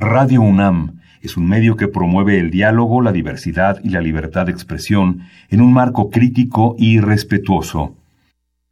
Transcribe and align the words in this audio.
Radio 0.00 0.40
UNAM 0.40 1.02
es 1.20 1.36
un 1.36 1.46
medio 1.46 1.76
que 1.76 1.86
promueve 1.86 2.40
el 2.40 2.50
diálogo, 2.50 3.02
la 3.02 3.12
diversidad 3.12 3.80
y 3.84 3.90
la 3.90 4.00
libertad 4.00 4.46
de 4.46 4.52
expresión 4.52 5.26
en 5.50 5.60
un 5.60 5.74
marco 5.74 6.08
crítico 6.08 6.74
y 6.78 7.00
respetuoso. 7.00 7.94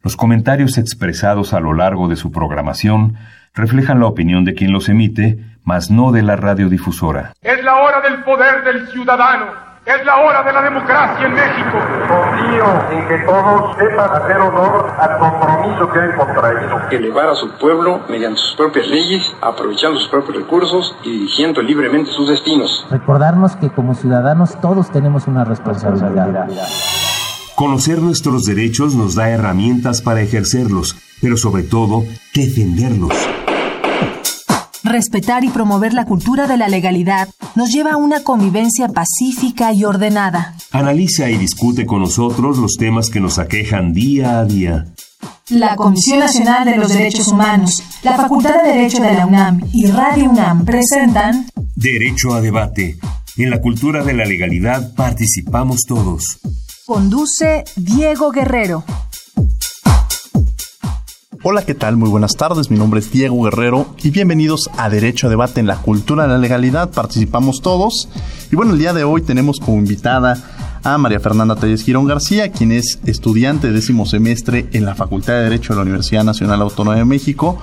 Los 0.03 0.17
comentarios 0.17 0.79
expresados 0.79 1.53
a 1.53 1.61
lo 1.61 1.75
largo 1.75 2.09
de 2.09 2.17
su 2.17 2.33
programación 2.33 3.17
reflejan 3.53 4.01
la 4.01 4.07
opinión 4.07 4.47
de 4.47 4.55
quien 4.55 4.73
los 4.73 4.89
emite, 4.89 5.39
mas 5.65 5.91
no 5.91 6.13
de 6.13 6.23
la 6.23 6.37
radiodifusora. 6.37 7.35
Es 7.43 7.63
la 7.63 7.77
hora 7.77 8.01
del 8.01 8.25
poder 8.25 8.65
del 8.65 8.89
ciudadano 8.89 9.68
es 9.89 10.05
la 10.05 10.19
hora 10.19 10.43
de 10.43 10.53
la 10.53 10.63
democracia 10.63 11.27
en 11.27 11.33
México. 11.33 11.79
Confío 12.09 12.65
en 12.91 13.09
que 13.09 13.19
todos 13.25 13.77
sepan 13.79 14.23
hacer 14.23 14.37
honor 14.37 14.93
al 14.99 15.19
compromiso 15.19 15.91
que 15.91 15.99
han 15.99 16.13
contraído. 16.13 16.81
Elevar 16.91 17.29
a 17.31 17.35
su 17.35 17.51
pueblo 17.53 18.01
mediante 18.09 18.39
sus 18.39 18.55
propias 18.55 18.87
leyes, 18.89 19.23
aprovechando 19.41 19.99
sus 19.99 20.09
propios 20.09 20.37
recursos 20.37 20.95
y 21.05 21.11
dirigiendo 21.11 21.63
libremente 21.63 22.11
sus 22.11 22.29
destinos. 22.29 22.87
Recordarnos 22.91 23.57
que 23.57 23.71
como 23.71 23.95
ciudadanos 23.95 24.61
todos 24.61 24.91
tenemos 24.91 25.27
una 25.27 25.45
responsabilidad. 25.45 26.49
Conocer 27.55 28.01
nuestros 28.01 28.45
derechos 28.45 28.95
nos 28.95 29.15
da 29.15 29.31
herramientas 29.31 30.03
para 30.03 30.21
ejercerlos, 30.21 30.97
pero 31.23 31.37
sobre 31.37 31.63
todo, 31.63 32.05
defenderlos. 32.35 33.15
Respetar 34.89 35.45
y 35.45 35.51
promover 35.51 35.93
la 35.93 36.07
cultura 36.07 36.47
de 36.47 36.57
la 36.57 36.67
legalidad 36.67 37.29
nos 37.55 37.71
lleva 37.71 37.93
a 37.93 37.97
una 37.99 38.23
convivencia 38.23 38.89
pacífica 38.89 39.75
y 39.75 39.85
ordenada. 39.85 40.55
Analiza 40.73 41.29
y 41.29 41.37
discute 41.37 41.85
con 41.85 42.01
nosotros 42.01 42.57
los 42.57 42.77
temas 42.77 43.11
que 43.11 43.21
nos 43.21 43.39
aquejan 43.39 43.93
día 43.93 44.39
a 44.39 44.47
día. 44.47 44.87
La 45.51 45.77
Comisión 45.77 46.21
Nacional 46.21 46.65
de 46.65 46.79
los 46.79 46.89
Derechos 46.89 47.29
Humanos, 47.29 47.83
la 48.03 48.17
Facultad 48.17 48.63
de 48.63 48.73
Derecho 48.73 49.03
de 49.03 49.13
la 49.13 49.27
UNAM 49.27 49.61
y 49.75 49.89
Radio 49.89 50.31
UNAM 50.31 50.65
presentan 50.65 51.47
Derecho 51.77 52.33
a 52.33 52.41
debate. 52.41 52.97
En 53.37 53.51
la 53.51 53.61
cultura 53.61 54.03
de 54.03 54.15
la 54.15 54.25
legalidad 54.25 54.95
participamos 54.95 55.83
todos. 55.87 56.41
Conduce 56.87 57.65
Diego 57.77 58.31
Guerrero. 58.31 58.85
Hola, 61.45 61.65
¿qué 61.65 61.75
tal? 61.75 61.97
Muy 61.97 62.11
buenas 62.11 62.35
tardes. 62.35 62.69
Mi 62.69 62.77
nombre 62.77 62.99
es 62.99 63.13
Diego 63.13 63.41
Guerrero 63.45 63.95
y 64.03 64.11
bienvenidos 64.11 64.69
a 64.77 64.91
Derecho 64.91 65.29
a 65.29 65.31
Debate 65.31 65.61
en 65.61 65.69
la 65.69 65.77
Cultura 65.77 66.25
de 66.25 66.31
la 66.31 66.39
Legalidad. 66.39 66.91
Participamos 66.91 67.63
todos. 67.63 68.09
Y 68.51 68.57
bueno, 68.57 68.73
el 68.73 68.79
día 68.81 68.93
de 68.93 69.05
hoy 69.05 69.23
tenemos 69.23 69.61
como 69.61 69.79
invitada 69.79 70.81
a 70.83 70.99
María 70.99 71.21
Fernanda 71.21 71.55
Telles 71.55 71.85
Girón 71.85 72.07
García, 72.07 72.51
quien 72.51 72.73
es 72.73 72.99
estudiante 73.07 73.69
de 73.69 73.75
décimo 73.75 74.05
semestre 74.05 74.69
en 74.73 74.85
la 74.85 74.97
Facultad 74.97 75.35
de 75.35 75.45
Derecho 75.45 75.75
de 75.75 75.77
la 75.77 75.83
Universidad 75.83 76.25
Nacional 76.25 76.61
Autónoma 76.61 76.97
de 76.97 77.05
México. 77.05 77.57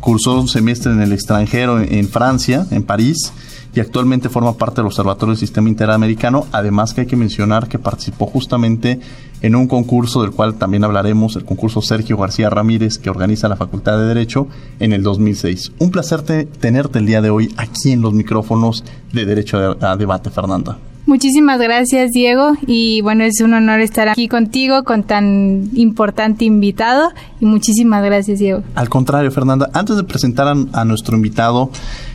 Cursó 0.00 0.40
un 0.40 0.48
semestre 0.48 0.90
en 0.90 1.00
el 1.00 1.12
extranjero 1.12 1.78
en 1.78 2.08
Francia, 2.08 2.66
en 2.72 2.82
París 2.82 3.32
y 3.74 3.80
actualmente 3.80 4.28
forma 4.28 4.54
parte 4.54 4.76
del 4.76 4.86
Observatorio 4.86 5.32
del 5.32 5.38
Sistema 5.38 5.68
Interamericano, 5.68 6.46
además 6.52 6.92
que 6.92 7.02
hay 7.02 7.06
que 7.06 7.16
mencionar 7.16 7.68
que 7.68 7.78
participó 7.78 8.26
justamente 8.26 9.00
en 9.42 9.54
un 9.56 9.68
concurso 9.68 10.22
del 10.22 10.32
cual 10.32 10.54
también 10.54 10.84
hablaremos, 10.84 11.36
el 11.36 11.44
concurso 11.44 11.80
Sergio 11.80 12.16
García 12.16 12.50
Ramírez 12.50 12.98
que 12.98 13.10
organiza 13.10 13.48
la 13.48 13.56
Facultad 13.56 13.98
de 13.98 14.06
Derecho 14.06 14.48
en 14.80 14.92
el 14.92 15.02
2006. 15.02 15.72
Un 15.78 15.90
placer 15.90 16.22
tenerte 16.22 16.98
el 16.98 17.06
día 17.06 17.22
de 17.22 17.30
hoy 17.30 17.54
aquí 17.56 17.92
en 17.92 18.02
los 18.02 18.12
micrófonos 18.12 18.84
de 19.12 19.24
Derecho 19.24 19.76
a 19.80 19.96
Debate, 19.96 20.30
Fernanda. 20.30 20.78
Muchísimas 21.06 21.58
gracias, 21.58 22.12
Diego. 22.12 22.52
Y 22.68 23.00
bueno, 23.00 23.24
es 23.24 23.40
un 23.40 23.54
honor 23.54 23.80
estar 23.80 24.08
aquí 24.08 24.28
contigo 24.28 24.84
con 24.84 25.02
tan 25.02 25.68
importante 25.74 26.44
invitado. 26.44 27.10
Y 27.40 27.46
muchísimas 27.46 28.04
gracias, 28.04 28.38
Diego. 28.38 28.62
Al 28.74 28.88
contrario, 28.88 29.30
Fernanda, 29.32 29.70
antes 29.72 29.96
de 29.96 30.04
presentar 30.04 30.46
a, 30.72 30.84
nuestro 30.84 31.16
invitado, 31.16 31.70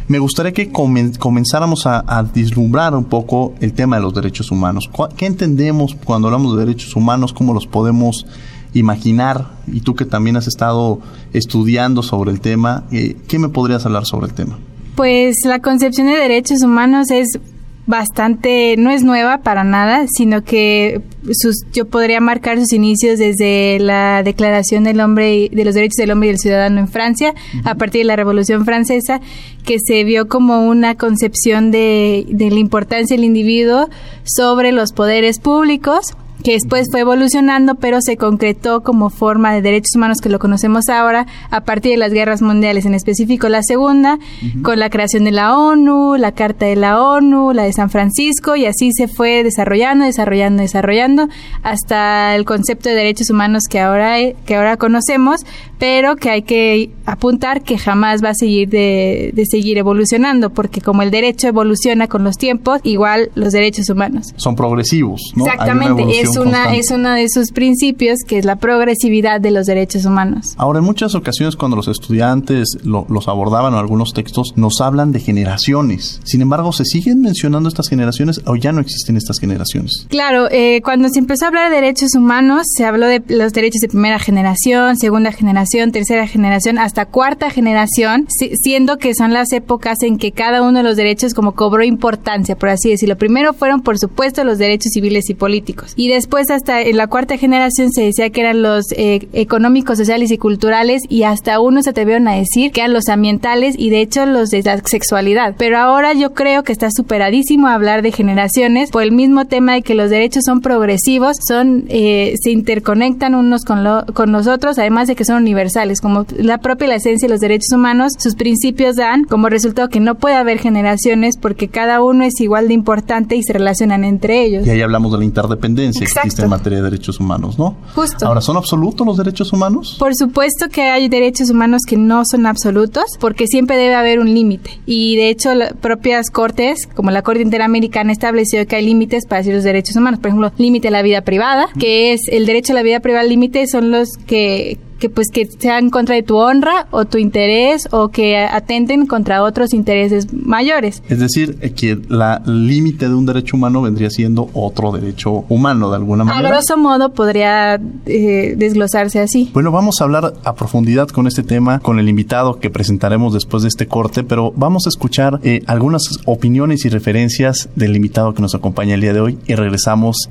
me 0.07 0.19
gustaría 0.19 0.53
que 0.53 0.71
comenzáramos 0.71 1.87
a, 1.87 1.99
a, 1.99 2.21
vislumbrar 2.21 2.93
un 2.93 3.05
poco 3.05 3.55
el 3.59 3.73
tema 3.73 3.95
de 3.95 4.03
los 4.03 4.13
derechos 4.13 4.51
humanos. 4.51 4.89
¿Qué 5.17 5.25
entendemos 5.25 5.95
cuando 6.03 6.27
hablamos 6.27 6.55
de 6.55 6.65
derechos 6.65 6.95
humanos? 6.95 7.33
¿Cómo 7.33 7.53
los 7.53 7.65
podemos 7.65 8.25
imaginar? 8.73 9.51
Y 9.67 9.81
tú 9.81 9.95
que 9.95 10.05
también 10.05 10.38
has 10.38 10.47
estado 10.47 10.99
estudiando 11.33 12.03
sobre 12.03 12.31
el 12.31 12.39
tema, 12.39 12.83
eh, 12.91 13.17
¿qué 13.27 13.39
me 13.39 13.49
podrías 13.49 13.85
hablar 13.85 14.05
sobre 14.05 14.27
el 14.27 14.33
tema? 14.33 14.59
Pues 14.95 15.38
la 15.44 15.59
concepción 15.59 16.07
de 16.07 16.13
derechos 16.13 16.61
humanos 16.61 17.09
es 17.11 17.39
bastante, 17.88 18.75
no 18.78 18.90
es 18.90 19.03
nueva 19.03 19.40
para 19.40 19.63
nada, 19.63 20.06
sino 20.07 20.44
que 20.44 21.01
sus, 21.31 21.66
yo 21.73 21.85
podría 21.85 22.19
marcar 22.19 22.59
sus 22.59 22.73
inicios 22.73 23.19
desde 23.19 23.78
la 23.79 24.23
Declaración 24.23 24.84
del 24.84 25.00
Hombre 25.00 25.50
de 25.51 25.66
los 25.66 25.75
Derechos 25.75 25.97
del 25.97 26.12
Hombre 26.12 26.29
y 26.29 26.31
del 26.31 26.40
Ciudadano 26.40 26.79
en 26.79 26.88
Francia, 26.88 27.34
a 27.63 27.75
partir 27.75 28.01
de 28.01 28.06
la 28.06 28.16
Revolución 28.16 28.66
Francesa, 28.66 29.22
que 29.63 29.78
se 29.79 30.03
vio 30.03 30.28
como 30.28 30.68
una 30.68 30.95
concepción 30.95 31.72
de, 31.72 32.25
de 32.29 32.50
la 32.50 32.59
importancia 32.59 33.16
del 33.16 33.25
individuo 33.25 33.90
sobre 34.24 34.72
los 34.72 34.91
poderes 34.91 35.40
públicos 35.40 36.16
que 36.45 36.51
después 36.51 36.89
fue 36.91 37.00
evolucionando, 37.00 37.73
pero 37.73 38.01
se 38.01 38.17
concretó 38.17 38.83
como 38.83 39.09
forma 39.09 39.51
de 39.51 39.63
derechos 39.63 39.95
humanos 39.95 40.19
que 40.22 40.29
lo 40.29 40.38
conocemos 40.38 40.89
ahora 40.89 41.25
a 41.50 41.61
partir 41.61 41.94
de 41.94 41.97
las 41.97 42.13
guerras 42.13 42.44
mundiales, 42.44 42.85
en 42.85 42.94
específico 42.94 43.50
la 43.50 43.63
segunda, 43.63 44.19
con 44.61 44.78
la 44.78 44.91
creación 44.91 45.23
de 45.23 45.31
la 45.31 45.57
ONU, 45.57 46.17
la 46.17 46.33
Carta 46.33 46.67
de 46.67 46.75
la 46.75 47.01
ONU, 47.01 47.51
la 47.51 47.63
de 47.63 47.73
San 47.73 47.89
Francisco, 47.89 48.56
y 48.56 48.67
así 48.67 48.91
se 48.94 49.07
fue 49.07 49.44
desarrollando, 49.44 50.06
desarrollando, 50.06 50.61
desarrollando, 50.61 51.29
hasta 51.63 52.35
el 52.35 52.45
concepto 52.45 52.89
de 52.89 52.95
derechos 52.95 53.31
humanos 53.31 53.63
que 53.67 53.79
ahora, 53.79 54.16
que 54.45 54.56
ahora 54.56 54.77
conocemos, 54.77 55.41
pero 55.79 56.16
que 56.16 56.29
hay 56.29 56.44
que 56.44 56.91
apuntar 57.07 57.63
que 57.63 57.79
jamás 57.79 58.23
va 58.23 58.29
a 58.29 58.35
seguir 58.35 58.69
de, 58.69 59.31
de 59.33 59.45
seguir 59.47 59.79
evolucionando, 59.79 60.51
porque 60.51 60.79
como 60.79 61.01
el 61.01 61.09
derecho 61.09 61.47
evoluciona 61.47 62.07
con 62.07 62.23
los 62.23 62.38
tiempos, 62.38 62.81
igual 62.83 63.31
los 63.33 63.51
derechos 63.51 63.89
humanos. 63.89 64.27
Son 64.35 64.56
progresivos, 64.56 65.22
¿no? 65.35 65.45
Exactamente, 65.47 66.22
es 66.22 66.34
una, 66.38 66.75
es 66.75 66.91
uno 66.91 67.12
de 67.12 67.28
sus 67.29 67.51
principios, 67.51 68.19
que 68.28 68.38
es 68.38 68.46
la 68.46 68.57
progresividad 68.57 69.41
de 69.41 69.51
los 69.51 69.66
derechos 69.66 70.06
humanos. 70.06 70.53
Ahora, 70.57 70.79
en 70.79 70.85
muchas 70.85 71.16
ocasiones 71.16 71.56
cuando 71.56 71.78
los 71.78 71.88
estudiantes 71.88 72.78
los 72.84 73.28
abordaban 73.28 73.73
en 73.73 73.79
algunos 73.79 74.13
textos, 74.13 74.53
nos 74.56 74.81
hablan 74.81 75.12
de 75.12 75.19
generaciones. 75.19 76.22
Sin 76.24 76.41
embargo, 76.41 76.72
¿se 76.74 76.85
siguen 76.85 77.22
mencionando 77.22 77.69
estas 77.69 77.90
generaciones 77.90 78.41
o 78.45 78.56
ya 78.56 78.72
no 78.72 78.81
existen 78.81 79.18
estas 79.18 79.40
generaciones? 79.40 80.06
Claro, 80.09 80.47
eh, 80.51 80.81
cuando 80.84 81.09
se 81.09 81.19
empezó 81.19 81.45
a 81.45 81.47
hablar 81.50 81.69
de 81.69 81.75
derechos 81.75 82.16
humanos, 82.16 82.68
se 82.75 82.85
habló 82.85 83.07
de 83.07 83.24
los 83.28 83.53
derechos 83.53 83.81
de 83.81 83.88
primera 83.88 84.19
generación, 84.19 84.97
segunda 84.97 85.31
generación, 85.31 85.91
tercera 85.91 86.28
generación, 86.28 86.78
hasta 86.78 87.06
cuarta 87.06 87.50
generación, 87.50 88.28
siendo 88.62 88.97
que 88.97 89.13
son 89.16 89.34
las 89.34 89.51
épocas 89.51 89.97
en 90.01 90.18
que 90.18 90.31
cada 90.31 90.62
uno 90.62 90.79
de 90.79 90.84
los 90.84 90.95
derechos 90.95 91.34
como 91.34 91.53
cobró 91.53 91.84
importancia, 91.84 92.57
por 92.57 92.69
así 92.69 92.90
decirlo. 92.90 93.18
Primero 93.18 93.53
fueron, 93.53 93.81
por 93.81 93.97
supuesto, 93.97 94.44
los 94.44 94.57
derechos 94.57 94.91
civiles 94.94 95.29
y 95.29 95.34
políticos. 95.34 95.94
Y 95.95 96.09
después 96.15 96.49
hasta 96.49 96.81
en 96.81 96.97
la 96.97 97.07
cuarta 97.07 97.37
generación 97.37 97.91
se 97.91 98.03
decía 98.03 98.29
que 98.29 98.41
eran 98.41 98.61
los 98.61 98.85
eh, 98.91 99.27
económicos, 99.33 99.97
sociales 99.97 100.31
y 100.31 100.37
culturales 100.37 101.03
y 101.09 101.23
hasta 101.23 101.59
unos 101.59 101.83
se 101.83 101.91
atrevieron 101.91 102.27
a 102.27 102.33
decir 102.33 102.71
que 102.71 102.81
eran 102.81 102.93
los 102.93 103.07
ambientales 103.09 103.75
y 103.77 103.89
de 103.89 104.01
hecho 104.01 104.25
los 104.25 104.49
de 104.49 104.63
la 104.63 104.79
sexualidad. 104.83 105.55
Pero 105.57 105.77
ahora 105.77 106.13
yo 106.13 106.33
creo 106.33 106.63
que 106.63 106.71
está 106.71 106.89
superadísimo 106.91 107.67
hablar 107.67 108.01
de 108.01 108.11
generaciones 108.11 108.89
por 108.91 109.03
el 109.03 109.11
mismo 109.11 109.45
tema 109.45 109.73
de 109.73 109.81
que 109.81 109.95
los 109.95 110.09
derechos 110.09 110.43
son 110.45 110.61
progresivos, 110.61 111.37
son 111.47 111.85
eh, 111.89 112.35
se 112.41 112.51
interconectan 112.51 113.35
unos 113.35 113.63
con, 113.63 113.83
lo, 113.83 114.05
con 114.13 114.31
nosotros, 114.31 114.79
además 114.79 115.07
de 115.07 115.15
que 115.15 115.25
son 115.25 115.37
universales, 115.37 116.01
como 116.01 116.25
la 116.37 116.57
propia 116.57 116.95
esencia 116.95 117.27
de 117.27 117.33
los 117.33 117.41
derechos 117.41 117.71
humanos, 117.73 118.13
sus 118.17 118.35
principios 118.35 118.95
dan 118.95 119.23
como 119.25 119.49
resultado 119.49 119.89
que 119.89 119.99
no 119.99 120.15
puede 120.15 120.35
haber 120.35 120.59
generaciones 120.59 121.37
porque 121.37 121.67
cada 121.67 122.01
uno 122.01 122.23
es 122.23 122.39
igual 122.39 122.67
de 122.67 122.73
importante 122.73 123.35
y 123.35 123.43
se 123.43 123.53
relacionan 123.53 124.03
entre 124.03 124.43
ellos. 124.43 124.65
Y 124.65 124.69
ahí 124.69 124.81
hablamos 124.81 125.11
de 125.11 125.19
la 125.19 125.25
interdependencia 125.25 126.04
existe 126.05 126.43
en 126.43 126.49
materia 126.49 126.79
de 126.79 126.85
derechos 126.85 127.19
humanos, 127.19 127.57
¿no? 127.59 127.77
Justo. 127.93 128.25
Ahora, 128.25 128.41
¿son 128.41 128.57
absolutos 128.57 129.05
los 129.05 129.17
derechos 129.17 129.51
humanos? 129.53 129.95
Por 129.99 130.16
supuesto 130.16 130.67
que 130.69 130.83
hay 130.83 131.09
derechos 131.09 131.49
humanos 131.49 131.81
que 131.88 131.97
no 131.97 132.23
son 132.25 132.45
absolutos, 132.45 133.05
porque 133.19 133.47
siempre 133.47 133.77
debe 133.77 133.95
haber 133.95 134.19
un 134.19 134.33
límite. 134.33 134.79
Y 134.85 135.15
de 135.15 135.29
hecho, 135.29 135.53
las 135.53 135.73
propias 135.73 136.29
cortes, 136.29 136.88
como 136.88 137.12
la 137.12 137.21
Corte 137.21 137.41
Interamericana, 137.41 138.12
estableció 138.12 138.65
que 138.68 138.77
hay 138.77 138.85
límites 138.85 139.25
para 139.25 139.44
los 139.44 139.63
derechos 139.63 139.95
humanos. 139.95 140.19
Por 140.19 140.30
ejemplo, 140.30 140.51
límite 140.57 140.88
a 140.88 140.91
la 140.91 141.01
vida 141.01 141.21
privada, 141.21 141.68
que 141.80 142.13
es 142.13 142.21
el 142.30 142.45
derecho 142.45 142.74
a 142.74 142.75
la 142.75 142.83
vida 142.83 143.00
privada, 143.00 143.24
límite 143.24 143.68
son 143.68 143.91
los 143.91 144.09
que 144.25 144.80
que 145.00 145.09
pues 145.09 145.27
que 145.31 145.45
sean 145.45 145.89
contra 145.89 146.15
de 146.15 146.24
tu 146.24 146.38
honra 146.38 146.88
o 146.92 147.06
tu 147.06 147.18
interés 147.18 147.88
o 147.92 148.09
que 148.09 148.38
atenten 148.38 149.06
contra 149.06 149.44
otros 149.44 149.74
intereses 149.74 150.33
mayores. 150.33 151.03
Es 151.09 151.19
decir, 151.19 151.57
eh, 151.62 151.71
que 151.71 152.00
la 152.07 152.42
límite 152.45 153.07
de 153.07 153.15
un 153.15 153.25
derecho 153.25 153.57
humano 153.57 153.81
vendría 153.81 154.09
siendo 154.09 154.50
otro 154.53 154.92
derecho 154.92 155.45
humano 155.50 155.89
de 155.89 155.97
alguna 155.97 156.24
manera. 156.24 156.47
A 156.47 156.51
grosso 156.51 156.77
modo 156.77 157.13
podría 157.13 157.80
eh, 158.06 158.56
desglosarse 158.57 159.19
así. 159.19 159.50
Bueno, 159.53 159.71
vamos 159.71 160.01
a 160.01 160.06
hablar 160.06 160.33
a 160.44 160.56
profundidad 160.56 161.07
con 161.09 161.27
este 161.27 161.44
tema 161.44 161.80
con 161.80 162.00
el 162.00 162.09
invitado 162.09 162.59
que 162.59 162.69
presentaremos 162.69 163.33
después 163.33 163.63
de 163.63 163.69
este 163.69 163.88
corte, 163.88 164.24
pero 164.24 164.53
vamos 164.56 164.86
a 164.86 164.89
escuchar 164.89 165.39
eh, 165.44 165.62
algunas 165.68 166.03
opiniones 166.25 166.86
y 166.86 166.89
referencias 166.89 167.69
del 167.75 167.95
invitado 167.95 168.33
que 168.33 168.42
nos 168.42 168.56
acompaña 168.56 168.95
el 168.95 169.01
día 169.01 169.13
de 169.13 169.21
hoy 169.21 169.38
y 169.47 169.56
regresamos 169.56 170.30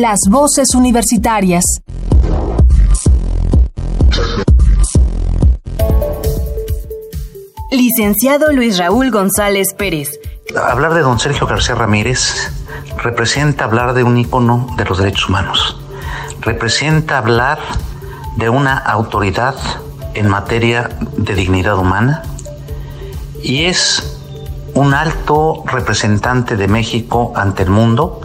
las 0.00 0.20
voces 0.30 0.74
universitarias. 0.74 1.64
Licenciado 7.70 8.52
Luis 8.52 8.78
Raúl 8.78 9.10
González 9.10 9.74
Pérez. 9.76 10.08
Hablar 10.56 10.94
de 10.94 11.00
don 11.00 11.18
Sergio 11.18 11.46
García 11.46 11.74
Ramírez 11.74 12.50
representa 13.02 13.64
hablar 13.64 13.92
de 13.92 14.02
un 14.02 14.16
ícono 14.16 14.66
de 14.78 14.84
los 14.86 14.98
derechos 14.98 15.28
humanos. 15.28 15.78
Representa 16.40 17.18
hablar 17.18 17.58
de 18.36 18.48
una 18.48 18.78
autoridad 18.78 19.56
en 20.14 20.28
materia 20.28 20.88
de 21.18 21.34
dignidad 21.34 21.76
humana 21.76 22.22
y 23.42 23.64
es 23.64 24.18
un 24.74 24.94
alto 24.94 25.64
representante 25.66 26.56
de 26.56 26.66
México 26.66 27.32
ante 27.36 27.64
el 27.64 27.70
mundo, 27.70 28.22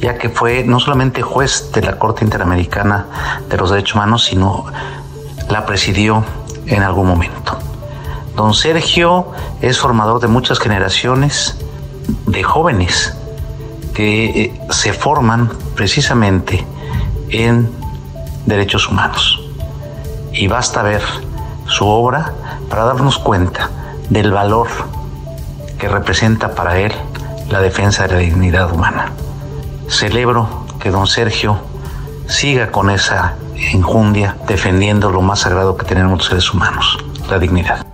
ya 0.00 0.18
que 0.18 0.28
fue 0.28 0.64
no 0.64 0.80
solamente 0.80 1.22
juez 1.22 1.70
de 1.72 1.82
la 1.82 1.98
Corte 1.98 2.24
Interamericana 2.24 3.06
de 3.48 3.56
los 3.56 3.70
Derechos 3.70 3.94
Humanos, 3.94 4.24
sino 4.24 4.66
la 5.48 5.64
presidió 5.66 6.24
en 6.66 6.82
algún 6.82 7.06
momento. 7.06 7.58
Don 8.34 8.52
Sergio 8.54 9.28
es 9.62 9.78
formador 9.78 10.20
de 10.20 10.28
muchas 10.28 10.58
generaciones 10.58 11.56
de 12.26 12.42
jóvenes 12.42 13.16
que 13.94 14.24
eh, 14.26 14.60
se 14.70 14.92
forman 14.92 15.50
precisamente 15.74 16.66
en 17.30 17.70
derechos 18.44 18.88
humanos. 18.88 19.40
Y 20.32 20.48
basta 20.48 20.82
ver 20.82 21.02
su 21.66 21.86
obra 21.86 22.34
para 22.68 22.84
darnos 22.84 23.18
cuenta 23.18 23.70
del 24.10 24.30
valor 24.30 24.68
que 25.78 25.88
representa 25.88 26.54
para 26.54 26.78
él 26.78 26.92
la 27.48 27.60
defensa 27.60 28.06
de 28.06 28.14
la 28.14 28.18
dignidad 28.18 28.70
humana. 28.72 29.12
Celebro 29.88 30.66
que 30.80 30.90
don 30.90 31.06
Sergio 31.06 31.58
siga 32.28 32.70
con 32.70 32.90
esa 32.90 33.36
enjundia 33.54 34.36
defendiendo 34.46 35.10
lo 35.10 35.22
más 35.22 35.40
sagrado 35.40 35.76
que 35.76 35.84
tenemos 35.84 36.18
los 36.18 36.26
seres 36.26 36.52
humanos, 36.52 36.98
la 37.30 37.38
dignidad. 37.38 37.86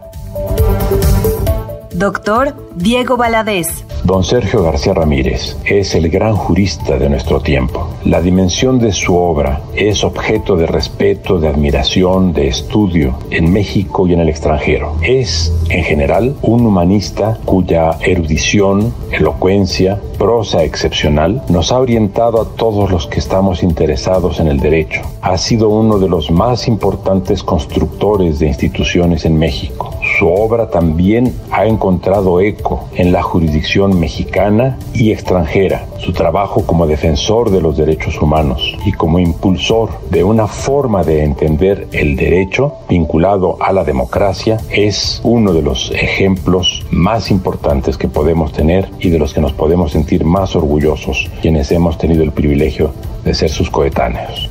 Doctor 1.92 2.56
Diego 2.74 3.16
Valadez. 3.16 3.84
Don 4.04 4.24
Sergio 4.24 4.64
García 4.64 4.94
Ramírez 4.94 5.56
es 5.64 5.94
el 5.94 6.08
gran 6.08 6.34
jurista 6.34 6.98
de 6.98 7.08
nuestro 7.08 7.40
tiempo. 7.40 7.86
La 8.04 8.20
dimensión 8.20 8.80
de 8.80 8.92
su 8.92 9.16
obra 9.16 9.60
es 9.76 10.02
objeto 10.02 10.56
de 10.56 10.66
respeto, 10.66 11.38
de 11.38 11.46
admiración, 11.46 12.32
de 12.32 12.48
estudio 12.48 13.14
en 13.30 13.52
México 13.52 14.08
y 14.08 14.14
en 14.14 14.20
el 14.20 14.28
extranjero. 14.28 14.96
Es, 15.02 15.52
en 15.68 15.84
general, 15.84 16.34
un 16.42 16.66
humanista 16.66 17.38
cuya 17.44 17.92
erudición, 18.00 18.92
elocuencia, 19.12 20.00
prosa 20.18 20.64
excepcional 20.64 21.42
nos 21.48 21.70
ha 21.70 21.78
orientado 21.78 22.40
a 22.40 22.56
todos 22.56 22.90
los 22.90 23.06
que 23.06 23.20
estamos 23.20 23.62
interesados 23.62 24.40
en 24.40 24.48
el 24.48 24.58
derecho. 24.58 25.02
Ha 25.20 25.38
sido 25.38 25.68
uno 25.68 25.98
de 25.98 26.08
los 26.08 26.30
más 26.30 26.66
importantes 26.66 27.42
constructores 27.44 28.40
de 28.40 28.48
instituciones 28.48 29.24
en 29.24 29.38
México. 29.38 29.94
Su 30.18 30.28
obra 30.28 30.70
también 30.70 31.34
ha 31.50 31.66
encontrado 31.66 32.40
eco 32.40 32.88
en 32.94 33.12
la 33.12 33.22
jurisdicción 33.22 33.91
mexicana 33.92 34.78
y 34.92 35.12
extranjera. 35.12 35.86
Su 35.98 36.12
trabajo 36.12 36.66
como 36.66 36.86
defensor 36.86 37.50
de 37.50 37.60
los 37.60 37.76
derechos 37.76 38.20
humanos 38.20 38.76
y 38.84 38.92
como 38.92 39.18
impulsor 39.18 39.90
de 40.10 40.24
una 40.24 40.46
forma 40.46 41.04
de 41.04 41.24
entender 41.24 41.88
el 41.92 42.16
derecho 42.16 42.74
vinculado 42.88 43.56
a 43.60 43.72
la 43.72 43.84
democracia 43.84 44.58
es 44.70 45.20
uno 45.24 45.52
de 45.52 45.62
los 45.62 45.90
ejemplos 45.92 46.84
más 46.90 47.30
importantes 47.30 47.96
que 47.96 48.08
podemos 48.08 48.52
tener 48.52 48.88
y 48.98 49.10
de 49.10 49.18
los 49.18 49.32
que 49.34 49.40
nos 49.40 49.52
podemos 49.52 49.92
sentir 49.92 50.24
más 50.24 50.56
orgullosos 50.56 51.30
quienes 51.40 51.70
hemos 51.72 51.98
tenido 51.98 52.22
el 52.22 52.32
privilegio 52.32 52.92
de 53.24 53.34
ser 53.34 53.50
sus 53.50 53.70
coetáneos. 53.70 54.50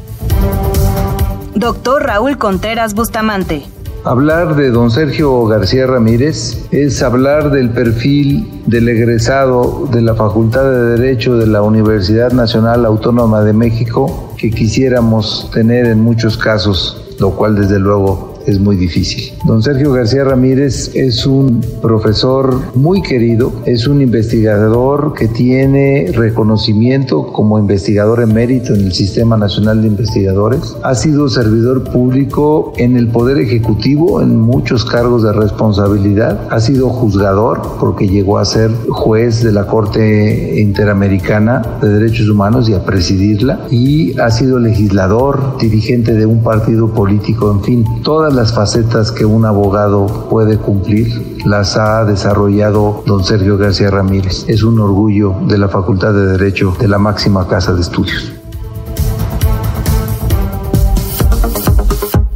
Doctor 1.55 2.03
Raúl 2.07 2.37
Contreras 2.37 2.93
Bustamante. 2.93 3.63
Hablar 4.03 4.55
de 4.55 4.71
don 4.71 4.89
Sergio 4.89 5.45
García 5.45 5.85
Ramírez 5.85 6.65
es 6.71 7.03
hablar 7.03 7.51
del 7.51 7.69
perfil 7.69 8.63
del 8.65 8.89
egresado 8.89 9.87
de 9.91 10.01
la 10.01 10.15
Facultad 10.15 10.63
de 10.63 10.97
Derecho 10.97 11.37
de 11.37 11.45
la 11.45 11.61
Universidad 11.61 12.31
Nacional 12.31 12.87
Autónoma 12.87 13.43
de 13.43 13.53
México 13.53 14.33
que 14.39 14.49
quisiéramos 14.49 15.51
tener 15.53 15.85
en 15.85 15.99
muchos 15.99 16.35
casos, 16.35 17.13
lo 17.19 17.35
cual 17.35 17.55
desde 17.55 17.77
luego 17.77 18.30
es 18.45 18.59
muy 18.59 18.75
difícil. 18.75 19.33
Don 19.45 19.61
Sergio 19.61 19.91
García 19.93 20.23
Ramírez 20.23 20.91
es 20.95 21.25
un 21.25 21.61
profesor 21.81 22.59
muy 22.75 23.01
querido, 23.01 23.51
es 23.65 23.87
un 23.87 24.01
investigador 24.01 25.13
que 25.13 25.27
tiene 25.27 26.11
reconocimiento 26.13 27.27
como 27.27 27.59
investigador 27.59 28.21
emérito 28.21 28.73
en 28.73 28.81
el 28.81 28.93
Sistema 28.93 29.37
Nacional 29.37 29.81
de 29.81 29.87
Investigadores, 29.87 30.75
ha 30.83 30.95
sido 30.95 31.29
servidor 31.29 31.83
público 31.91 32.73
en 32.77 32.97
el 32.97 33.07
Poder 33.07 33.37
Ejecutivo 33.37 34.21
en 34.21 34.37
muchos 34.37 34.85
cargos 34.85 35.23
de 35.23 35.33
responsabilidad, 35.33 36.47
ha 36.49 36.59
sido 36.59 36.89
juzgador 36.89 37.61
porque 37.79 38.07
llegó 38.07 38.37
a 38.37 38.45
ser 38.45 38.71
juez 38.89 39.43
de 39.43 39.51
la 39.51 39.67
Corte 39.67 40.59
Interamericana 40.59 41.61
de 41.81 41.89
Derechos 41.89 42.29
Humanos 42.29 42.69
y 42.69 42.73
a 42.73 42.83
presidirla. 42.83 43.67
Y 43.69 44.19
ha 44.19 44.29
sido 44.31 44.59
legislador, 44.59 45.57
dirigente 45.59 46.13
de 46.13 46.25
un 46.25 46.43
partido 46.43 46.93
político, 46.93 47.51
en 47.51 47.61
fin, 47.63 47.85
todas 48.03 48.30
las 48.31 48.53
facetas 48.53 49.11
que 49.11 49.25
un 49.25 49.45
abogado 49.45 50.27
puede 50.29 50.57
cumplir 50.57 51.45
las 51.45 51.77
ha 51.77 52.05
desarrollado 52.05 53.03
don 53.05 53.23
Sergio 53.23 53.57
García 53.57 53.89
Ramírez. 53.89 54.45
Es 54.47 54.63
un 54.63 54.79
orgullo 54.79 55.35
de 55.47 55.57
la 55.57 55.67
Facultad 55.69 56.13
de 56.13 56.25
Derecho 56.27 56.75
de 56.79 56.87
la 56.87 56.97
máxima 56.97 57.47
casa 57.47 57.73
de 57.73 57.81
estudios. 57.81 58.31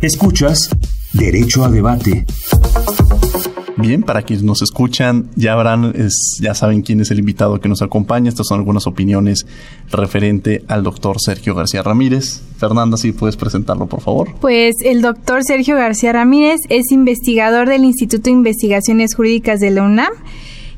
Escuchas 0.02 0.70
Derecho 1.14 1.64
a 1.64 1.70
Debate. 1.70 2.26
Bien, 3.78 4.04
para 4.04 4.22
quienes 4.22 4.44
nos 4.44 4.62
escuchan, 4.62 5.30
ya 5.36 5.54
habrán, 5.54 5.94
ya 6.42 6.54
saben 6.54 6.82
quién 6.82 7.02
es 7.02 7.12
el 7.12 7.20
invitado 7.20 7.60
que 7.60 7.68
nos 7.68 7.82
acompaña. 7.82 8.30
Estas 8.30 8.48
son 8.48 8.60
algunas 8.60 8.88
opiniones 8.88 9.46
referente 9.92 10.64
al 10.68 10.84
doctor 10.84 11.18
Sergio 11.20 11.56
García 11.56 11.84
Ramírez. 11.84 12.42
Fernanda, 12.58 12.96
si 12.96 13.12
puedes 13.12 13.36
presentarlo, 13.36 13.88
por 13.88 14.00
favor. 14.00 14.30
Pues 14.40 14.76
el 14.84 15.02
doctor 15.02 15.44
Sergio 15.44 15.76
García 15.76 16.14
Ramírez 16.14 16.62
es 16.70 16.92
investigador 16.92 17.68
del 17.68 17.84
Instituto 17.84 18.26
de 18.26 18.32
Investigaciones 18.32 19.14
Jurídicas 19.14 19.60
de 19.60 19.72
la 19.72 19.84
UNAM 19.84 20.14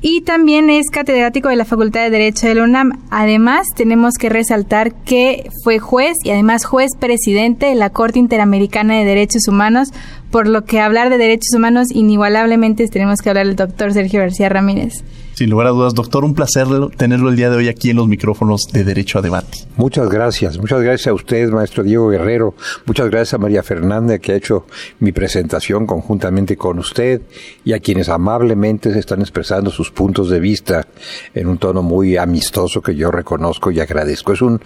y 0.02 0.22
también 0.22 0.70
es 0.70 0.90
catedrático 0.90 1.50
de 1.50 1.56
la 1.56 1.66
Facultad 1.66 2.02
de 2.02 2.10
Derecho 2.10 2.48
de 2.48 2.56
la 2.56 2.64
UNAM. 2.64 3.02
Además, 3.10 3.68
tenemos 3.76 4.16
que 4.20 4.30
resaltar 4.30 4.94
que 4.94 5.50
fue 5.64 5.80
juez 5.80 6.16
y 6.24 6.30
además 6.30 6.66
juez 6.66 6.92
presidente 7.00 7.68
de 7.68 7.76
la 7.76 7.90
Corte 7.90 8.20
Interamericana 8.20 8.96
de 8.98 9.06
Derechos 9.06 9.48
Humanos, 9.48 9.90
por 10.32 10.48
lo 10.48 10.66
que 10.66 10.80
hablar 10.80 11.10
de 11.10 11.18
derechos 11.18 11.54
humanos 11.56 11.88
inigualablemente 11.92 12.88
tenemos 12.88 13.22
que 13.22 13.30
hablar 13.30 13.48
del 13.48 13.56
doctor 13.56 13.94
Sergio 13.94 14.20
García 14.20 14.50
Ramírez. 14.50 15.04
Sin 15.38 15.52
lugar 15.52 15.68
a 15.68 15.70
dudas, 15.70 15.94
doctor, 15.94 16.26
un 16.26 16.34
placer 16.34 16.66
tenerlo 16.98 17.30
el 17.30 17.36
día 17.36 17.52
de 17.52 17.58
hoy 17.58 17.68
aquí 17.68 17.92
en 17.92 17.98
los 17.98 18.08
micrófonos 18.08 18.70
de 18.74 18.84
Derecho 18.84 19.20
a 19.20 19.22
Debate. 19.22 19.68
Muchas 19.76 20.10
gracias, 20.10 20.58
muchas 20.58 20.82
gracias 20.82 21.06
a 21.06 21.14
usted, 21.14 21.52
maestro 21.52 21.84
Diego 21.84 22.10
Guerrero, 22.10 22.56
muchas 22.88 23.08
gracias 23.12 23.36
a 23.36 23.38
María 23.38 23.62
Fernanda 23.62 24.18
que 24.18 24.32
ha 24.32 24.36
hecho 24.36 24.66
mi 25.00 25.12
presentación 25.12 25.86
conjuntamente 25.86 26.58
con 26.58 26.80
usted 26.80 27.22
y 27.64 27.74
a 27.74 27.80
quienes 27.80 28.10
amablemente 28.10 28.92
se 28.92 28.98
están 28.98 29.22
expresando 29.22 29.70
sus 29.70 29.92
puntos 29.92 30.32
de 30.32 30.40
vista 30.40 30.88
en 31.36 31.46
un 31.46 31.60
tono 31.60 31.84
muy 31.84 32.18
amistoso 32.18 32.82
que 32.82 32.96
yo 32.96 33.12
reconozco 33.12 33.70
y 33.70 33.80
agradezco. 33.80 34.34
Es 34.34 34.42
un 34.42 34.60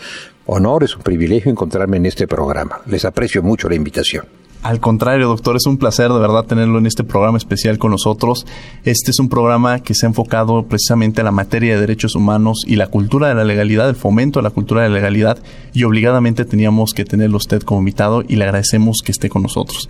honor, 0.46 0.84
es 0.84 0.96
un 0.96 1.04
privilegio 1.04 1.52
encontrarme 1.52 1.98
en 1.98 2.06
este 2.06 2.28
programa. 2.28 2.82
Les 2.86 3.06
aprecio 3.06 3.44
mucho 3.44 3.70
la 3.70 3.76
invitación. 3.76 4.26
Al 4.64 4.80
contrario, 4.80 5.28
doctor, 5.28 5.56
es 5.56 5.66
un 5.66 5.78
placer 5.78 6.12
de 6.12 6.20
verdad 6.20 6.46
tenerlo 6.46 6.78
en 6.78 6.86
este 6.86 7.04
programa 7.04 7.40
especial 7.40 7.80
con 7.80 7.90
nosotros. 7.90 8.46
Este 8.84 9.10
es 9.10 9.20
un 9.20 9.28
programa 9.28 9.80
que 9.80 9.96
se 9.96 10.06
ha 10.06 10.10
enfocado 10.10 10.68
precisamente 10.68 11.22
a 11.22 11.24
la 11.24 11.32
materia 11.32 11.74
de 11.74 11.82
derechos 11.82 12.14
humanos 12.14 12.64
y 12.68 12.76
la 12.76 12.86
cultura 12.86 13.28
de 13.30 13.34
la 13.34 13.44
legalidad, 13.44 13.90
el 13.90 13.96
fomento 13.96 14.38
de 14.38 14.44
la 14.44 14.52
cultura 14.52 14.84
de 14.84 14.90
la 14.90 14.96
legalidad 14.96 15.40
y 15.74 15.84
obligadamente 15.84 16.46
teníamos 16.46 16.94
que 16.94 17.06
tenerlo 17.06 17.38
usted 17.38 17.64
como 17.64 17.80
invitado 17.80 18.24
y 18.28 18.36
le 18.36 18.44
agradecemos 18.44 19.00
que 19.04 19.12
esté 19.12 19.30
con 19.30 19.42
nosotros. 19.42 19.90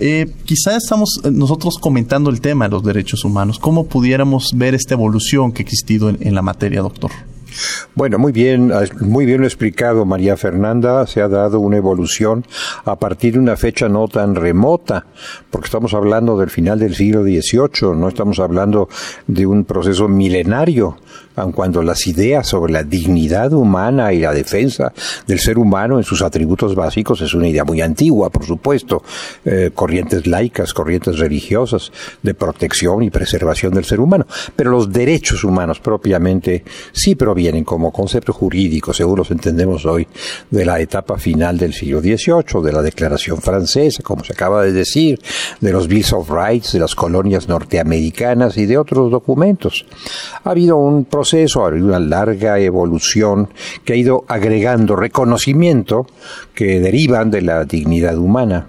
Eh, 0.00 0.32
quizá 0.44 0.76
estamos 0.76 1.20
eh, 1.22 1.30
nosotros 1.30 1.78
comentando 1.78 2.28
el 2.30 2.40
tema 2.40 2.64
de 2.64 2.72
los 2.72 2.82
derechos 2.82 3.24
humanos. 3.24 3.60
¿Cómo 3.60 3.86
pudiéramos 3.86 4.50
ver 4.56 4.74
esta 4.74 4.94
evolución 4.94 5.52
que 5.52 5.62
ha 5.62 5.64
existido 5.64 6.08
en 6.08 6.34
la 6.34 6.42
materia, 6.42 6.80
doctor? 6.80 7.12
Bueno, 7.94 8.18
muy 8.18 8.32
bien, 8.32 8.72
muy 9.00 9.26
bien 9.26 9.40
lo 9.40 9.46
explicado 9.46 10.04
María 10.04 10.36
Fernanda. 10.36 11.06
Se 11.06 11.20
ha 11.22 11.28
dado 11.28 11.60
una 11.60 11.76
evolución 11.76 12.44
a 12.84 12.96
partir 12.96 13.34
de 13.34 13.38
una 13.38 13.56
fecha 13.56 13.88
no 13.88 14.08
tan 14.08 14.34
remota, 14.34 15.06
porque 15.50 15.66
estamos 15.66 15.94
hablando 15.94 16.38
del 16.38 16.50
final 16.50 16.78
del 16.78 16.94
siglo 16.94 17.22
XVIII, 17.22 17.94
no 17.96 18.08
estamos 18.08 18.38
hablando 18.38 18.88
de 19.26 19.46
un 19.46 19.64
proceso 19.64 20.08
milenario 20.08 20.96
aun 21.38 21.52
cuando 21.52 21.82
las 21.82 22.06
ideas 22.06 22.46
sobre 22.46 22.72
la 22.72 22.82
dignidad 22.82 23.52
humana 23.52 24.12
y 24.12 24.20
la 24.20 24.32
defensa 24.32 24.92
del 25.26 25.38
ser 25.38 25.58
humano 25.58 25.98
en 25.98 26.04
sus 26.04 26.22
atributos 26.22 26.74
básicos 26.74 27.20
es 27.20 27.34
una 27.34 27.48
idea 27.48 27.64
muy 27.64 27.80
antigua, 27.80 28.30
por 28.30 28.44
supuesto, 28.44 29.02
eh, 29.44 29.70
corrientes 29.74 30.26
laicas, 30.26 30.72
corrientes 30.74 31.18
religiosas 31.18 31.92
de 32.22 32.34
protección 32.34 33.02
y 33.02 33.10
preservación 33.10 33.74
del 33.74 33.84
ser 33.84 34.00
humano, 34.00 34.26
pero 34.54 34.70
los 34.70 34.92
derechos 34.92 35.44
humanos 35.44 35.80
propiamente 35.80 36.64
sí 36.92 37.14
provienen 37.14 37.64
como 37.64 37.92
concepto 37.92 38.32
jurídico, 38.32 38.92
según 38.92 39.18
los 39.18 39.30
entendemos 39.30 39.84
hoy, 39.86 40.06
de 40.50 40.64
la 40.64 40.80
etapa 40.80 41.18
final 41.18 41.58
del 41.58 41.72
siglo 41.72 42.00
XVIII, 42.00 42.62
de 42.62 42.72
la 42.72 42.82
Declaración 42.82 43.38
Francesa, 43.40 44.02
como 44.02 44.24
se 44.24 44.32
acaba 44.32 44.62
de 44.62 44.72
decir, 44.72 45.20
de 45.60 45.72
los 45.72 45.88
Bills 45.88 46.12
of 46.12 46.30
Rights 46.30 46.72
de 46.72 46.80
las 46.80 46.94
colonias 46.94 47.48
norteamericanas 47.48 48.56
y 48.56 48.66
de 48.66 48.78
otros 48.78 49.10
documentos. 49.10 49.86
Ha 50.44 50.50
habido 50.50 50.76
un 50.76 51.04
proceso, 51.04 51.27
ha 51.34 51.66
habido 51.68 51.86
una 51.86 51.98
larga 51.98 52.58
evolución 52.58 53.48
que 53.84 53.92
ha 53.92 53.96
ido 53.96 54.24
agregando 54.28 54.96
reconocimiento 54.96 56.06
que 56.54 56.80
derivan 56.80 57.30
de 57.30 57.42
la 57.42 57.64
dignidad 57.64 58.16
humana. 58.16 58.66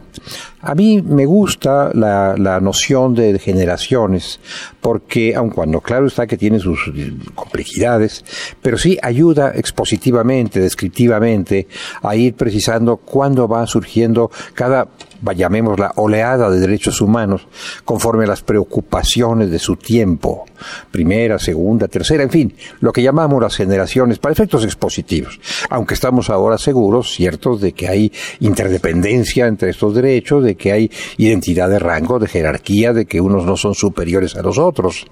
A 0.62 0.76
mí 0.76 1.02
me 1.02 1.26
gusta 1.26 1.92
la, 1.94 2.36
la, 2.38 2.60
noción 2.60 3.16
de 3.16 3.40
generaciones, 3.40 4.40
porque 4.82 5.34
aun 5.36 5.50
cuando 5.50 5.80
claro 5.80 6.08
está 6.08 6.28
que 6.28 6.38
tiene 6.38 6.60
sus 6.60 6.92
complejidades, 7.34 8.26
pero 8.62 8.78
sí 8.78 8.98
ayuda 9.02 9.54
expositivamente, 9.56 10.60
descriptivamente, 10.60 11.68
a 12.02 12.16
ir 12.16 12.34
precisando 12.34 12.98
cuándo 12.98 13.48
va 13.48 13.66
surgiendo 13.68 14.30
cada 14.54 14.90
llamémosla 15.36 15.94
oleada 15.96 16.50
de 16.50 16.60
derechos 16.60 17.02
humanos, 17.02 17.48
conforme 17.86 18.24
a 18.24 18.28
las 18.28 18.42
preocupaciones 18.42 19.52
de 19.52 19.60
su 19.60 19.76
tiempo, 19.76 20.46
primera, 20.92 21.40
segunda, 21.40 21.88
tercera, 21.88 22.24
en 22.24 22.30
fin, 22.30 22.54
lo 22.80 22.92
que 22.92 23.02
llamamos 23.02 23.42
las 23.42 23.56
generaciones 23.56 24.20
para 24.20 24.34
efectos 24.34 24.64
expositivos, 24.64 25.40
aunque 25.70 25.94
estamos 25.94 26.30
ahora 26.30 26.58
seguros, 26.58 27.12
ciertos, 27.12 27.62
de 27.62 27.74
que 27.74 27.88
hay 27.88 28.12
interdependencia 28.40 29.48
entre 29.48 29.72
estos 29.72 29.94
derechos, 29.94 30.44
de 30.50 30.56
que 30.56 30.72
hay 30.72 30.92
identidad 31.18 31.70
de 31.70 31.80
rango, 31.80 32.20
de 32.20 32.28
jerarquía, 32.28 32.94
de 32.94 33.06
que 33.06 33.22
unos 33.22 33.46
no 33.46 33.56
son 33.58 33.76
superiores 33.76 34.36
a 34.36 34.42
los 34.42 34.58
otros. 34.58 35.06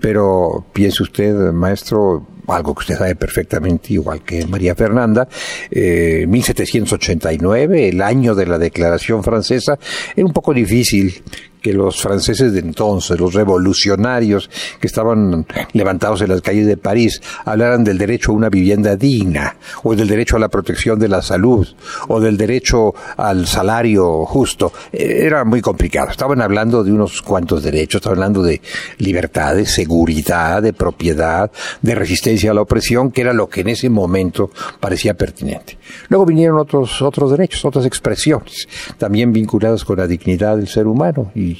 Pero 0.00 0.64
piense 0.72 1.02
usted, 1.02 1.34
maestro, 1.52 2.26
algo 2.48 2.74
que 2.74 2.80
usted 2.80 2.96
sabe 2.96 3.14
perfectamente, 3.14 3.94
igual 3.94 4.22
que 4.22 4.46
María 4.46 4.74
Fernanda, 4.74 5.28
eh, 5.70 6.26
1789, 6.28 7.88
el 7.88 8.02
año 8.02 8.34
de 8.34 8.46
la 8.46 8.58
Declaración 8.58 9.22
Francesa, 9.22 9.78
era 10.16 10.26
un 10.26 10.32
poco 10.32 10.52
difícil 10.52 11.22
que 11.62 11.72
los 11.72 12.02
franceses 12.02 12.52
de 12.52 12.60
entonces, 12.60 13.18
los 13.18 13.32
revolucionarios 13.32 14.50
que 14.80 14.86
estaban 14.86 15.46
levantados 15.72 16.20
en 16.22 16.30
las 16.30 16.42
calles 16.42 16.66
de 16.66 16.76
París, 16.76 17.22
hablaran 17.44 17.84
del 17.84 17.98
derecho 17.98 18.32
a 18.32 18.34
una 18.34 18.50
vivienda 18.50 18.96
digna, 18.96 19.56
o 19.82 19.94
del 19.94 20.08
derecho 20.08 20.36
a 20.36 20.40
la 20.40 20.48
protección 20.48 20.98
de 20.98 21.08
la 21.08 21.22
salud, 21.22 21.66
o 22.08 22.20
del 22.20 22.36
derecho 22.36 22.94
al 23.16 23.46
salario 23.46 24.24
justo. 24.26 24.72
Era 24.92 25.44
muy 25.44 25.60
complicado. 25.60 26.10
Estaban 26.10 26.40
hablando 26.40 26.82
de 26.82 26.92
unos 26.92 27.22
cuantos 27.22 27.62
derechos, 27.62 28.00
estaban 28.00 28.18
hablando 28.18 28.42
de 28.42 28.60
libertad, 28.98 29.54
de 29.54 29.66
seguridad, 29.66 30.62
de 30.62 30.72
propiedad, 30.72 31.50
de 31.80 31.94
resistencia 31.94 32.50
a 32.50 32.54
la 32.54 32.62
opresión, 32.62 33.10
que 33.12 33.20
era 33.20 33.32
lo 33.32 33.48
que 33.48 33.60
en 33.60 33.68
ese 33.68 33.88
momento 33.88 34.50
parecía 34.80 35.14
pertinente. 35.14 35.78
Luego 36.08 36.26
vinieron 36.26 36.58
otros, 36.58 37.00
otros 37.02 37.30
derechos, 37.30 37.64
otras 37.64 37.86
expresiones, 37.86 38.68
también 38.98 39.32
vinculadas 39.32 39.84
con 39.84 39.98
la 39.98 40.06
dignidad 40.06 40.56
del 40.56 40.68
ser 40.68 40.86
humano 40.86 41.30
y 41.34 41.51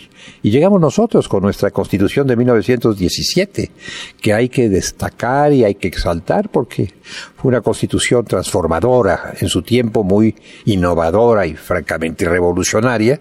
y, 0.43 0.51
llegamos 0.51 0.81
nosotros 0.81 1.29
con 1.29 1.43
nuestra 1.43 1.71
constitución 1.71 2.27
de 2.27 2.37
1917, 2.37 3.71
que 4.21 4.33
hay 4.33 4.49
que 4.49 4.69
destacar 4.69 5.53
y 5.53 5.65
hay 5.65 5.75
que 5.75 5.89
exaltar 5.89 6.49
porque 6.49 6.95
fue 7.37 7.51
una 7.51 7.61
constitución 7.61 8.25
transformadora, 8.25 9.35
en 9.41 9.49
su 9.49 9.63
tiempo 9.63 10.05
muy 10.05 10.35
innovadora 10.67 11.47
y 11.47 11.55
francamente 11.55 12.29
revolucionaria. 12.29 13.21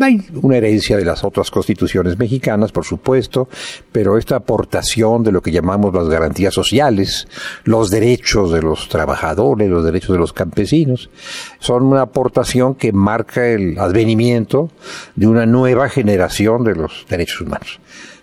Hay 0.00 0.26
una 0.34 0.56
herencia 0.56 0.96
de 0.96 1.04
las 1.04 1.24
otras 1.24 1.50
constituciones 1.50 2.18
mexicanas, 2.18 2.72
por 2.72 2.84
supuesto, 2.84 3.48
pero 3.92 4.18
esta 4.18 4.36
aportación 4.36 5.22
de 5.22 5.32
lo 5.32 5.42
que 5.42 5.52
llamamos 5.52 5.94
las 5.94 6.08
garantías 6.08 6.54
sociales, 6.54 7.28
los 7.64 7.90
derechos 7.90 8.52
de 8.52 8.62
los 8.62 8.88
trabajadores, 8.88 9.68
los 9.68 9.84
derechos 9.84 10.12
de 10.12 10.18
los 10.18 10.32
campesinos, 10.32 11.10
son 11.58 11.84
una 11.84 12.02
aportación 12.02 12.74
que 12.74 12.92
marca 12.92 13.46
el 13.46 13.78
advenimiento 13.78 14.70
de 15.14 15.26
una 15.26 15.46
nueva 15.46 15.67
generación 15.88 16.64
de 16.64 16.74
los 16.74 17.06
derechos 17.08 17.42
humanos. 17.42 17.80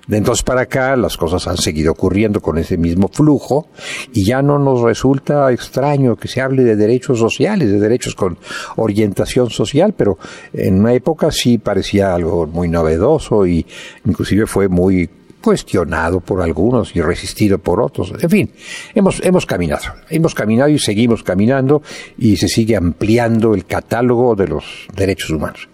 De 0.08 0.18
entonces 0.18 0.44
para 0.44 0.62
acá 0.62 0.96
las 0.96 1.18
cosas 1.18 1.48
han 1.48 1.58
seguido 1.58 1.92
ocurriendo 1.92 2.40
con 2.40 2.58
ese 2.58 2.78
mismo 2.78 3.08
flujo 3.08 3.70
y 4.14 4.24
ya 4.24 4.42
no 4.42 4.60
nos 4.60 4.82
resulta 4.82 5.52
extraño 5.52 6.16
que 6.16 6.28
se 6.28 6.42
hable 6.42 6.64
de 6.64 6.76
derechos 6.76 7.18
sociales, 7.18 7.72
de 7.72 7.80
derechos 7.80 8.14
con 8.14 8.38
orientación 8.76 9.50
social, 9.50 9.94
pero 9.98 10.20
en 10.54 10.80
una 10.80 10.94
época 10.94 11.32
sí 11.32 11.58
parecía 11.58 12.14
algo 12.14 12.46
muy 12.46 12.70
novedoso 12.70 13.48
y 13.48 13.66
inclusive 14.06 14.46
fue 14.46 14.68
muy 14.68 15.10
cuestionado 15.42 16.22
por 16.22 16.42
algunos 16.42 16.96
y 16.96 17.02
resistido 17.02 17.60
por 17.60 17.80
otros. 17.80 18.14
En 18.20 18.30
fin, 18.30 18.52
hemos, 18.96 19.24
hemos 19.24 19.46
caminado, 19.46 19.94
hemos 20.10 20.34
caminado 20.34 20.70
y 20.70 20.80
seguimos 20.80 21.24
caminando 21.24 21.84
y 22.18 22.38
se 22.38 22.48
sigue 22.48 22.76
ampliando 22.76 23.54
el 23.54 23.66
catálogo 23.66 24.36
de 24.36 24.48
los 24.48 24.66
derechos 24.96 25.30
humanos. 25.30 25.70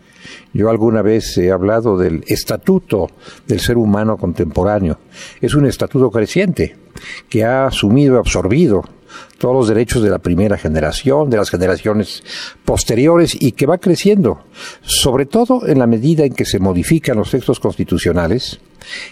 Yo 0.54 0.70
alguna 0.70 1.02
vez 1.02 1.38
he 1.38 1.52
hablado 1.52 1.98
del 1.98 2.24
estatuto 2.28 3.10
del 3.48 3.60
ser 3.60 3.78
humano 3.78 4.18
contemporáneo. 4.18 5.00
Es 5.40 5.56
un 5.56 5.66
estatuto 5.66 6.12
creciente 6.12 6.76
que 7.30 7.44
ha 7.44 7.66
asumido, 7.66 8.18
absorbido 8.18 8.84
todos 9.38 9.56
los 9.56 9.68
derechos 9.68 10.04
de 10.04 10.10
la 10.10 10.20
primera 10.20 10.58
generación, 10.58 11.30
de 11.30 11.38
las 11.38 11.50
generaciones 11.50 12.24
posteriores 12.64 13.36
y 13.40 13.54
que 13.54 13.66
va 13.66 13.78
creciendo, 13.78 14.44
sobre 14.82 15.26
todo 15.26 15.68
en 15.68 15.80
la 15.80 15.88
medida 15.88 16.26
en 16.26 16.34
que 16.34 16.46
se 16.46 16.60
modifican 16.60 17.18
los 17.18 17.32
textos 17.32 17.60
constitucionales, 17.60 18.60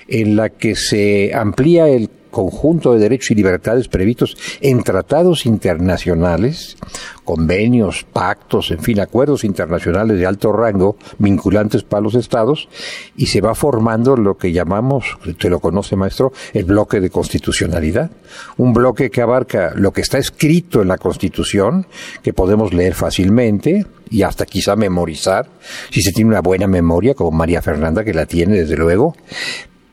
en 0.07 0.35
la 0.35 0.49
que 0.49 0.75
se 0.75 1.33
amplía 1.33 1.87
el 1.87 2.09
conjunto 2.29 2.93
de 2.93 2.99
derechos 2.99 3.31
y 3.31 3.35
libertades 3.35 3.87
previstos 3.87 4.37
en 4.61 4.83
tratados 4.83 5.45
internacionales, 5.45 6.77
convenios, 7.23 8.05
pactos, 8.11 8.71
en 8.71 8.79
fin, 8.79 8.99
acuerdos 8.99 9.43
internacionales 9.43 10.17
de 10.17 10.25
alto 10.25 10.51
rango 10.51 10.97
vinculantes 11.17 11.83
para 11.83 12.01
los 12.01 12.15
estados 12.15 12.69
y 13.15 13.27
se 13.27 13.41
va 13.41 13.55
formando 13.55 14.15
lo 14.15 14.37
que 14.37 14.51
llamamos, 14.51 15.17
usted 15.25 15.49
lo 15.49 15.59
conoce 15.59 15.95
maestro, 15.95 16.31
el 16.53 16.65
bloque 16.65 16.99
de 16.99 17.09
constitucionalidad. 17.09 18.11
Un 18.57 18.73
bloque 18.73 19.09
que 19.09 19.21
abarca 19.21 19.73
lo 19.75 19.91
que 19.91 20.01
está 20.01 20.17
escrito 20.17 20.81
en 20.81 20.87
la 20.87 20.97
constitución, 20.97 21.87
que 22.23 22.33
podemos 22.33 22.73
leer 22.73 22.93
fácilmente 22.93 23.85
y 24.09 24.23
hasta 24.23 24.45
quizá 24.45 24.75
memorizar, 24.75 25.49
si 25.91 26.01
se 26.01 26.11
tiene 26.11 26.29
una 26.29 26.41
buena 26.41 26.67
memoria, 26.67 27.13
como 27.13 27.31
María 27.31 27.61
Fernanda 27.61 28.03
que 28.03 28.13
la 28.13 28.25
tiene 28.25 28.57
desde 28.57 28.75
luego, 28.75 29.15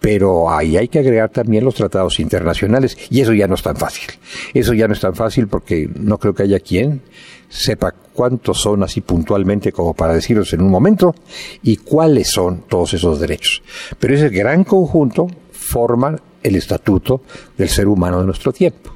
pero 0.07 0.49
ahí 0.49 0.77
hay 0.77 0.87
que 0.87 1.01
agregar 1.01 1.31
también 1.31 1.65
los 1.65 1.75
tratados 1.75 2.21
internacionales 2.21 2.97
y 3.11 3.23
eso 3.23 3.33
ya 3.33 3.49
no 3.49 3.57
es 3.57 3.63
tan 3.65 3.75
fácil. 3.75 4.07
Eso 4.55 4.73
ya 4.73 4.87
no 4.87 4.95
es 4.95 5.01
tan 5.01 5.17
fácil 5.17 5.49
porque 5.49 5.91
no 5.97 6.17
creo 6.19 6.33
que 6.33 6.45
haya 6.45 6.61
quien 6.61 7.03
sepa 7.49 7.91
cuántos 8.13 8.61
son 8.61 8.85
así 8.85 9.01
puntualmente 9.01 9.73
como 9.73 9.95
para 9.95 10.15
decirlos 10.15 10.53
en 10.53 10.63
un 10.63 10.71
momento 10.71 11.13
y 11.61 11.79
cuáles 11.79 12.31
son 12.31 12.67
todos 12.69 12.95
esos 12.95 13.19
derechos. 13.19 13.65
Pero 13.99 14.15
ese 14.15 14.29
gran 14.29 14.63
conjunto 14.63 15.27
forma 15.51 16.15
el 16.41 16.55
estatuto 16.55 17.23
del 17.59 17.69
ser 17.69 17.89
humano 17.89 18.21
de 18.21 18.27
nuestro 18.27 18.53
tiempo. 18.53 18.93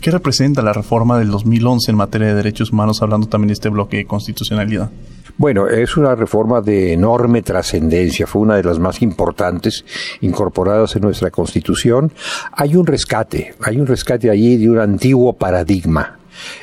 ¿Qué 0.00 0.10
representa 0.10 0.60
la 0.60 0.72
reforma 0.72 1.20
del 1.20 1.30
2011 1.30 1.92
en 1.92 1.96
materia 1.96 2.26
de 2.26 2.34
derechos 2.34 2.72
humanos, 2.72 3.00
hablando 3.00 3.28
también 3.28 3.46
de 3.46 3.54
este 3.54 3.68
bloque 3.68 3.98
de 3.98 4.06
constitucionalidad? 4.06 4.90
Bueno, 5.38 5.66
es 5.66 5.96
una 5.96 6.14
reforma 6.14 6.60
de 6.60 6.92
enorme 6.92 7.42
trascendencia, 7.42 8.26
fue 8.26 8.42
una 8.42 8.56
de 8.56 8.62
las 8.62 8.78
más 8.78 9.02
importantes 9.02 9.84
incorporadas 10.20 10.94
en 10.96 11.02
nuestra 11.02 11.30
Constitución. 11.30 12.12
Hay 12.52 12.76
un 12.76 12.86
rescate, 12.86 13.54
hay 13.60 13.78
un 13.78 13.86
rescate 13.86 14.30
allí 14.30 14.56
de 14.56 14.70
un 14.70 14.78
antiguo 14.78 15.32
paradigma 15.32 16.18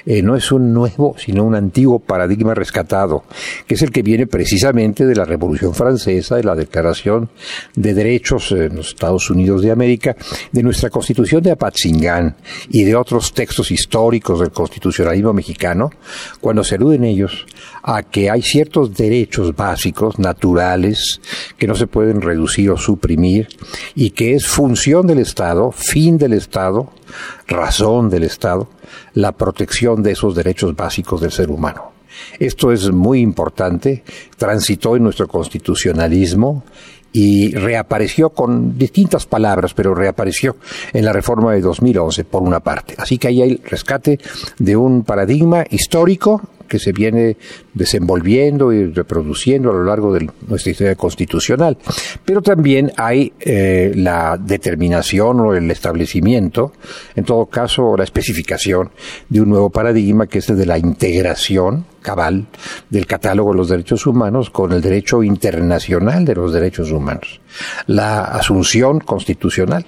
eh, 0.06 0.22
no 0.22 0.36
es 0.36 0.52
un 0.52 0.74
nuevo, 0.74 1.16
sino 1.18 1.44
un 1.44 1.56
antiguo 1.56 2.00
paradigma 2.00 2.54
rescatado, 2.54 3.24
que 3.68 3.76
es 3.76 3.82
el 3.82 3.92
que 3.92 4.04
viene 4.04 4.28
precisamente 4.28 5.06
de 5.06 5.16
la 5.16 5.26
Revolución 5.26 5.74
Francesa, 5.74 6.36
de 6.36 6.44
la 6.44 6.56
Declaración 6.56 7.30
de 7.76 7.94
Derechos 7.94 8.52
en 8.52 8.76
los 8.76 8.90
Estados 8.90 9.30
Unidos 9.30 9.62
de 9.62 9.72
América, 9.72 10.16
de 10.52 10.64
nuestra 10.64 10.90
Constitución 10.90 11.44
de 11.44 11.52
Apatzingán 11.52 12.36
y 12.70 12.84
de 12.84 12.96
otros 12.96 13.34
textos 13.34 13.72
históricos 13.72 14.40
del 14.40 14.52
constitucionalismo 14.52 15.34
mexicano, 15.34 15.92
cuando 16.40 16.64
se 16.64 16.76
aluden 16.76 17.04
ellos 17.04 17.46
a 17.84 18.04
que 18.04 18.30
hay 18.30 18.42
ciertos 18.42 18.96
derechos 18.96 19.56
básicos, 19.56 20.20
naturales, 20.20 21.22
que 21.58 21.68
no 21.68 21.76
se 21.76 21.88
pueden 21.88 22.22
reducir 22.22 22.72
o 22.72 22.78
suprimir, 22.78 23.48
y 23.96 24.12
que 24.12 24.36
es 24.36 24.48
función 24.48 25.08
del 25.08 25.20
Estado, 25.20 25.72
fin 25.72 26.18
del 26.18 26.34
Estado, 26.34 26.92
razón 27.48 28.10
del 28.10 28.24
Estado, 28.24 28.70
la 29.14 29.32
protección 29.32 30.04
de 30.04 30.12
esos 30.12 30.36
derechos 30.36 30.76
básicos 30.76 31.22
del 31.22 31.32
ser 31.32 31.50
humano. 31.50 31.92
Esto 32.40 32.72
es 32.72 32.92
muy 32.92 33.20
importante, 33.22 34.04
transitó 34.38 34.96
en 34.96 35.04
nuestro 35.04 35.28
constitucionalismo 35.28 36.64
y 37.12 37.52
reapareció 37.56 38.30
con 38.30 38.78
distintas 38.78 39.26
palabras, 39.26 39.74
pero 39.74 39.96
reapareció 39.96 40.58
en 40.94 41.06
la 41.06 41.14
reforma 41.14 41.54
de 41.54 41.62
2011 41.62 42.24
por 42.26 42.44
una 42.44 42.60
parte. 42.60 42.96
Así 42.98 43.18
que 43.18 43.30
ahí 43.30 43.42
hay 43.42 43.52
el 43.52 43.62
rescate 43.64 44.20
de 44.60 44.76
un 44.76 45.04
paradigma 45.04 45.64
histórico 45.70 46.42
que 46.68 46.80
se 46.80 46.92
viene 46.92 47.36
desenvolviendo 47.80 48.74
y 48.74 48.92
reproduciendo 48.92 49.72
a 49.72 49.74
lo 49.74 49.86
largo 49.86 50.14
de 50.14 50.30
nuestra 50.48 50.72
historia 50.72 50.96
constitucional. 50.96 51.78
Pero 52.26 52.42
también 52.42 52.92
hay 52.98 53.32
eh, 53.40 53.94
la 53.96 54.38
determinación 54.38 55.40
o 55.40 55.56
el 55.56 55.72
establecimiento, 55.72 56.74
en 57.16 57.24
todo 57.24 57.46
caso 57.46 57.96
la 57.98 58.04
especificación 58.04 58.92
de 59.30 59.42
un 59.42 59.50
nuevo 59.50 59.70
paradigma 59.70 60.28
que 60.28 60.40
es 60.40 60.50
el 60.50 60.58
de 60.58 60.66
la 60.66 60.78
integración 60.78 61.86
cabal 62.02 62.48
del 62.90 63.06
catálogo 63.06 63.52
de 63.52 63.58
los 63.58 63.70
derechos 63.70 64.08
humanos 64.08 64.50
con 64.50 64.72
el 64.72 64.82
derecho 64.82 65.22
internacional 65.24 66.26
de 66.26 66.36
los 66.36 66.54
derechos 66.54 66.92
humanos. 66.92 67.42
La 67.88 68.24
asunción 68.24 69.00
constitucional 69.00 69.86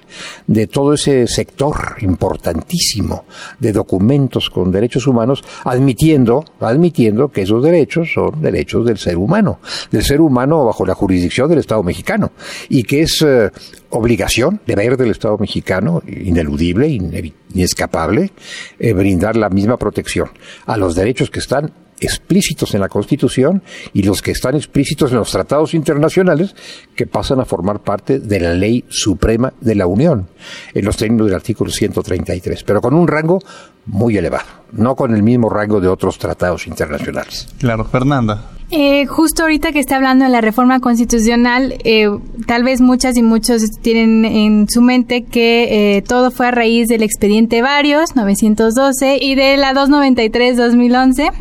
de 0.48 0.68
todo 0.68 0.94
ese 0.94 1.28
sector 1.28 1.96
importantísimo 2.02 3.26
de 3.60 3.72
documentos 3.72 4.50
con 4.50 4.72
derechos 4.72 5.08
humanos, 5.08 5.44
admitiendo, 5.64 6.44
admitiendo 6.60 7.30
que 7.30 7.44
esos 7.44 7.64
derechos 7.64 7.81
son 7.90 8.42
derechos 8.42 8.86
del 8.86 8.98
ser 8.98 9.18
humano, 9.18 9.60
del 9.92 10.04
ser 10.04 10.22
humano 10.22 10.66
bajo 10.66 10.86
la 10.86 10.96
jurisdicción 10.96 11.50
del 11.50 11.60
Estado 11.60 11.84
mexicano, 11.84 12.32
y 12.70 12.84
que 12.84 13.02
es 13.02 13.22
eh, 13.26 13.50
obligación, 13.90 14.62
deber 14.66 14.98
del 14.98 15.12
Estado 15.12 15.38
mexicano, 15.38 16.02
ineludible, 16.08 16.88
inescapable, 17.54 18.32
eh, 18.80 18.94
brindar 18.94 19.36
la 19.36 19.50
misma 19.50 19.78
protección 19.78 20.30
a 20.66 20.78
los 20.78 20.96
derechos 20.96 21.30
que 21.30 21.40
están 21.40 21.72
explícitos 22.02 22.74
en 22.74 22.82
la 22.82 22.90
Constitución 22.90 23.62
y 23.94 24.04
los 24.04 24.22
que 24.22 24.32
están 24.32 24.56
explícitos 24.56 25.12
en 25.12 25.18
los 25.18 25.32
tratados 25.32 25.74
internacionales 25.74 26.56
que 26.96 27.08
pasan 27.08 27.40
a 27.40 27.46
formar 27.46 27.80
parte 27.80 28.20
de 28.20 28.40
la 28.40 28.54
ley 28.54 28.84
suprema 28.90 29.54
de 29.62 29.76
la 29.76 29.88
Unión, 29.88 30.28
en 30.74 30.84
los 30.84 30.98
términos 30.98 31.28
del 31.28 31.36
artículo 31.36 31.72
133, 31.72 32.64
pero 32.64 32.82
con 32.82 32.94
un 32.94 33.08
rango 33.08 33.40
muy 33.86 34.18
elevado, 34.18 34.46
no 34.74 34.96
con 34.96 35.16
el 35.16 35.24
mismo 35.24 35.50
rango 35.50 35.80
de 35.80 35.88
otros 35.88 36.18
tratados 36.18 36.68
internacionales. 36.68 37.48
Claro, 37.60 37.86
Fernanda. 37.86 38.52
Eh, 38.74 39.06
justo 39.06 39.44
ahorita 39.44 39.74
que 39.74 39.80
está 39.80 39.98
hablando 39.98 40.24
de 40.24 40.32
la 40.32 40.40
reforma 40.40 40.80
constitucional, 40.80 41.76
eh, 41.84 42.08
tal 42.48 42.64
vez 42.64 42.80
muchas 42.80 43.18
y 43.18 43.22
muchos 43.22 43.64
tienen 43.82 44.24
en 44.24 44.66
su 44.70 44.82
mente 44.82 45.26
que 45.26 45.98
eh, 45.98 46.02
todo 46.02 46.32
fue 46.32 46.48
a 46.48 46.52
raíz 46.52 46.88
del 46.88 47.04
expediente 47.04 47.62
Varios, 47.62 48.16
912, 48.16 49.18
y 49.22 49.36
de 49.36 49.58
la 49.58 49.74
293-2011, 49.74 51.34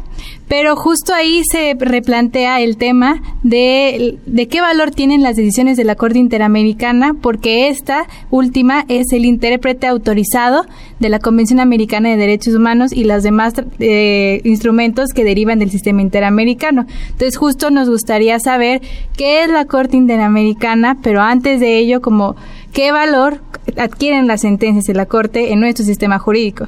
pero 0.49 0.75
justo 0.75 1.15
ahí 1.15 1.43
se 1.51 1.77
replantea 1.79 2.61
el 2.61 2.77
tema 2.77 3.23
de, 3.43 4.19
de 4.27 4.49
qué 4.49 4.61
valor 4.61 4.91
tienen 4.91 5.23
las 5.23 5.37
decisiones 5.37 5.77
de 5.77 5.85
la 5.85 5.95
Corte 5.95 6.19
Interamericana, 6.19 7.15
porque 7.15 7.69
esta 7.69 8.07
última 8.31 8.85
es 8.89 9.13
el 9.13 9.25
intérprete 9.25 9.87
autorizado 9.87 10.67
de 10.99 11.09
la 11.09 11.19
Convención 11.19 11.61
Americana 11.61 12.09
de 12.09 12.17
Derechos 12.17 12.55
Humanos 12.55 12.93
y 12.93 13.05
los 13.05 13.23
demás 13.23 13.55
eh, 13.79 14.41
instrumentos 14.45 15.13
que 15.15 15.25
derivan 15.25 15.59
del 15.59 15.71
sistema 15.71 16.03
interamericano. 16.03 16.87
Entonces, 17.11 17.37
justo 17.37 17.71
nos 17.71 17.89
gustaría 17.89 18.39
saber 18.41 18.81
qué 19.17 19.45
es 19.45 19.51
la 19.51 19.65
Corte 19.65 19.97
Interamericana, 19.97 20.99
pero 21.03 21.21
antes 21.23 21.61
de 21.61 21.79
ello, 21.79 22.01
como 22.01 22.37
qué 22.73 22.93
valor 22.93 23.41
adquieren 23.77 24.27
las 24.27 24.43
sentencias 24.43 24.85
de 24.85 24.95
la 24.95 25.07
Corte 25.07 25.53
en 25.53 25.61
nuestro 25.61 25.85
sistema 25.85 26.19
jurídico. 26.19 26.67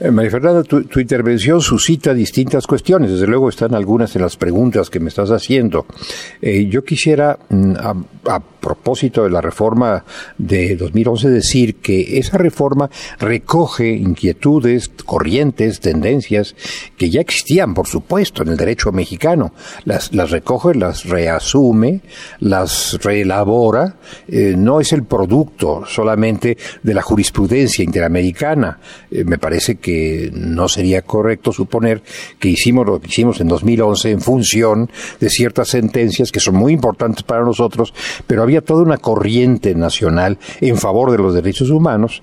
Eh, 0.00 0.10
María 0.10 0.30
Fernanda, 0.30 0.62
tu, 0.62 0.98
intervención 0.98 1.60
suscita 1.60 2.14
distintas 2.14 2.66
cuestiones. 2.66 3.10
Desde 3.10 3.26
luego 3.26 3.50
están 3.50 3.74
algunas 3.74 4.16
en 4.16 4.22
las 4.22 4.36
preguntas 4.36 4.88
que 4.88 4.98
me 4.98 5.10
estás 5.10 5.30
haciendo. 5.30 5.84
Eh, 6.40 6.66
yo 6.70 6.82
quisiera, 6.82 7.38
mm, 7.50 7.74
a, 8.24 8.40
propósito 8.60 9.24
de 9.24 9.30
la 9.30 9.40
reforma 9.40 10.04
de 10.38 10.76
2011, 10.76 11.28
decir 11.30 11.76
que 11.76 12.18
esa 12.18 12.38
reforma 12.38 12.90
recoge 13.18 13.88
inquietudes, 13.88 14.90
corrientes, 15.04 15.80
tendencias 15.80 16.54
que 16.96 17.10
ya 17.10 17.20
existían, 17.20 17.74
por 17.74 17.86
supuesto, 17.86 18.42
en 18.42 18.50
el 18.50 18.56
derecho 18.56 18.92
mexicano. 18.92 19.52
Las, 19.84 20.14
las 20.14 20.30
recoge, 20.30 20.74
las 20.74 21.04
reasume, 21.04 22.00
las 22.40 22.98
reelabora. 23.02 23.96
Eh, 24.28 24.54
no 24.56 24.80
es 24.80 24.92
el 24.92 25.04
producto 25.04 25.84
solamente 25.86 26.56
de 26.82 26.94
la 26.94 27.02
jurisprudencia 27.02 27.84
interamericana. 27.84 28.78
me 29.10 29.38
parece 29.38 29.76
que 29.76 30.30
no 30.32 30.68
sería 30.68 31.02
correcto 31.02 31.52
suponer 31.52 32.02
que 32.38 32.48
hicimos 32.48 32.86
lo 32.86 33.00
que 33.00 33.08
hicimos 33.08 33.40
en 33.40 33.48
2011 33.48 34.10
en 34.10 34.20
función 34.20 34.90
de 35.18 35.30
ciertas 35.30 35.68
sentencias 35.68 36.30
que 36.30 36.40
son 36.40 36.56
muy 36.56 36.72
importantes 36.72 37.22
para 37.22 37.42
nosotros, 37.42 37.92
pero 38.26 38.42
había 38.50 38.62
toda 38.62 38.82
una 38.82 38.98
corriente 38.98 39.76
nacional 39.76 40.38
en 40.60 40.76
favor 40.76 41.12
de 41.12 41.18
los 41.18 41.34
derechos 41.34 41.70
humanos 41.70 42.20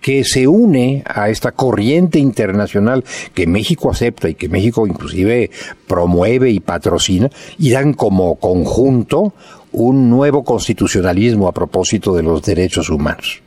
que 0.00 0.24
se 0.24 0.48
une 0.48 1.04
a 1.06 1.28
esta 1.28 1.52
corriente 1.52 2.18
internacional 2.18 3.04
que 3.32 3.46
México 3.46 3.90
acepta 3.90 4.28
y 4.28 4.34
que 4.34 4.48
México 4.48 4.88
inclusive 4.88 5.50
promueve 5.86 6.50
y 6.50 6.58
patrocina 6.58 7.30
y 7.58 7.70
dan 7.70 7.94
como 7.94 8.36
conjunto 8.36 9.34
un 9.70 10.10
nuevo 10.10 10.42
constitucionalismo 10.42 11.46
a 11.46 11.52
propósito 11.52 12.12
de 12.12 12.24
los 12.24 12.42
derechos 12.42 12.90
humanos. 12.90 13.40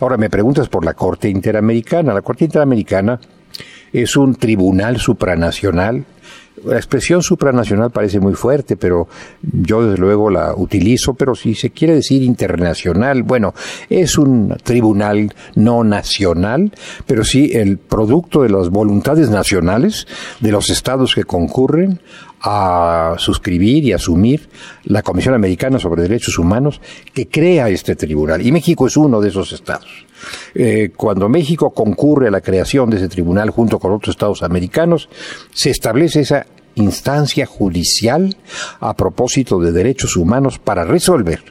Ahora 0.00 0.16
me 0.16 0.30
preguntas 0.30 0.68
por 0.68 0.84
la 0.84 0.94
Corte 0.94 1.28
Interamericana. 1.28 2.14
La 2.14 2.22
Corte 2.22 2.44
Interamericana 2.44 3.18
es 3.92 4.16
un 4.16 4.36
tribunal 4.36 4.98
supranacional. 4.98 6.04
La 6.64 6.76
expresión 6.76 7.22
supranacional 7.22 7.90
parece 7.90 8.20
muy 8.20 8.34
fuerte, 8.34 8.76
pero 8.76 9.08
yo 9.42 9.84
desde 9.84 10.00
luego 10.00 10.30
la 10.30 10.54
utilizo, 10.54 11.14
pero 11.14 11.34
si 11.34 11.54
se 11.54 11.70
quiere 11.70 11.94
decir 11.94 12.22
internacional, 12.22 13.24
bueno, 13.24 13.52
es 13.90 14.16
un 14.16 14.56
tribunal 14.62 15.34
no 15.56 15.82
nacional, 15.82 16.72
pero 17.06 17.24
sí 17.24 17.50
el 17.52 17.78
producto 17.78 18.42
de 18.42 18.50
las 18.50 18.68
voluntades 18.68 19.28
nacionales 19.30 20.06
de 20.40 20.52
los 20.52 20.70
estados 20.70 21.14
que 21.14 21.24
concurren 21.24 22.00
a 22.42 23.14
suscribir 23.18 23.84
y 23.84 23.92
asumir 23.92 24.48
la 24.84 25.02
Comisión 25.02 25.34
Americana 25.34 25.78
sobre 25.78 26.02
Derechos 26.02 26.38
Humanos 26.38 26.80
que 27.14 27.28
crea 27.28 27.68
este 27.68 27.94
tribunal. 27.94 28.44
Y 28.44 28.50
México 28.50 28.86
es 28.86 28.96
uno 28.96 29.20
de 29.20 29.28
esos 29.28 29.52
estados. 29.52 30.06
Eh, 30.54 30.90
cuando 30.96 31.28
México 31.28 31.70
concurre 31.70 32.28
a 32.28 32.30
la 32.30 32.40
creación 32.40 32.90
de 32.90 32.96
ese 32.96 33.08
tribunal 33.08 33.50
junto 33.50 33.78
con 33.78 33.92
otros 33.92 34.14
estados 34.14 34.42
americanos, 34.42 35.08
se 35.52 35.70
establece 35.70 36.20
esa 36.20 36.46
instancia 36.74 37.46
judicial 37.46 38.36
a 38.80 38.94
propósito 38.94 39.60
de 39.60 39.72
derechos 39.72 40.16
humanos 40.16 40.58
para 40.58 40.84
resolver, 40.84 41.42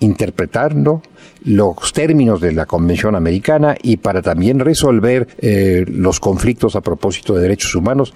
interpretando 0.00 1.02
los 1.44 1.92
términos 1.92 2.40
de 2.40 2.52
la 2.52 2.66
Convención 2.66 3.14
Americana 3.14 3.76
y 3.80 3.98
para 3.98 4.22
también 4.22 4.58
resolver 4.58 5.28
eh, 5.38 5.84
los 5.86 6.18
conflictos 6.20 6.74
a 6.76 6.80
propósito 6.80 7.34
de 7.34 7.42
derechos 7.42 7.74
humanos 7.74 8.12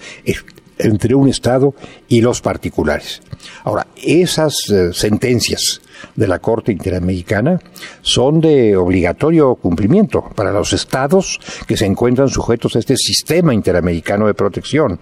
entre 0.82 1.14
un 1.14 1.28
Estado 1.28 1.74
y 2.08 2.20
los 2.20 2.40
particulares. 2.40 3.22
Ahora, 3.64 3.86
esas 3.96 4.54
eh, 4.70 4.92
sentencias 4.92 5.80
de 6.16 6.26
la 6.26 6.40
Corte 6.40 6.72
Interamericana 6.72 7.60
son 8.02 8.40
de 8.40 8.76
obligatorio 8.76 9.54
cumplimiento 9.54 10.24
para 10.34 10.52
los 10.52 10.72
estados 10.72 11.40
que 11.66 11.76
se 11.76 11.86
encuentran 11.86 12.28
sujetos 12.28 12.76
a 12.76 12.80
este 12.80 12.96
sistema 12.96 13.54
interamericano 13.54 14.26
de 14.26 14.34
protección. 14.34 14.98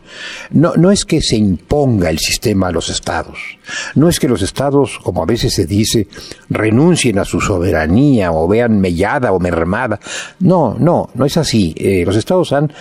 No, 0.51 0.75
no 0.77 0.91
es 0.91 1.05
que 1.05 1.23
se 1.23 1.37
imponga 1.37 2.11
el 2.11 2.19
sistema 2.19 2.69
a 2.69 2.73
los 2.73 2.91
estados, 2.91 3.39
no 3.95 4.09
es 4.09 4.21
que 4.21 4.29
los 4.29 4.43
estados, 4.43 4.99
como 5.03 5.23
a 5.23 5.27
veces 5.27 5.55
se 5.55 5.67
dice, 5.67 6.09
renuncien 6.49 7.19
a 7.19 7.25
su 7.25 7.41
soberanía 7.41 8.33
o 8.33 8.47
vean 8.47 8.81
mellada 8.81 9.33
o 9.33 9.41
mermada. 9.41 10.01
No, 10.41 10.77
no, 10.79 11.11
no 11.15 11.25
es 11.25 11.37
así. 11.37 11.75
Eh, 11.77 12.05
los 12.05 12.17
estados 12.17 12.53
han 12.53 12.73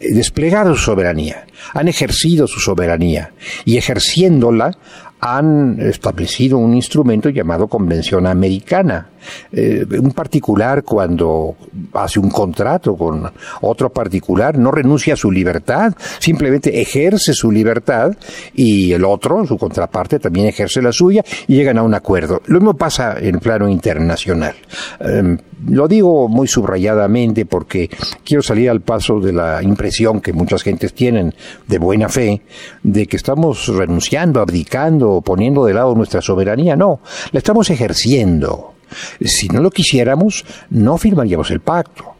desplegado 0.00 0.74
su 0.74 0.84
soberanía, 0.84 1.46
han 1.72 1.88
ejercido 1.88 2.46
su 2.46 2.60
soberanía 2.60 3.32
y 3.64 3.76
ejerciéndola 3.76 4.76
han 5.20 5.78
establecido 5.80 6.58
un 6.58 6.74
instrumento 6.74 7.30
llamado 7.30 7.68
Convención 7.68 8.26
Americana. 8.26 9.08
Eh, 9.52 9.86
un 10.00 10.12
particular 10.12 10.82
cuando 10.82 11.56
hace 11.94 12.20
un 12.20 12.30
contrato 12.30 12.96
con 12.96 13.30
otro 13.62 13.90
particular 13.90 14.58
no 14.58 14.70
renuncia 14.70 15.14
a 15.14 15.16
su 15.16 15.30
libertad, 15.30 15.94
simplemente 16.18 16.80
ejerce 16.80 17.32
su 17.32 17.50
libertad 17.50 18.12
y 18.54 18.92
el 18.92 19.04
otro, 19.04 19.44
su 19.46 19.56
contraparte, 19.56 20.18
también 20.18 20.46
ejerce 20.46 20.82
la 20.82 20.92
suya 20.92 21.24
y 21.46 21.56
llegan 21.56 21.78
a 21.78 21.82
un 21.82 21.94
acuerdo. 21.94 22.42
Lo 22.46 22.60
mismo 22.60 22.74
pasa 22.74 23.16
en 23.18 23.38
plano 23.38 23.68
internacional. 23.68 24.54
Em, 25.00 25.38
lo 25.68 25.88
digo 25.88 26.28
muy 26.28 26.46
subrayadamente 26.46 27.46
porque 27.46 27.88
quiero 28.24 28.42
salir 28.42 28.70
al 28.70 28.80
paso 28.82 29.20
de 29.20 29.32
la 29.32 29.62
impresión 29.62 30.20
que 30.20 30.32
muchas 30.32 30.62
gentes 30.62 30.92
tienen 30.92 31.34
de 31.66 31.78
buena 31.78 32.08
fe 32.08 32.42
de 32.82 33.06
que 33.06 33.16
estamos 33.16 33.68
renunciando, 33.68 34.40
abdicando, 34.40 35.20
poniendo 35.22 35.64
de 35.64 35.74
lado 35.74 35.94
nuestra 35.94 36.20
soberanía. 36.20 36.76
No, 36.76 37.00
la 37.32 37.38
estamos 37.38 37.70
ejerciendo. 37.70 38.75
Si 39.20 39.48
no 39.48 39.60
lo 39.60 39.70
quisiéramos, 39.70 40.44
no 40.70 40.96
firmaríamos 40.98 41.50
el 41.50 41.60
pacto 41.60 42.16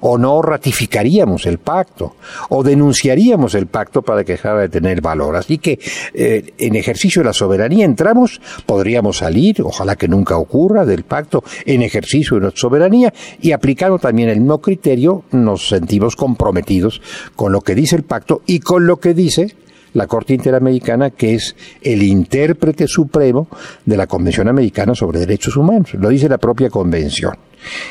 o 0.00 0.18
no 0.18 0.42
ratificaríamos 0.42 1.46
el 1.46 1.58
pacto, 1.58 2.16
o 2.50 2.62
denunciaríamos 2.62 3.54
el 3.54 3.66
pacto 3.66 4.02
para 4.02 4.24
que 4.24 4.32
dejara 4.32 4.60
de 4.60 4.68
tener 4.68 5.00
valor. 5.00 5.36
Así 5.36 5.58
que 5.58 5.78
eh, 6.14 6.54
en 6.58 6.76
ejercicio 6.76 7.22
de 7.22 7.26
la 7.26 7.32
soberanía 7.32 7.84
entramos, 7.84 8.40
podríamos 8.66 9.18
salir, 9.18 9.62
ojalá 9.62 9.96
que 9.96 10.08
nunca 10.08 10.36
ocurra, 10.36 10.84
del 10.84 11.04
pacto 11.04 11.42
en 11.64 11.82
ejercicio 11.82 12.36
de 12.36 12.42
nuestra 12.42 12.60
soberanía 12.60 13.12
y 13.40 13.52
aplicando 13.52 13.98
también 13.98 14.28
el 14.28 14.40
mismo 14.40 14.60
criterio 14.60 15.24
nos 15.32 15.68
sentimos 15.68 16.16
comprometidos 16.16 17.00
con 17.36 17.52
lo 17.52 17.60
que 17.60 17.74
dice 17.74 17.96
el 17.96 18.02
pacto 18.02 18.42
y 18.46 18.60
con 18.60 18.86
lo 18.86 18.98
que 18.98 19.14
dice 19.14 19.54
la 19.94 20.06
Corte 20.06 20.34
Interamericana, 20.34 21.10
que 21.10 21.34
es 21.34 21.56
el 21.82 22.02
intérprete 22.02 22.86
supremo 22.86 23.48
de 23.84 23.96
la 23.96 24.06
Convención 24.06 24.48
Americana 24.48 24.94
sobre 24.94 25.20
Derechos 25.20 25.56
Humanos. 25.56 25.94
Lo 25.94 26.08
dice 26.08 26.28
la 26.28 26.38
propia 26.38 26.70
Convención. 26.70 27.34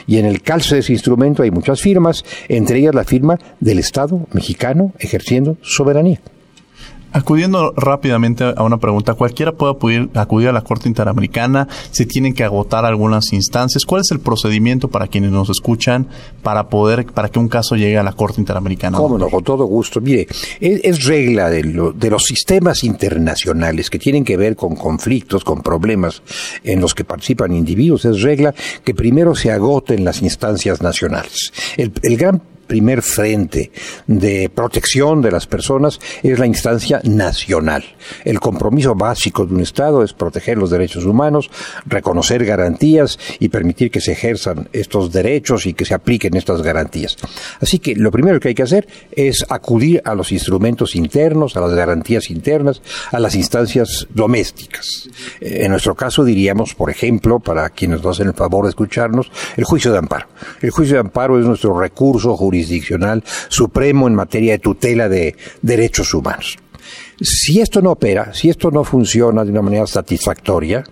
Y 0.07 0.17
en 0.17 0.25
el 0.25 0.41
calce 0.41 0.75
de 0.75 0.81
ese 0.81 0.93
instrumento 0.93 1.43
hay 1.43 1.51
muchas 1.51 1.81
firmas, 1.81 2.23
entre 2.47 2.79
ellas 2.79 2.95
la 2.95 3.03
firma 3.03 3.37
del 3.59 3.79
Estado 3.79 4.27
mexicano 4.33 4.93
ejerciendo 4.99 5.57
soberanía. 5.61 6.19
Acudiendo 7.11 7.73
rápidamente 7.75 8.53
a 8.55 8.63
una 8.63 8.77
pregunta, 8.77 9.15
cualquiera 9.15 9.51
puede 9.53 9.73
acudir, 9.73 10.09
acudir, 10.13 10.49
a 10.49 10.51
la 10.51 10.61
Corte 10.61 10.87
Interamericana, 10.87 11.67
se 11.91 12.05
tienen 12.05 12.33
que 12.33 12.43
agotar 12.43 12.85
algunas 12.85 13.33
instancias. 13.33 13.85
¿Cuál 13.85 14.01
es 14.01 14.11
el 14.11 14.19
procedimiento 14.19 14.89
para 14.89 15.07
quienes 15.07 15.31
nos 15.31 15.49
escuchan 15.49 16.07
para 16.43 16.69
poder, 16.69 17.07
para 17.07 17.29
que 17.29 17.39
un 17.39 17.47
caso 17.47 17.75
llegue 17.75 17.97
a 17.97 18.03
la 18.03 18.13
Corte 18.13 18.39
Interamericana? 18.39 18.97
Cómo 18.97 19.17
no, 19.17 19.29
con 19.29 19.43
todo 19.43 19.65
gusto. 19.65 20.01
Mire, 20.01 20.27
es, 20.59 21.05
regla 21.05 21.49
de, 21.49 21.93
de 21.95 22.09
los 22.09 22.23
sistemas 22.23 22.83
internacionales 22.83 23.89
que 23.89 23.97
tienen 23.97 24.23
que 24.23 24.37
ver 24.37 24.55
con 24.55 24.75
conflictos, 24.75 25.43
con 25.43 25.61
problemas 25.61 26.21
en 26.63 26.79
los 26.79 26.93
que 26.93 27.03
participan 27.03 27.53
individuos, 27.53 28.05
es 28.05 28.21
regla 28.21 28.53
que 28.83 28.93
primero 28.93 29.33
se 29.33 29.51
agoten 29.51 30.05
las 30.05 30.21
instancias 30.21 30.81
nacionales. 30.81 31.51
El, 31.77 31.91
el 32.03 32.17
gran 32.17 32.41
primer 32.69 33.01
frente 33.01 33.71
de 34.05 34.49
protección 34.53 35.23
de 35.23 35.31
las 35.31 35.47
personas 35.47 35.99
es 36.21 36.37
la 36.37 36.45
instancia 36.45 37.01
nacional. 37.03 37.83
El 38.23 38.39
compromiso 38.39 38.93
básico 38.93 39.45
de 39.45 39.55
un 39.55 39.61
Estado 39.61 40.03
es 40.03 40.13
proteger 40.13 40.57
los 40.57 40.69
derechos 40.69 41.03
humanos, 41.05 41.49
reconocer 41.87 42.45
garantías 42.45 43.17
y 43.39 43.49
permitir 43.49 43.89
que 43.89 43.99
se 43.99 44.11
ejerzan 44.11 44.69
estos 44.71 45.11
derechos 45.11 45.65
y 45.65 45.73
que 45.73 45.83
se 45.83 45.95
apliquen 45.95 46.37
estas 46.37 46.61
garantías. 46.61 47.17
Así 47.59 47.79
que 47.79 47.95
lo 47.95 48.11
primero 48.11 48.39
que 48.39 48.49
hay 48.49 48.55
que 48.55 48.63
hacer 48.63 48.87
es 49.11 49.43
acudir 49.49 50.03
a 50.05 50.13
los 50.13 50.31
instrumentos 50.31 50.95
internos, 50.95 51.57
a 51.57 51.61
las 51.61 51.73
garantías 51.73 52.29
internas, 52.29 52.83
a 53.11 53.19
las 53.19 53.33
instancias 53.33 54.07
domésticas. 54.13 55.09
Eh, 55.41 55.61
en 55.63 55.71
nuestro 55.71 55.95
caso 55.95 56.23
diríamos, 56.23 56.75
por 56.75 56.91
ejemplo, 56.91 57.39
para 57.39 57.67
quienes 57.71 58.03
nos 58.03 58.17
hacen 58.17 58.27
el 58.27 58.35
favor 58.35 58.65
de 58.65 58.69
escucharnos, 58.69 59.31
el 59.57 59.63
juicio 59.63 59.91
de 59.91 59.97
amparo. 59.97 60.27
El 60.61 60.69
juicio 60.69 60.93
de 60.97 61.01
amparo 61.01 61.39
es 61.39 61.45
nuestro 61.47 61.77
recurso 61.79 62.37
jurídico 62.37 62.58
jurisdiccional 62.59 63.23
supremo 63.47 64.07
en 64.07 64.15
materia 64.15 64.53
de 64.53 64.59
tutela 64.59 65.07
de 65.07 65.35
derechos 65.61 66.13
humanos. 66.13 66.57
Si 67.21 67.59
esto 67.59 67.81
no 67.81 67.91
opera, 67.91 68.33
si 68.33 68.49
esto 68.49 68.71
no 68.71 68.83
funciona 68.83 69.43
de 69.43 69.51
una 69.51 69.61
manera 69.61 69.85
satisfactoria, 69.85 70.83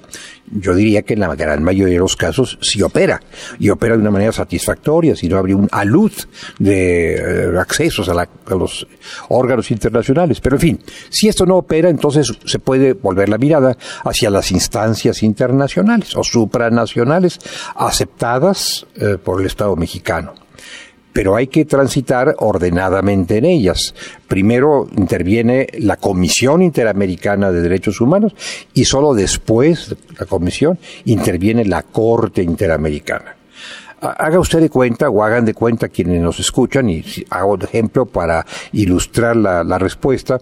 yo 0.52 0.76
diría 0.76 1.02
que 1.02 1.14
en 1.14 1.22
la 1.22 1.34
gran 1.36 1.64
mayoría 1.64 1.94
de 1.94 2.00
los 2.00 2.18
casos 2.18 2.58
sí 2.62 2.82
opera, 2.82 3.22
y 3.60 3.70
opera 3.70 3.96
de 3.96 4.02
una 4.02 4.12
manera 4.12 4.32
satisfactoria, 4.34 5.16
si 5.16 5.30
no 5.30 5.38
habría 5.38 5.56
un 5.56 5.70
alud 5.72 6.12
de 6.60 7.16
eh, 7.16 7.58
accesos 7.58 8.10
a, 8.10 8.14
a, 8.22 8.56
los 8.56 8.86
órganos 9.30 9.72
internacionales. 9.72 10.42
Pero 10.42 10.58
en 10.58 10.62
fin, 10.62 10.80
si 11.10 11.30
esto 11.30 11.46
no 11.46 11.58
opera, 11.58 11.90
entonces 11.90 12.32
se 12.46 12.60
puede 12.60 12.94
volver 12.94 13.30
la 13.30 13.38
mirada 13.38 13.78
hacia 14.04 14.30
las 14.30 14.52
instancias 14.52 15.24
internacionales 15.24 16.16
o 16.16 16.24
supranacionales 16.24 17.40
aceptadas 17.76 18.86
eh, 18.96 19.18
por 19.18 19.40
el 19.40 19.48
Estado 19.48 19.76
mexicano 19.78 20.47
pero 21.18 21.36
hay 21.36 21.48
que 21.48 21.66
transitar 21.66 22.36
ordenadamente 22.38 23.38
en 23.40 23.46
ellas. 23.46 23.96
Primero 24.28 24.88
interviene 24.96 25.66
la 25.80 25.96
Comisión 25.96 26.62
Interamericana 26.62 27.52
de 27.52 27.60
Derechos 27.60 28.00
Humanos 28.02 28.36
y 28.76 28.86
solo 28.86 29.16
después 29.16 29.90
de 29.90 29.98
la 30.20 30.28
Comisión 30.28 30.78
interviene 31.06 31.66
la 31.66 31.82
Corte 31.82 32.44
Interamericana. 32.44 33.36
Haga 34.00 34.40
usted 34.40 34.60
de 34.60 34.70
cuenta 34.70 35.10
o 35.10 35.24
hagan 35.24 35.44
de 35.44 35.56
cuenta 35.56 35.90
quienes 35.90 36.22
nos 36.22 36.40
escuchan 36.40 36.88
y 36.88 37.04
hago 37.32 37.58
de 37.58 37.66
ejemplo 37.66 38.06
para 38.06 38.46
ilustrar 38.72 39.36
la 39.38 39.80
respuesta 39.80 40.38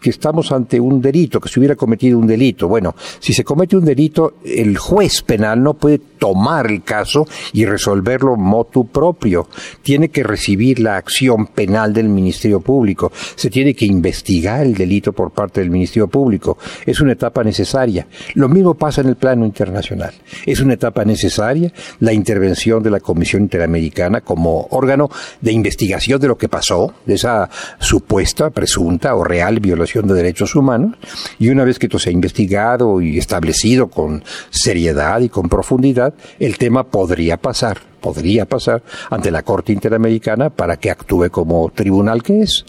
que 0.00 0.10
estamos 0.10 0.50
ante 0.52 0.80
un 0.80 1.00
delito, 1.00 1.40
que 1.40 1.48
se 1.48 1.60
hubiera 1.60 1.76
cometido 1.76 2.18
un 2.18 2.26
delito. 2.26 2.68
Bueno, 2.68 2.94
si 3.18 3.32
se 3.32 3.44
comete 3.44 3.76
un 3.76 3.84
delito, 3.84 4.34
el 4.44 4.78
juez 4.78 5.22
penal 5.22 5.62
no 5.62 5.74
puede 5.74 5.98
tomar 5.98 6.66
el 6.70 6.82
caso 6.82 7.26
y 7.52 7.64
resolverlo 7.64 8.36
motu 8.36 8.86
propio. 8.86 9.48
Tiene 9.82 10.08
que 10.08 10.22
recibir 10.22 10.80
la 10.80 10.96
acción 10.96 11.46
penal 11.46 11.92
del 11.92 12.08
Ministerio 12.08 12.60
Público. 12.60 13.12
Se 13.34 13.50
tiene 13.50 13.74
que 13.74 13.86
investigar 13.86 14.62
el 14.62 14.74
delito 14.74 15.12
por 15.12 15.30
parte 15.30 15.60
del 15.60 15.70
Ministerio 15.70 16.08
Público. 16.08 16.58
Es 16.86 17.00
una 17.00 17.12
etapa 17.12 17.44
necesaria. 17.44 18.06
Lo 18.34 18.48
mismo 18.48 18.74
pasa 18.74 19.00
en 19.02 19.08
el 19.08 19.16
plano 19.16 19.44
internacional. 19.44 20.12
Es 20.46 20.60
una 20.60 20.74
etapa 20.74 21.04
necesaria 21.04 21.72
la 22.00 22.12
intervención 22.12 22.82
de 22.82 22.90
la 22.90 23.00
Comisión 23.00 23.42
Interamericana 23.42 24.20
como 24.20 24.66
órgano 24.70 25.10
de 25.40 25.52
investigación 25.52 26.20
de 26.20 26.28
lo 26.28 26.38
que 26.38 26.48
pasó, 26.48 26.94
de 27.04 27.14
esa 27.14 27.48
supuesta, 27.78 28.50
presunta 28.50 29.14
o 29.14 29.24
real 29.24 29.60
violación 29.60 29.89
de 29.98 30.14
derechos 30.14 30.54
humanos 30.54 30.96
y 31.38 31.48
una 31.48 31.64
vez 31.64 31.78
que 31.78 31.86
esto 31.86 31.98
se 31.98 32.10
ha 32.10 32.12
investigado 32.12 33.00
y 33.00 33.18
establecido 33.18 33.88
con 33.88 34.22
seriedad 34.50 35.20
y 35.20 35.28
con 35.28 35.48
profundidad, 35.48 36.14
el 36.38 36.58
tema 36.58 36.84
podría 36.84 37.36
pasar, 37.36 37.78
podría 38.00 38.46
pasar 38.46 38.82
ante 39.10 39.30
la 39.30 39.42
Corte 39.42 39.72
Interamericana 39.72 40.50
para 40.50 40.76
que 40.76 40.90
actúe 40.90 41.30
como 41.30 41.70
tribunal 41.70 42.22
que 42.22 42.42
es. 42.42 42.64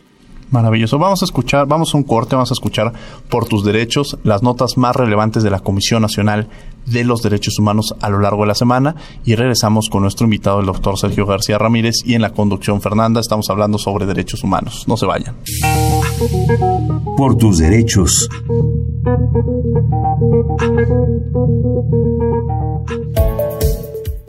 Maravilloso. 0.51 0.99
Vamos 0.99 1.21
a 1.21 1.25
escuchar, 1.25 1.65
vamos 1.65 1.93
a 1.93 1.97
un 1.97 2.03
corte, 2.03 2.35
vamos 2.35 2.51
a 2.51 2.53
escuchar 2.53 2.91
por 3.29 3.47
tus 3.47 3.63
derechos 3.63 4.17
las 4.23 4.43
notas 4.43 4.77
más 4.77 4.95
relevantes 4.95 5.43
de 5.43 5.49
la 5.49 5.61
Comisión 5.61 6.01
Nacional 6.01 6.49
de 6.85 7.03
los 7.03 7.21
Derechos 7.21 7.57
Humanos 7.57 7.95
a 8.01 8.09
lo 8.09 8.19
largo 8.19 8.41
de 8.41 8.47
la 8.47 8.55
semana 8.55 8.95
y 9.23 9.35
regresamos 9.35 9.89
con 9.89 10.01
nuestro 10.01 10.25
invitado, 10.25 10.59
el 10.59 10.65
doctor 10.65 10.97
Sergio 10.97 11.25
García 11.25 11.57
Ramírez, 11.57 11.95
y 12.05 12.15
en 12.15 12.21
la 12.21 12.31
conducción 12.31 12.81
Fernanda 12.81 13.21
estamos 13.21 13.49
hablando 13.49 13.77
sobre 13.77 14.05
derechos 14.05 14.43
humanos. 14.43 14.85
No 14.87 14.97
se 14.97 15.05
vayan. 15.05 15.35
Por 17.15 17.37
tus 17.37 17.57
derechos. 17.59 18.29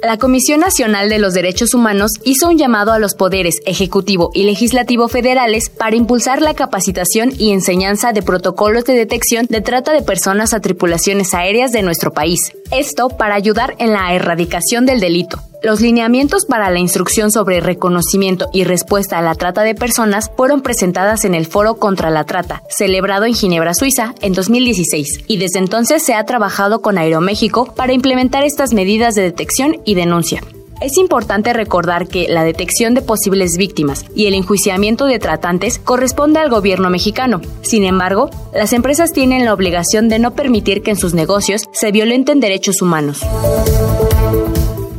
La 0.03 0.19
Comisión 0.19 0.59
Nacional 0.59 1.09
de 1.09 1.21
los 1.21 1.33
Derechos 1.33 1.75
Humanos 1.75 2.11
hizo 2.25 2.49
un 2.49 2.59
llamado 2.59 2.93
a 2.93 2.99
los 2.99 3.15
poderes 3.15 3.61
ejecutivo 3.67 4.31
y 4.35 4.43
legislativo 4.43 5.07
federales 5.07 5.71
para 5.71 5.95
impulsar 5.95 6.43
la 6.43 6.55
capacitación 6.55 7.31
y 7.39 7.53
enseñanza 7.53 8.13
de 8.13 8.21
protocolos 8.21 8.85
de 8.85 8.95
detección 8.95 9.47
de 9.49 9.61
trata 9.61 9.93
de 9.93 10.03
personas 10.03 10.55
a 10.55 10.61
tripulaciones 10.61 11.35
aéreas 11.35 11.71
de 11.71 11.83
nuestro 11.83 12.13
país. 12.13 12.53
Esto 12.73 13.11
para 13.11 13.35
ayudar 13.35 13.75
en 13.79 13.93
la 13.93 14.15
erradicación 14.15 14.87
del 14.87 14.99
delito. 14.99 15.39
Los 15.63 15.83
lineamientos 15.83 16.47
para 16.47 16.71
la 16.71 16.79
instrucción 16.79 17.31
sobre 17.31 17.61
reconocimiento 17.61 18.49
y 18.53 18.65
respuesta 18.65 19.19
a 19.19 19.23
la 19.23 19.35
trata 19.35 19.63
de 19.63 19.75
personas 19.75 20.31
fueron 20.37 20.63
presentadas 20.63 21.27
en 21.27 21.35
el 21.35 21.47
Foro 21.47 21.75
contra 21.75 22.09
la 22.09 22.25
Trata, 22.25 22.63
celebrado 22.71 23.27
en 23.27 23.35
Ginebra, 23.35 23.75
Suiza, 23.75 24.15
en 24.23 24.33
2016, 24.33 25.25
y 25.27 25.37
desde 25.37 25.59
entonces 25.59 26.03
se 26.03 26.15
ha 26.15 26.25
trabajado 26.25 26.81
con 26.81 26.97
Aeroméxico 26.97 27.75
para 27.75 27.93
implementar 27.93 28.43
estas 28.43 28.73
medidas 28.73 29.15
de 29.15 29.23
detección 29.23 29.83
y 29.85 29.95
denuncia. 29.95 30.41
Es 30.83 30.97
importante 30.97 31.53
recordar 31.53 32.09
que 32.09 32.27
la 32.29 32.43
detección 32.43 32.93
de 32.95 33.03
posibles 33.03 33.57
víctimas 33.57 34.05
y 34.17 34.27
el 34.27 34.35
enjuiciamiento 34.35 35.05
de 35.05 35.21
tratantes 35.21 35.79
corresponde 35.79 36.41
al 36.41 36.51
gobierno 36.51 36.91
mexicano. 36.91 37.41
Sin 37.63 37.85
embargo, 37.85 38.31
las 38.53 38.73
empresas 38.73 39.13
tienen 39.13 39.45
la 39.45 39.55
obligación 39.55 40.09
de 40.09 40.19
no 40.19 40.35
permitir 40.35 40.83
que 40.83 40.91
en 40.91 40.97
sus 40.97 41.15
negocios 41.15 41.69
se 41.73 41.93
violenten 41.93 42.41
derechos 42.41 42.83
humanos. 42.83 43.21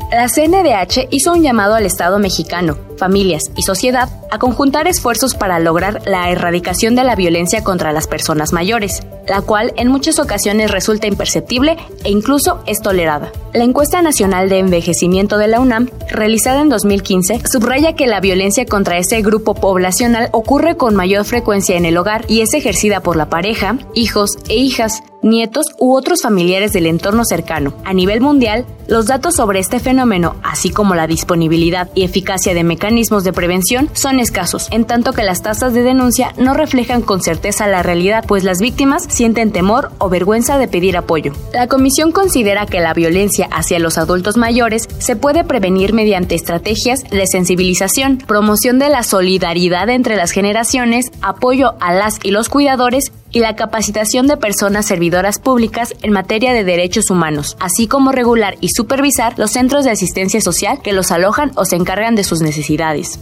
La 0.09 0.29
CNDH 0.29 1.09
hizo 1.09 1.33
un 1.33 1.43
llamado 1.43 1.75
al 1.75 1.85
Estado 1.85 2.17
mexicano, 2.17 2.77
familias 3.03 3.43
y 3.57 3.63
sociedad 3.63 4.07
a 4.31 4.39
conjuntar 4.39 4.87
esfuerzos 4.87 5.35
para 5.35 5.59
lograr 5.59 6.03
la 6.05 6.29
erradicación 6.29 6.95
de 6.95 7.03
la 7.03 7.17
violencia 7.17 7.61
contra 7.61 7.91
las 7.91 8.07
personas 8.07 8.53
mayores, 8.53 9.03
la 9.27 9.41
cual 9.41 9.73
en 9.75 9.89
muchas 9.89 10.19
ocasiones 10.19 10.71
resulta 10.71 11.05
imperceptible 11.05 11.75
e 12.05 12.11
incluso 12.11 12.63
es 12.65 12.81
tolerada. 12.81 13.29
La 13.53 13.65
encuesta 13.65 14.01
nacional 14.01 14.47
de 14.47 14.59
envejecimiento 14.59 15.37
de 15.37 15.49
la 15.49 15.59
UNAM, 15.59 15.89
realizada 16.09 16.61
en 16.61 16.69
2015, 16.69 17.41
subraya 17.45 17.93
que 17.93 18.07
la 18.07 18.21
violencia 18.21 18.65
contra 18.65 18.97
ese 18.97 19.21
grupo 19.21 19.53
poblacional 19.53 20.29
ocurre 20.31 20.77
con 20.77 20.95
mayor 20.95 21.25
frecuencia 21.25 21.75
en 21.75 21.83
el 21.83 21.97
hogar 21.97 22.23
y 22.29 22.39
es 22.39 22.53
ejercida 22.53 23.01
por 23.01 23.17
la 23.17 23.29
pareja, 23.29 23.77
hijos 23.93 24.37
e 24.47 24.55
hijas, 24.55 25.03
nietos 25.21 25.67
u 25.79 25.95
otros 25.95 26.21
familiares 26.21 26.73
del 26.73 26.85
entorno 26.85 27.25
cercano. 27.25 27.73
A 27.85 27.93
nivel 27.93 28.21
mundial, 28.21 28.65
los 28.87 29.07
datos 29.07 29.35
sobre 29.35 29.59
este 29.59 29.79
fenómeno, 29.79 30.35
así 30.43 30.69
como 30.69 30.95
la 30.95 31.07
disponibilidad 31.07 31.89
y 31.95 32.03
eficacia 32.03 32.53
de 32.53 32.63
mecanismos 32.63 32.92
de 32.93 33.33
prevención, 33.33 33.89
son 33.93 34.19
escasos, 34.19 34.67
en 34.71 34.85
tanto 34.85 35.13
que 35.13 35.23
las 35.23 35.41
tasas 35.41 35.73
de 35.73 35.83
denuncia 35.83 36.33
no 36.37 36.53
reflejan 36.53 37.01
con 37.01 37.21
certeza 37.21 37.67
la 37.67 37.81
realidad, 37.81 38.23
pues 38.27 38.43
las 38.43 38.59
víctimas 38.59 39.05
sienten 39.09 39.51
temor 39.51 39.91
o 39.97 40.09
vergüenza 40.09 40.57
de 40.57 40.67
pedir 40.67 40.95
apoyo. 40.95 41.33
La 41.53 41.67
Comisión 41.67 42.11
considera 42.11 42.65
que 42.65 42.79
la 42.79 42.93
violencia 42.93 43.47
hacia 43.51 43.79
los 43.79 43.97
adultos 43.97 44.37
mayores 44.37 44.87
se 44.99 45.15
puede 45.15 45.43
prevenir 45.43 45.93
mediante 45.93 46.35
estrategias 46.35 47.03
de 47.09 47.25
sensibilización, 47.25 48.19
promoción 48.19 48.77
de 48.77 48.89
la 48.89 49.03
solidaridad 49.03 49.89
entre 49.89 50.15
las 50.15 50.31
generaciones, 50.31 51.11
apoyo 51.21 51.73
a 51.79 51.93
las 51.93 52.19
y 52.23 52.31
los 52.31 52.49
cuidadores 52.49 53.11
y 53.33 53.39
la 53.39 53.57
capacitación 53.57 54.27
de 54.27 54.37
personas 54.37 54.85
servidoras 54.85 55.39
públicas 55.39 55.93
en 56.01 56.13
materia 56.13 56.53
de 56.53 56.63
derechos 56.63 57.09
humanos, 57.09 57.57
así 57.59 57.87
como 57.87 58.13
regular 58.13 58.55
y 58.61 58.69
supervisar 58.69 59.37
los 59.37 59.51
centros 59.51 59.83
de 59.83 59.91
asistencia 59.91 60.39
social 60.39 60.79
que 60.81 60.93
los 60.93 61.11
alojan 61.11 61.51
o 61.55 61.65
se 61.65 61.75
encargan 61.75 62.15
de 62.15 62.23
sus 62.23 62.39
necesidades. 62.41 63.19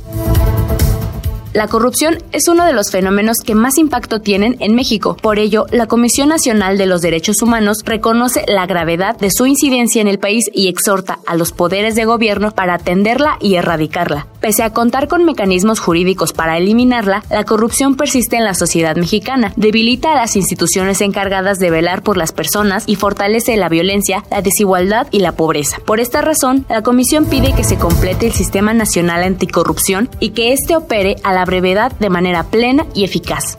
La 1.54 1.68
corrupción 1.68 2.18
es 2.32 2.48
uno 2.48 2.66
de 2.66 2.72
los 2.72 2.92
fenómenos 2.92 3.40
que 3.46 3.56
más 3.56 3.78
impacto 3.78 4.22
tienen 4.22 4.56
en 4.62 4.74
México. 4.74 5.18
Por 5.22 5.38
ello, 5.38 5.66
la 5.70 5.86
Comisión 5.86 6.30
Nacional 6.30 6.78
de 6.78 6.86
los 6.86 7.02
Derechos 7.02 7.42
Humanos 7.42 7.80
reconoce 7.84 8.46
la 8.48 8.66
gravedad 8.66 9.18
de 9.18 9.32
su 9.32 9.46
incidencia 9.46 10.02
en 10.02 10.08
el 10.08 10.18
país 10.18 10.46
y 10.54 10.70
exhorta 10.70 11.20
a 11.28 11.36
los 11.36 11.52
poderes 11.52 11.96
de 11.96 12.06
gobierno 12.06 12.52
para 12.52 12.76
atenderla 12.76 13.36
y 13.42 13.56
erradicarla. 13.56 14.28
Pese 14.40 14.64
a 14.64 14.72
contar 14.72 15.10
con 15.10 15.26
mecanismos 15.26 15.82
jurídicos 15.82 16.32
para 16.32 16.58
eliminarla, 16.58 17.22
la 17.30 17.44
corrupción 17.44 17.96
persiste 17.96 18.38
en 18.38 18.46
la 18.46 18.54
sociedad 18.54 18.96
mexicana, 18.96 19.52
debilita 19.58 20.14
a 20.14 20.16
las 20.16 20.38
instituciones 20.38 21.02
encargadas 21.02 21.60
de 21.60 21.70
velar 21.70 22.02
por 22.02 22.16
las 22.16 22.32
personas 22.32 22.86
y 22.88 22.96
fortalece 22.96 23.58
la 23.58 23.68
violencia, 23.68 24.24
la 24.32 24.42
desigualdad 24.42 25.08
y 25.12 25.20
la 25.20 25.34
pobreza. 25.34 25.80
Por 25.86 26.00
esta 26.00 26.22
razón, 26.22 26.66
la 26.70 26.82
Comisión 26.82 27.26
pide 27.26 27.54
que 27.54 27.66
se 27.66 27.78
complete 27.78 28.28
el 28.28 28.34
Sistema 28.34 28.74
Nacional 28.74 29.24
Anticorrupción 29.24 30.10
y 30.22 30.30
que 30.30 30.54
éste 30.54 30.78
opere 30.78 31.18
a 31.24 31.34
la 31.34 31.41
brevedad 31.46 31.92
de 32.00 32.10
manera 32.10 32.44
plena 32.44 32.86
y 32.94 33.04
eficaz. 33.04 33.58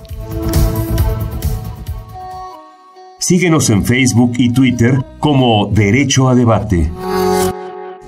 Síguenos 3.19 3.71
en 3.71 3.85
Facebook 3.85 4.33
y 4.37 4.53
Twitter 4.53 4.99
como 5.21 5.67
Derecho 5.67 6.29
a 6.29 6.35
Debate. 6.35 6.91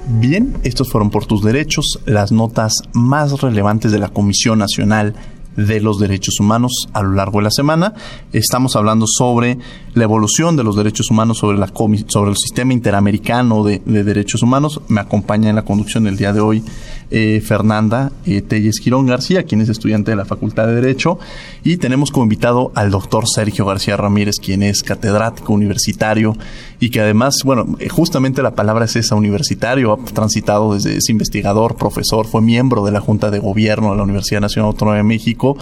Bien, 0.07 0.57
estos 0.65 0.91
fueron 0.91 1.11
por 1.11 1.27
tus 1.27 1.43
derechos 1.43 2.01
las 2.05 2.33
notas 2.33 2.75
más 2.93 3.41
relevantes 3.41 3.93
de 3.93 3.99
la 3.99 4.09
Comisión 4.09 4.59
Nacional 4.59 5.15
de 5.57 5.81
los 5.81 5.99
Derechos 5.99 6.41
Humanos 6.41 6.89
a 6.93 7.03
lo 7.03 7.13
largo 7.13 7.39
de 7.39 7.45
la 7.45 7.51
semana. 7.51 7.95
Estamos 8.33 8.77
hablando 8.77 9.07
sobre 9.07 9.59
la 9.95 10.05
evolución 10.05 10.57
de 10.57 10.65
los 10.65 10.77
derechos 10.77 11.11
humanos, 11.11 11.39
sobre, 11.39 11.59
la 11.59 11.71
sobre 12.09 12.31
el 12.31 12.37
sistema 12.37 12.73
interamericano 12.73 13.63
de, 13.65 13.81
de 13.85 14.05
derechos 14.05 14.43
humanos. 14.43 14.81
Me 14.89 15.01
acompaña 15.01 15.51
en 15.51 15.57
la 15.57 15.65
conducción 15.65 16.05
del 16.05 16.17
día 16.17 16.33
de 16.33 16.41
hoy 16.41 16.65
eh, 17.11 17.41
Fernanda 17.41 18.11
eh, 18.27 18.43
Telles 18.43 18.81
Girón 18.81 19.07
García, 19.07 19.45
quien 19.45 19.61
es 19.61 19.69
estudiante 19.69 20.11
de 20.11 20.17
la 20.17 20.25
Facultad 20.25 20.67
de 20.67 20.75
Derecho, 20.75 21.19
y 21.63 21.77
tenemos 21.77 22.11
como 22.11 22.25
invitado 22.25 22.73
al 22.75 22.91
doctor 22.91 23.25
Sergio 23.29 23.67
García 23.67 23.97
Ramírez, 23.97 24.37
quien 24.43 24.65
es 24.65 24.83
catedrático 24.83 25.53
universitario 25.53 26.37
y 26.81 26.91
que 26.91 27.01
además, 27.01 27.37
bueno, 27.45 27.77
eh, 27.79 27.89
justamente 27.89 28.43
la 28.43 28.57
palabra 28.57 28.87
es 28.87 28.97
esa, 28.97 29.15
universitario, 29.15 29.93
ha 29.93 30.05
transitado 30.13 30.75
desde 30.75 30.97
ese 30.97 31.13
investigador, 31.13 31.77
profesor, 31.77 32.27
fue 32.27 32.43
miembro 32.43 32.85
de 32.85 32.91
la 32.91 33.01
Junta 33.01 33.31
de 33.31 33.39
Gobierno 33.39 33.93
de 33.93 33.97
la 33.99 34.03
Universidad 34.03 34.41
Nacional 34.41 34.71
Autónoma 34.71 34.97
de 34.97 35.05
México 35.05 35.57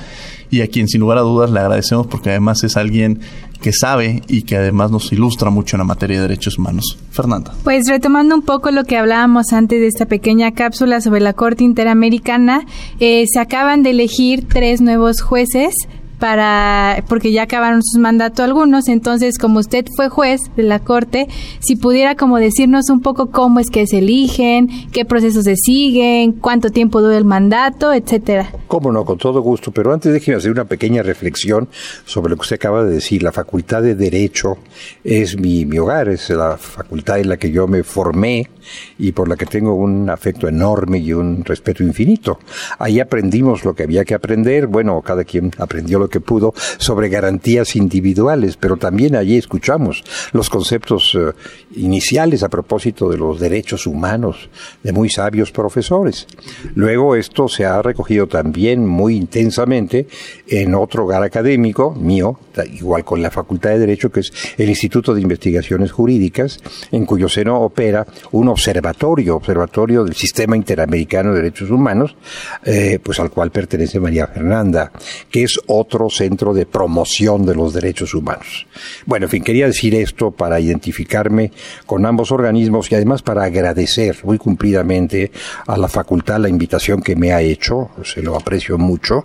y 0.50 0.60
a 0.62 0.68
quien 0.68 0.88
sin 0.88 1.00
lugar 1.00 1.18
a 1.18 1.22
dudas 1.22 1.50
le 1.50 1.60
agradecemos 1.60 2.06
porque 2.06 2.30
además 2.30 2.62
es 2.64 2.76
alguien 2.76 3.20
que 3.62 3.72
sabe 3.72 4.22
y 4.28 4.42
que 4.42 4.56
además 4.56 4.90
nos 4.90 5.10
ilustra 5.12 5.48
mucho 5.48 5.76
en 5.76 5.78
la 5.78 5.84
materia 5.84 6.16
de 6.16 6.28
derechos 6.28 6.58
humanos. 6.58 6.98
Fernanda. 7.10 7.54
Pues 7.64 7.88
retomando 7.88 8.34
un 8.34 8.42
poco 8.42 8.70
lo 8.70 8.84
que 8.84 8.98
hablábamos 8.98 9.52
antes 9.52 9.80
de 9.80 9.86
esta 9.86 10.04
pequeña 10.04 10.52
cápsula 10.52 11.00
sobre 11.00 11.20
la 11.20 11.32
Corte 11.32 11.64
Interamericana, 11.64 12.66
eh, 13.00 13.24
se 13.32 13.40
acaban 13.40 13.82
de 13.82 13.90
elegir 13.90 14.46
tres 14.48 14.82
nuevos 14.82 15.22
jueces 15.22 15.74
para, 16.22 17.02
porque 17.08 17.32
ya 17.32 17.42
acabaron 17.42 17.82
sus 17.82 18.00
mandatos 18.00 18.44
algunos, 18.44 18.86
entonces 18.86 19.38
como 19.38 19.58
usted 19.58 19.84
fue 19.96 20.08
juez 20.08 20.40
de 20.56 20.62
la 20.62 20.78
Corte, 20.78 21.26
si 21.58 21.74
pudiera 21.74 22.14
como 22.14 22.38
decirnos 22.38 22.90
un 22.90 23.00
poco 23.00 23.32
cómo 23.32 23.58
es 23.58 23.70
que 23.70 23.88
se 23.88 23.98
eligen, 23.98 24.68
qué 24.92 25.04
procesos 25.04 25.42
se 25.42 25.56
siguen, 25.56 26.30
cuánto 26.30 26.70
tiempo 26.70 27.02
dura 27.02 27.18
el 27.18 27.24
mandato, 27.24 27.92
etcétera. 27.92 28.52
Cómo 28.68 28.92
no, 28.92 29.04
con 29.04 29.18
todo 29.18 29.40
gusto, 29.40 29.72
pero 29.72 29.92
antes 29.92 30.12
déjeme 30.12 30.36
hacer 30.36 30.52
una 30.52 30.64
pequeña 30.64 31.02
reflexión 31.02 31.68
sobre 32.04 32.30
lo 32.30 32.36
que 32.36 32.42
usted 32.42 32.54
acaba 32.54 32.84
de 32.84 32.94
decir. 32.94 33.24
La 33.24 33.32
Facultad 33.32 33.82
de 33.82 33.96
Derecho 33.96 34.58
es 35.02 35.36
mi, 35.36 35.66
mi 35.66 35.78
hogar, 35.78 36.08
es 36.08 36.30
la 36.30 36.56
facultad 36.56 37.18
en 37.18 37.30
la 37.30 37.36
que 37.36 37.50
yo 37.50 37.66
me 37.66 37.82
formé 37.82 38.48
y 38.96 39.10
por 39.10 39.28
la 39.28 39.34
que 39.34 39.46
tengo 39.46 39.74
un 39.74 40.08
afecto 40.08 40.46
enorme 40.46 40.98
y 40.98 41.12
un 41.12 41.44
respeto 41.44 41.82
infinito. 41.82 42.38
Ahí 42.78 43.00
aprendimos 43.00 43.64
lo 43.64 43.74
que 43.74 43.82
había 43.82 44.04
que 44.04 44.14
aprender, 44.14 44.68
bueno, 44.68 45.02
cada 45.02 45.24
quien 45.24 45.50
aprendió 45.58 45.98
lo 45.98 46.11
que 46.12 46.20
pudo 46.20 46.54
sobre 46.78 47.08
garantías 47.08 47.74
individuales, 47.74 48.56
pero 48.56 48.76
también 48.76 49.16
allí 49.16 49.36
escuchamos 49.36 50.04
los 50.30 50.48
conceptos 50.48 51.16
eh, 51.18 51.32
iniciales 51.76 52.42
a 52.42 52.48
propósito 52.48 53.08
de 53.08 53.18
los 53.18 53.40
derechos 53.40 53.86
humanos 53.86 54.48
de 54.82 54.92
muy 54.92 55.08
sabios 55.08 55.52
profesores. 55.52 56.26
Luego 56.74 57.16
esto 57.16 57.48
se 57.48 57.64
ha 57.64 57.80
recogido 57.82 58.26
también 58.26 58.86
muy 58.86 59.16
intensamente 59.16 60.06
en 60.48 60.74
otro 60.74 61.04
hogar 61.04 61.22
académico 61.22 61.92
mío, 61.92 62.38
igual 62.72 63.04
con 63.04 63.22
la 63.22 63.30
Facultad 63.30 63.70
de 63.70 63.78
Derecho, 63.80 64.10
que 64.10 64.20
es 64.20 64.32
el 64.58 64.68
Instituto 64.68 65.14
de 65.14 65.20
Investigaciones 65.20 65.92
Jurídicas, 65.92 66.58
en 66.90 67.06
cuyo 67.06 67.28
seno 67.28 67.60
opera 67.60 68.06
un 68.32 68.48
observatorio, 68.48 69.36
observatorio 69.36 70.04
del 70.04 70.14
Sistema 70.14 70.56
Interamericano 70.56 71.30
de 71.30 71.42
Derechos 71.42 71.70
Humanos, 71.70 72.16
eh, 72.64 72.98
pues 73.02 73.20
al 73.20 73.30
cual 73.30 73.50
pertenece 73.50 74.00
María 74.00 74.26
Fernanda, 74.26 74.92
que 75.30 75.44
es 75.44 75.58
otro 75.66 76.10
centro 76.10 76.52
de 76.54 76.66
promoción 76.66 77.46
de 77.46 77.54
los 77.54 77.72
derechos 77.72 78.14
humanos. 78.14 78.66
Bueno, 79.06 79.26
en 79.26 79.30
fin, 79.30 79.44
quería 79.44 79.66
decir 79.66 79.94
esto 79.94 80.30
para 80.30 80.60
identificarme 80.60 81.52
con 81.86 82.06
ambos 82.06 82.32
organismos 82.32 82.90
y 82.90 82.94
además 82.94 83.22
para 83.22 83.44
agradecer 83.44 84.18
muy 84.24 84.38
cumplidamente 84.38 85.30
a 85.66 85.76
la 85.76 85.88
facultad 85.88 86.40
la 86.40 86.48
invitación 86.48 87.02
que 87.02 87.16
me 87.16 87.32
ha 87.32 87.40
hecho, 87.40 87.90
se 88.04 88.22
lo 88.22 88.36
aprecio 88.36 88.78
mucho, 88.78 89.24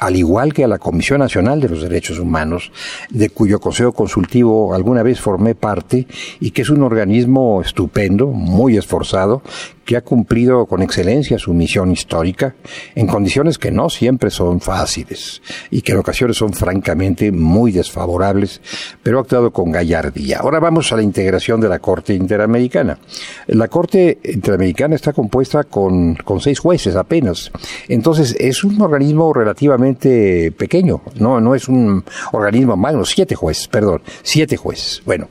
al 0.00 0.16
igual 0.16 0.54
que 0.54 0.64
a 0.64 0.68
la 0.68 0.78
Comisión 0.78 1.20
Nacional 1.20 1.60
de 1.60 1.68
los 1.68 1.82
Derechos 1.82 2.18
Humanos, 2.18 2.72
de 3.10 3.28
cuyo 3.28 3.60
Consejo 3.60 3.92
Consultivo 3.92 4.74
alguna 4.74 5.02
vez 5.02 5.20
formé 5.20 5.54
parte 5.54 6.06
y 6.40 6.50
que 6.52 6.62
es 6.62 6.70
un 6.70 6.82
organismo 6.82 7.60
estupendo, 7.60 8.28
muy 8.28 8.78
esforzado, 8.78 9.42
que 9.84 9.96
ha 9.96 10.02
cumplido 10.02 10.66
con 10.66 10.82
excelencia 10.82 11.36
su 11.38 11.52
misión 11.52 11.90
histórica 11.90 12.54
en 12.94 13.08
condiciones 13.08 13.58
que 13.58 13.72
no 13.72 13.90
siempre 13.90 14.30
son 14.30 14.60
fáciles 14.60 15.42
y 15.70 15.82
que 15.82 15.92
en 15.92 15.98
ocasiones 15.98 16.36
son 16.36 16.52
francamente 16.52 17.32
muy 17.32 17.72
desfavorables, 17.72 18.60
pero 19.02 19.18
ha 19.18 19.22
actuado 19.22 19.50
con 19.50 19.72
gallardía. 19.72 20.38
Ahora 20.38 20.60
vamos 20.60 20.92
a 20.92 20.96
la 20.96 21.02
integración 21.02 21.60
de 21.60 21.68
la 21.68 21.80
Corte 21.80 22.14
Interamericana. 22.14 22.98
La 23.48 23.68
Corte 23.68 24.18
Interamericana 24.24 24.94
está 24.94 25.12
compuesta 25.12 25.64
con, 25.64 26.14
con 26.14 26.40
seis 26.40 26.60
jueces 26.60 26.94
apenas, 26.94 27.50
entonces 27.88 28.36
es 28.38 28.62
un 28.62 28.80
organismo 28.80 29.32
relativamente 29.32 29.89
pequeño, 29.96 31.02
no, 31.18 31.40
no 31.40 31.54
es 31.54 31.68
un 31.68 32.04
organismo 32.32 32.76
magno, 32.76 33.04
siete 33.04 33.34
jueces, 33.34 33.68
perdón, 33.68 34.02
siete 34.22 34.56
jueces. 34.56 35.02
Bueno, 35.04 35.28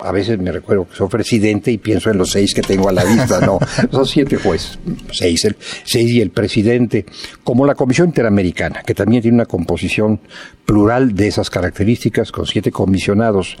a 0.00 0.12
veces 0.12 0.38
me 0.38 0.52
recuerdo 0.52 0.86
que 0.88 0.96
soy 0.96 1.08
presidente 1.08 1.70
y 1.70 1.78
pienso 1.78 2.10
en 2.10 2.18
los 2.18 2.30
seis 2.30 2.54
que 2.54 2.62
tengo 2.62 2.88
a 2.88 2.92
la 2.92 3.04
vista, 3.04 3.40
no, 3.40 3.58
son 3.90 4.06
siete 4.06 4.36
jueces, 4.36 4.78
seis, 5.12 5.44
el, 5.44 5.56
seis 5.84 6.10
y 6.10 6.20
el 6.20 6.30
presidente, 6.30 7.06
como 7.44 7.66
la 7.66 7.74
Comisión 7.74 8.08
Interamericana, 8.08 8.82
que 8.84 8.94
también 8.94 9.22
tiene 9.22 9.36
una 9.36 9.46
composición 9.46 10.20
plural 10.68 11.14
de 11.14 11.28
esas 11.28 11.48
características, 11.48 12.30
con 12.30 12.46
siete 12.46 12.70
comisionados, 12.70 13.56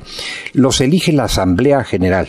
los 0.52 0.80
elige 0.82 1.10
la 1.12 1.24
Asamblea 1.24 1.82
General 1.82 2.28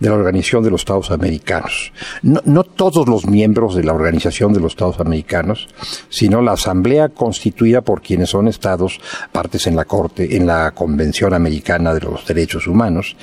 de 0.00 0.08
la 0.08 0.16
Organización 0.16 0.64
de 0.64 0.70
los 0.70 0.80
Estados 0.80 1.12
Americanos. 1.12 1.92
No, 2.22 2.42
no 2.44 2.64
todos 2.64 3.08
los 3.08 3.26
miembros 3.26 3.76
de 3.76 3.84
la 3.84 3.92
Organización 3.92 4.52
de 4.52 4.58
los 4.58 4.72
Estados 4.72 4.98
Americanos, 4.98 5.68
sino 6.08 6.42
la 6.42 6.52
Asamblea 6.52 7.10
constituida 7.10 7.82
por 7.82 8.02
quienes 8.02 8.30
son 8.30 8.48
estados 8.48 8.98
partes 9.30 9.68
en 9.68 9.76
la 9.76 9.84
Corte, 9.84 10.36
en 10.36 10.46
la 10.46 10.72
Convención 10.72 11.32
Americana 11.32 11.94
de 11.94 12.00
los 12.00 12.26
Derechos 12.26 12.66
Humanos, 12.66 13.16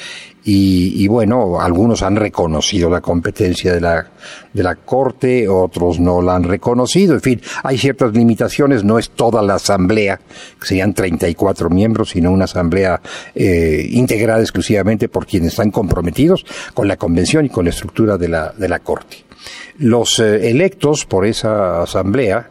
y, 0.46 1.08
bueno, 1.08 1.62
algunos 1.62 2.02
han 2.02 2.18
reconocido 2.18 2.90
la 2.90 3.00
competencia 3.00 3.74
de 3.74 3.80
la, 3.80 4.06
de 4.52 4.62
la 4.62 4.76
Corte, 4.76 5.48
otros 5.48 6.02
no 6.02 6.22
la 6.22 6.36
han 6.36 6.44
reconocido. 6.44 7.14
En 7.14 7.22
fin, 7.22 7.42
hay 7.64 7.78
ciertas 7.78 8.14
limitaciones, 8.14 8.84
no 8.84 9.00
es 9.00 9.12
toda 9.12 9.42
la 9.42 9.56
Asamblea, 9.56 10.20
que 10.60 10.68
serían 10.68 10.94
34 10.94 11.70
miembros, 11.70 12.10
sino 12.10 12.32
una 12.32 12.44
Asamblea 12.44 13.00
eh, 13.34 13.88
integrada 13.92 14.42
exclusivamente 14.42 15.08
por 15.08 15.26
quienes 15.26 15.54
están 15.54 15.72
comprometidos 15.72 16.46
con 16.74 16.90
la 16.90 16.98
Convención 16.98 17.46
y 17.46 17.50
con 17.50 17.64
la 17.64 17.72
estructura 17.72 18.18
de 18.18 18.28
la, 18.28 18.52
de 18.52 18.68
la 18.68 18.80
Corte. 18.80 19.24
Los 19.78 20.20
eh, 20.20 20.50
electos 20.50 21.06
por 21.06 21.26
esa 21.26 21.84
Asamblea 21.84 22.50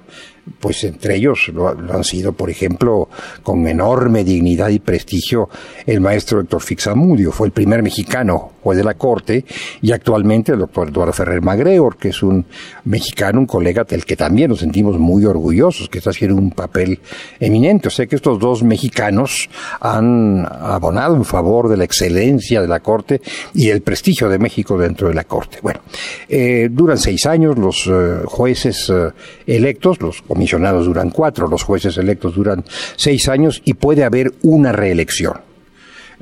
pues 0.60 0.84
entre 0.84 1.16
ellos 1.16 1.48
lo, 1.48 1.68
han 1.68 2.04
sido, 2.04 2.32
por 2.32 2.50
ejemplo, 2.50 3.08
con 3.42 3.66
enorme 3.66 4.24
dignidad 4.24 4.68
y 4.70 4.78
prestigio, 4.78 5.48
el 5.86 6.00
maestro 6.00 6.40
Héctor 6.40 6.62
Fixamudio, 6.62 7.32
fue 7.32 7.48
el 7.48 7.52
primer 7.52 7.82
mexicano 7.82 8.51
juez 8.62 8.78
de 8.78 8.84
la 8.84 8.94
Corte, 8.94 9.44
y 9.80 9.92
actualmente 9.92 10.52
el 10.52 10.58
doctor 10.58 10.88
Eduardo 10.88 11.12
Ferrer 11.12 11.42
Magreor, 11.42 11.96
que 11.96 12.08
es 12.08 12.22
un 12.22 12.44
mexicano, 12.84 13.40
un 13.40 13.46
colega 13.46 13.84
del 13.84 14.04
que 14.04 14.16
también 14.16 14.50
nos 14.50 14.60
sentimos 14.60 14.98
muy 14.98 15.24
orgullosos, 15.24 15.88
que 15.88 15.98
está 15.98 16.10
haciendo 16.10 16.36
un 16.36 16.50
papel 16.50 17.00
eminente. 17.40 17.88
O 17.88 17.90
sea 17.90 18.06
que 18.06 18.16
estos 18.16 18.38
dos 18.38 18.62
mexicanos 18.62 19.48
han 19.80 20.46
abonado 20.46 21.16
en 21.16 21.24
favor 21.24 21.68
de 21.68 21.76
la 21.76 21.84
excelencia 21.84 22.62
de 22.62 22.68
la 22.68 22.80
Corte 22.80 23.20
y 23.54 23.68
el 23.68 23.82
prestigio 23.82 24.28
de 24.28 24.38
México 24.38 24.78
dentro 24.78 25.08
de 25.08 25.14
la 25.14 25.24
Corte. 25.24 25.58
Bueno, 25.62 25.80
eh, 26.28 26.68
duran 26.70 26.98
seis 26.98 27.26
años 27.26 27.58
los 27.58 27.86
eh, 27.86 28.22
jueces 28.24 28.90
eh, 28.90 29.10
electos, 29.46 30.00
los 30.00 30.22
comisionados 30.22 30.86
duran 30.86 31.10
cuatro, 31.10 31.48
los 31.48 31.62
jueces 31.62 31.96
electos 31.98 32.34
duran 32.34 32.64
seis 32.96 33.28
años 33.28 33.62
y 33.64 33.74
puede 33.74 34.04
haber 34.04 34.32
una 34.42 34.72
reelección. 34.72 35.51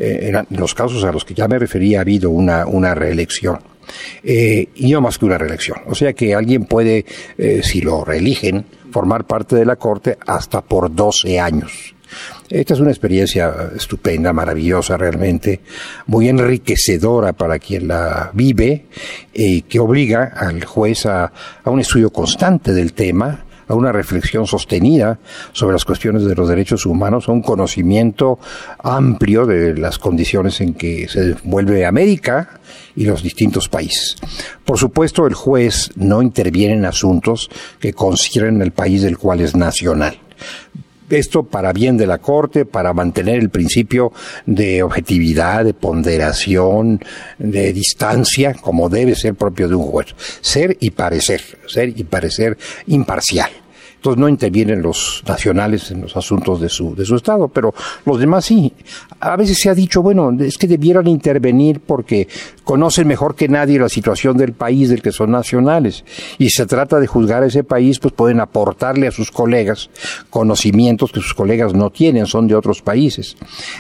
Eh, 0.03 0.33
en 0.51 0.57
los 0.59 0.75
casos 0.75 1.05
a 1.05 1.13
los 1.13 1.27
que 1.27 1.35
ya 1.35 1.47
me 1.47 1.59
refería 1.59 1.99
ha 1.99 2.01
habido 2.01 2.31
una, 2.31 2.65
una 2.67 2.95
reelección. 2.95 3.59
eh, 4.23 4.69
y 4.77 4.93
no 4.93 5.01
más 5.01 5.19
que 5.19 5.27
una 5.27 5.37
reelección. 5.37 5.79
O 5.87 5.95
sea 5.95 6.13
que 6.15 6.35
alguien 6.35 6.65
puede, 6.65 7.05
eh, 7.37 7.61
si 7.63 7.81
lo 7.83 8.05
reeligen, 8.05 8.65
formar 8.91 9.25
parte 9.27 9.57
de 9.57 9.67
la 9.67 9.77
Corte 9.77 10.17
hasta 10.27 10.63
por 10.63 10.95
12 10.95 11.39
años. 11.39 11.95
Esta 12.49 12.75
es 12.75 12.81
una 12.81 12.91
experiencia 12.91 13.71
estupenda, 13.77 14.33
maravillosa 14.33 14.97
realmente, 14.97 15.61
muy 16.07 16.29
enriquecedora 16.29 17.33
para 17.35 17.59
quien 17.59 17.87
la 17.89 18.31
vive 18.33 18.87
y 19.33 19.63
que 19.63 19.79
obliga 19.79 20.33
al 20.37 20.65
juez 20.65 21.07
a, 21.07 21.33
a 21.63 21.71
un 21.71 21.81
estudio 21.81 22.11
constante 22.11 22.73
del 22.73 22.95
tema, 22.95 23.45
a 23.71 23.75
una 23.75 23.93
reflexión 23.93 24.47
sostenida 24.47 25.19
sobre 25.53 25.75
las 25.75 25.85
cuestiones 25.85 26.25
de 26.25 26.35
los 26.35 26.49
derechos 26.49 26.87
humanos, 26.87 27.29
a 27.29 27.33
un 27.33 27.41
conocimiento 27.41 28.41
amplio 28.83 29.47
de 29.47 29.77
las 29.77 29.99
condiciones 29.99 30.61
en 30.61 30.75
que 30.75 31.09
se 31.09 31.37
vuelve 31.45 31.87
América 31.87 32.61
y 32.97 33.05
los 33.05 33.23
distintos 33.23 33.69
países. 33.69 34.17
Por 34.65 34.77
supuesto, 34.77 35.27
el 35.27 35.35
juez 35.35 35.93
no 35.95 36.21
interviene 36.21 36.75
en 36.75 36.85
asuntos 36.85 37.49
que 37.79 37.93
conciernen 37.93 38.61
el 38.61 38.73
país 38.73 39.03
del 39.03 39.19
cual 39.19 39.41
es 39.41 39.55
nacional 39.55 40.19
esto 41.11 41.43
para 41.43 41.73
bien 41.73 41.97
de 41.97 42.07
la 42.07 42.19
Corte, 42.19 42.65
para 42.65 42.93
mantener 42.93 43.39
el 43.39 43.51
principio 43.51 44.13
de 44.47 44.83
objetividad, 44.83 45.65
de 45.65 45.75
ponderación, 45.75 47.01
de 47.39 47.73
distancia, 47.73 48.55
como 48.55 48.89
debe 48.89 49.15
ser 49.15 49.35
propio 49.35 49.69
de 49.69 49.75
un 49.75 49.85
juez. 49.85 50.15
Ser 50.41 50.77
y 50.81 50.91
parecer, 50.91 51.43
ser 51.67 51.89
y 51.89 52.05
parecer 52.05 52.57
imparcial. 52.87 53.51
Entonces 54.01 54.19
no 54.19 54.31
intervienen 54.31 54.81
los 54.81 55.23
nacionales 55.29 55.91
en 55.91 56.01
los 56.01 56.17
asuntos 56.17 56.59
de 56.59 56.71
su, 56.71 56.95
de 56.95 57.05
su 57.05 57.17
Estado, 57.17 57.49
pero 57.49 57.75
los 58.07 58.19
demás 58.19 58.47
sí. 58.47 58.73
A 59.21 59.37
veces 59.37 59.59
se 59.59 59.69
ha 59.69 59.75
dicho, 59.75 60.01
bueno, 60.01 60.35
es 60.41 60.57
que 60.57 60.67
debieran 60.67 61.07
intervenir 61.07 61.81
porque 61.81 62.27
conocen 62.65 63.07
mejor 63.07 63.35
que 63.35 63.47
nadie 63.47 63.79
la 63.79 63.91
situación 63.91 64.39
del 64.39 64.55
país 64.55 64.89
del 64.89 65.03
que 65.03 65.13
son 65.13 65.33
nacionales. 65.33 66.03
Y 66.39 66.49
se 66.49 66.65
trata 66.65 66.99
de 66.99 67.07
juzgar 67.07 67.43
a 67.43 67.47
ese 67.47 67.63
país, 67.63 67.99
pues 67.99 68.15
pueden 68.15 68.41
aportarle 68.41 69.07
a 69.07 69.11
sus 69.11 69.31
colegas 69.31 69.91
conocimientos 70.31 71.13
que 71.13 71.21
sus 71.21 71.35
colegas 71.35 71.75
no 71.75 71.91
tienen, 71.91 72.25
son 72.25 72.49
de 72.49 72.55
otros 72.55 72.81
países. 72.81 73.37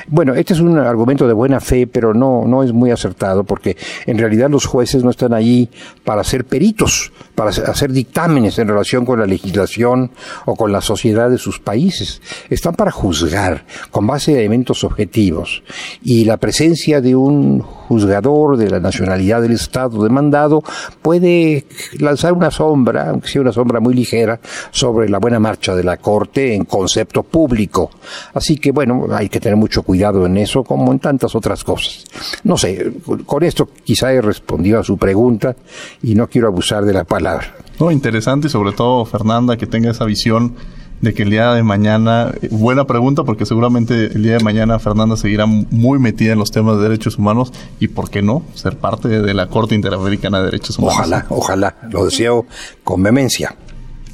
Bueno, 0.06 0.34
este 0.34 0.52
es 0.52 0.60
un 0.60 0.76
argumento 0.76 1.26
de 1.26 1.32
buena 1.32 1.60
fe, 1.60 1.86
pero 1.86 2.12
no, 2.12 2.44
no 2.46 2.62
es 2.62 2.74
muy 2.74 2.90
acertado 2.90 3.44
porque 3.44 3.74
en 4.04 4.18
realidad 4.18 4.50
los 4.50 4.66
jueces 4.66 5.02
no 5.02 5.08
están 5.08 5.32
allí 5.32 5.70
para 6.04 6.22
ser 6.24 6.44
peritos, 6.44 7.10
para 7.34 7.48
hacer 7.48 7.90
dictámenes 7.90 8.58
en 8.58 8.68
relación 8.68 9.06
con 9.06 9.18
la 9.18 9.26
legislación 9.26 10.09
o 10.46 10.56
con 10.56 10.72
la 10.72 10.80
sociedad 10.80 11.30
de 11.30 11.38
sus 11.38 11.58
países. 11.58 12.20
Están 12.48 12.74
para 12.74 12.90
juzgar 12.90 13.64
con 13.90 14.06
base 14.06 14.34
a 14.34 14.38
elementos 14.38 14.84
objetivos. 14.84 15.62
Y 16.02 16.24
la 16.24 16.36
presencia 16.36 17.00
de 17.00 17.16
un 17.16 17.60
juzgador 17.60 18.56
de 18.56 18.70
la 18.70 18.80
nacionalidad 18.80 19.42
del 19.42 19.52
Estado 19.52 20.02
demandado 20.02 20.62
puede 21.02 21.66
lanzar 21.98 22.32
una 22.32 22.50
sombra, 22.50 23.10
aunque 23.10 23.28
sea 23.28 23.42
una 23.42 23.52
sombra 23.52 23.80
muy 23.80 23.94
ligera, 23.94 24.40
sobre 24.70 25.08
la 25.08 25.18
buena 25.18 25.38
marcha 25.38 25.74
de 25.74 25.84
la 25.84 25.96
Corte 25.96 26.54
en 26.54 26.64
concepto 26.64 27.22
público. 27.22 27.90
Así 28.34 28.56
que, 28.56 28.70
bueno, 28.70 29.06
hay 29.12 29.28
que 29.28 29.40
tener 29.40 29.56
mucho 29.56 29.82
cuidado 29.82 30.26
en 30.26 30.36
eso, 30.36 30.62
como 30.62 30.92
en 30.92 30.98
tantas 30.98 31.34
otras 31.34 31.64
cosas. 31.64 32.04
No 32.44 32.56
sé, 32.56 32.92
con 33.26 33.42
esto 33.42 33.68
quizá 33.84 34.12
he 34.12 34.20
respondido 34.20 34.78
a 34.78 34.84
su 34.84 34.96
pregunta 34.96 35.56
y 36.02 36.14
no 36.14 36.28
quiero 36.28 36.48
abusar 36.48 36.84
de 36.84 36.92
la 36.92 37.04
palabra. 37.04 37.54
No, 37.80 37.90
interesante 37.90 38.48
y 38.48 38.50
sobre 38.50 38.72
todo, 38.72 39.06
Fernanda, 39.06 39.56
que 39.56 39.66
tenga 39.66 39.90
esa 39.90 40.04
visión 40.04 40.54
de 41.00 41.14
que 41.14 41.22
el 41.22 41.30
día 41.30 41.54
de 41.54 41.62
mañana, 41.62 42.34
buena 42.50 42.86
pregunta 42.86 43.24
porque 43.24 43.46
seguramente 43.46 44.06
el 44.06 44.22
día 44.22 44.34
de 44.34 44.44
mañana 44.44 44.78
Fernanda 44.78 45.16
seguirá 45.16 45.46
muy 45.46 45.98
metida 45.98 46.32
en 46.34 46.38
los 46.38 46.50
temas 46.50 46.76
de 46.76 46.82
derechos 46.82 47.16
humanos 47.16 47.52
y 47.78 47.88
por 47.88 48.10
qué 48.10 48.20
no 48.20 48.42
ser 48.54 48.76
parte 48.76 49.08
de 49.08 49.34
la 49.34 49.46
Corte 49.46 49.74
Interamericana 49.74 50.40
de 50.40 50.44
Derechos 50.44 50.78
Humanos. 50.78 50.98
Ojalá, 50.98 51.26
ojalá, 51.30 51.76
lo 51.90 52.04
deseo 52.04 52.44
con 52.84 53.02
vehemencia. 53.02 53.56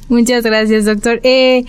Muchas 0.07 0.43
gracias, 0.43 0.85
doctor. 0.85 1.19
Eh, 1.23 1.65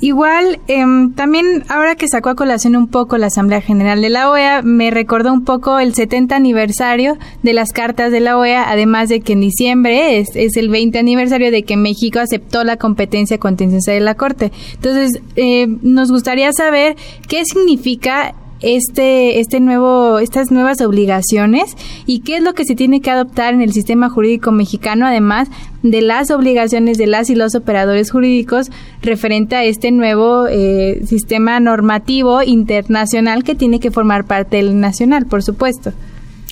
Igual, 0.00 0.60
em, 0.68 1.14
también 1.14 1.64
ahora 1.68 1.94
que 1.94 2.06
sacó 2.06 2.28
a 2.28 2.34
colación 2.34 2.76
un 2.76 2.88
poco 2.88 3.16
la 3.16 3.28
Asamblea 3.28 3.62
General 3.62 4.02
de 4.02 4.10
la 4.10 4.30
OEA, 4.30 4.60
me 4.60 4.90
recordó 4.90 5.32
un 5.32 5.44
poco 5.44 5.78
el 5.78 5.94
70 5.94 6.36
aniversario 6.36 7.16
de 7.42 7.54
las 7.54 7.72
cartas 7.72 8.12
de 8.12 8.20
la 8.20 8.36
OEA, 8.36 8.70
además 8.70 9.08
de 9.08 9.20
que 9.20 9.32
en 9.32 9.40
diciembre 9.40 10.18
es, 10.18 10.28
es 10.34 10.58
el 10.58 10.68
20 10.68 10.98
aniversario 10.98 11.50
de 11.50 11.62
que 11.62 11.78
México 11.78 12.18
aceptó 12.18 12.62
la 12.62 12.76
competencia 12.76 13.38
contenciosa 13.38 13.92
de 13.92 14.00
la 14.00 14.16
Corte. 14.16 14.52
Entonces, 14.74 15.22
eh, 15.34 15.66
nos 15.66 16.10
gustaría 16.10 16.52
saber 16.52 16.96
qué 17.26 17.44
significa 17.46 18.34
este, 18.60 19.40
este 19.40 19.60
nuevo, 19.60 20.18
estas 20.18 20.50
nuevas 20.50 20.80
obligaciones 20.80 21.76
y 22.06 22.20
qué 22.20 22.36
es 22.36 22.42
lo 22.42 22.54
que 22.54 22.64
se 22.64 22.74
tiene 22.74 23.00
que 23.00 23.10
adoptar 23.10 23.54
en 23.54 23.60
el 23.60 23.72
sistema 23.72 24.08
jurídico 24.08 24.52
mexicano, 24.52 25.06
además 25.06 25.48
de 25.82 26.00
las 26.00 26.30
obligaciones 26.30 26.98
de 26.98 27.06
las 27.06 27.30
y 27.30 27.34
los 27.34 27.54
operadores 27.54 28.10
jurídicos 28.10 28.70
referente 29.02 29.56
a 29.56 29.64
este 29.64 29.90
nuevo 29.90 30.46
eh, 30.48 31.02
sistema 31.06 31.60
normativo 31.60 32.42
internacional 32.42 33.44
que 33.44 33.54
tiene 33.54 33.80
que 33.80 33.90
formar 33.90 34.24
parte 34.24 34.56
del 34.56 34.80
nacional, 34.80 35.26
por 35.26 35.42
supuesto. 35.42 35.92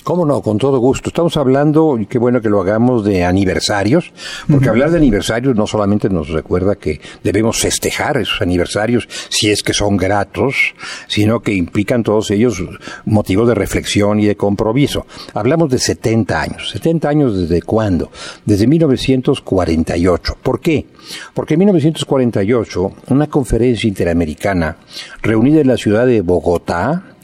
¿Cómo 0.05 0.23
no? 0.23 0.39
Con 0.43 0.59
todo 0.59 0.77
gusto. 0.77 1.09
Estamos 1.09 1.35
hablando, 1.35 1.97
y 1.97 2.05
qué 2.05 2.19
bueno 2.19 2.39
que 2.39 2.47
lo 2.47 2.61
hagamos, 2.61 3.03
de 3.03 3.25
aniversarios, 3.25 4.13
porque 4.47 4.69
hablar 4.69 4.91
de 4.91 4.97
aniversarios 4.97 5.55
no 5.55 5.65
solamente 5.65 6.09
nos 6.11 6.29
recuerda 6.29 6.75
que 6.75 7.01
debemos 7.23 7.57
festejar 7.57 8.17
esos 8.17 8.39
aniversarios, 8.39 9.09
si 9.29 9.49
es 9.49 9.63
que 9.63 9.73
son 9.73 9.97
gratos, 9.97 10.75
sino 11.07 11.39
que 11.39 11.55
implican 11.55 12.03
todos 12.03 12.29
ellos 12.29 12.63
motivos 13.05 13.47
de 13.47 13.55
reflexión 13.55 14.19
y 14.19 14.27
de 14.27 14.35
compromiso. 14.35 15.07
Hablamos 15.33 15.71
de 15.71 15.79
70 15.79 16.39
años. 16.39 16.75
¿70 16.75 17.05
años 17.05 17.35
desde 17.35 17.63
cuándo? 17.63 18.11
Desde 18.45 18.67
1948. 18.67 20.37
¿Por 20.43 20.59
qué? 20.59 20.85
Porque 21.33 21.55
en 21.55 21.61
1948, 21.61 22.91
una 23.07 23.25
conferencia 23.25 23.87
interamericana 23.87 24.77
reunida 25.23 25.61
en 25.61 25.67
la 25.67 25.77
ciudad 25.77 26.05
de 26.05 26.21
Bogotá, 26.21 27.15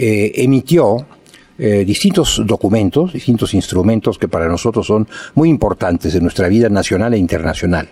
eh, 0.00 0.30
emitió 0.36 1.04
eh, 1.58 1.84
distintos 1.84 2.40
documentos, 2.46 3.12
distintos 3.12 3.52
instrumentos 3.52 4.16
que 4.16 4.28
para 4.28 4.46
nosotros 4.46 4.86
son 4.86 5.08
muy 5.34 5.48
importantes 5.48 6.14
en 6.14 6.22
nuestra 6.22 6.48
vida 6.48 6.68
nacional 6.68 7.14
e 7.14 7.18
internacional. 7.18 7.88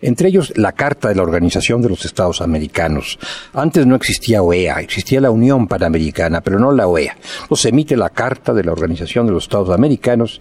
Entre 0.00 0.28
ellos, 0.28 0.52
la 0.56 0.72
Carta 0.72 1.08
de 1.08 1.16
la 1.16 1.24
Organización 1.24 1.82
de 1.82 1.88
los 1.88 2.04
Estados 2.04 2.40
Americanos. 2.40 3.18
Antes 3.52 3.86
no 3.86 3.96
existía 3.96 4.42
OEA, 4.42 4.80
existía 4.80 5.20
la 5.20 5.30
Unión 5.30 5.66
Panamericana, 5.66 6.40
pero 6.40 6.58
no 6.58 6.70
la 6.70 6.86
OEA. 6.86 7.16
Entonces 7.42 7.62
se 7.62 7.68
emite 7.70 7.96
la 7.96 8.10
Carta 8.10 8.54
de 8.54 8.62
la 8.62 8.72
Organización 8.72 9.26
de 9.26 9.32
los 9.32 9.44
Estados 9.44 9.70
Americanos 9.70 10.40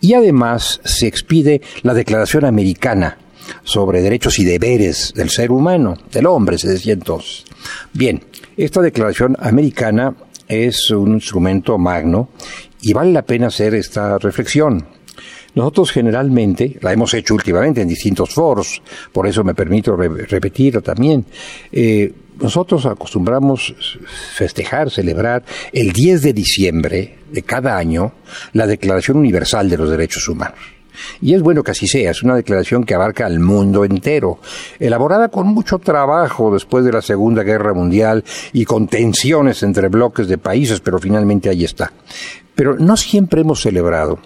y 0.00 0.14
además 0.14 0.80
se 0.82 1.06
expide 1.06 1.60
la 1.82 1.94
Declaración 1.94 2.44
Americana 2.44 3.18
sobre 3.64 4.00
derechos 4.00 4.38
y 4.38 4.44
deberes 4.44 5.12
del 5.14 5.30
ser 5.30 5.52
humano, 5.52 5.98
del 6.10 6.26
hombre, 6.26 6.58
se 6.58 6.68
decía 6.68 6.94
entonces. 6.94 7.44
Bien, 7.92 8.22
esta 8.56 8.80
declaración 8.80 9.36
americana 9.40 10.14
es 10.48 10.90
un 10.90 11.14
instrumento 11.14 11.78
magno 11.78 12.30
y 12.82 12.92
vale 12.92 13.12
la 13.12 13.22
pena 13.22 13.48
hacer 13.48 13.74
esta 13.74 14.18
reflexión. 14.18 14.86
Nosotros 15.54 15.92
generalmente, 15.92 16.78
la 16.80 16.92
hemos 16.92 17.14
hecho 17.14 17.34
últimamente 17.34 17.80
en 17.80 17.88
distintos 17.88 18.30
foros, 18.30 18.82
por 19.12 19.26
eso 19.26 19.44
me 19.44 19.54
permito 19.54 19.96
repetirlo 19.96 20.82
también, 20.82 21.24
eh, 21.70 22.12
nosotros 22.40 22.84
acostumbramos 22.86 23.72
festejar, 24.34 24.90
celebrar 24.90 25.44
el 25.72 25.92
10 25.92 26.22
de 26.22 26.32
diciembre 26.32 27.18
de 27.30 27.42
cada 27.42 27.76
año 27.76 28.12
la 28.52 28.66
Declaración 28.66 29.18
Universal 29.18 29.70
de 29.70 29.78
los 29.78 29.90
Derechos 29.90 30.28
Humanos. 30.28 30.73
Y 31.20 31.34
es 31.34 31.42
bueno 31.42 31.62
que 31.62 31.72
así 31.72 31.86
sea, 31.86 32.10
es 32.10 32.22
una 32.22 32.36
declaración 32.36 32.84
que 32.84 32.94
abarca 32.94 33.26
al 33.26 33.40
mundo 33.40 33.84
entero, 33.84 34.38
elaborada 34.78 35.28
con 35.28 35.48
mucho 35.48 35.78
trabajo 35.78 36.52
después 36.52 36.84
de 36.84 36.92
la 36.92 37.02
Segunda 37.02 37.42
Guerra 37.42 37.74
Mundial 37.74 38.24
y 38.52 38.64
con 38.64 38.86
tensiones 38.86 39.62
entre 39.62 39.88
bloques 39.88 40.28
de 40.28 40.38
países, 40.38 40.80
pero 40.80 40.98
finalmente 40.98 41.48
ahí 41.48 41.64
está. 41.64 41.92
Pero 42.54 42.76
no 42.78 42.96
siempre 42.96 43.40
hemos 43.40 43.62
celebrado 43.62 44.18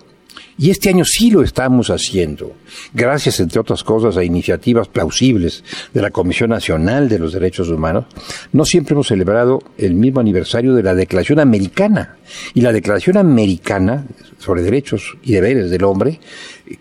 y 0.58 0.70
este 0.70 0.88
año 0.88 1.04
sí 1.04 1.30
lo 1.30 1.42
estamos 1.42 1.88
haciendo, 1.88 2.52
gracias, 2.92 3.38
entre 3.38 3.60
otras 3.60 3.84
cosas, 3.84 4.16
a 4.16 4.24
iniciativas 4.24 4.88
plausibles 4.88 5.62
de 5.94 6.02
la 6.02 6.10
Comisión 6.10 6.50
Nacional 6.50 7.08
de 7.08 7.20
los 7.20 7.32
Derechos 7.32 7.68
Humanos. 7.68 8.06
No 8.52 8.64
siempre 8.64 8.94
hemos 8.94 9.06
celebrado 9.06 9.60
el 9.78 9.94
mismo 9.94 10.18
aniversario 10.18 10.74
de 10.74 10.82
la 10.82 10.96
Declaración 10.96 11.38
Americana. 11.38 12.16
Y 12.54 12.60
la 12.60 12.72
Declaración 12.72 13.16
Americana 13.16 14.04
sobre 14.38 14.62
Derechos 14.62 15.16
y 15.22 15.32
Deberes 15.32 15.70
del 15.70 15.84
Hombre, 15.84 16.18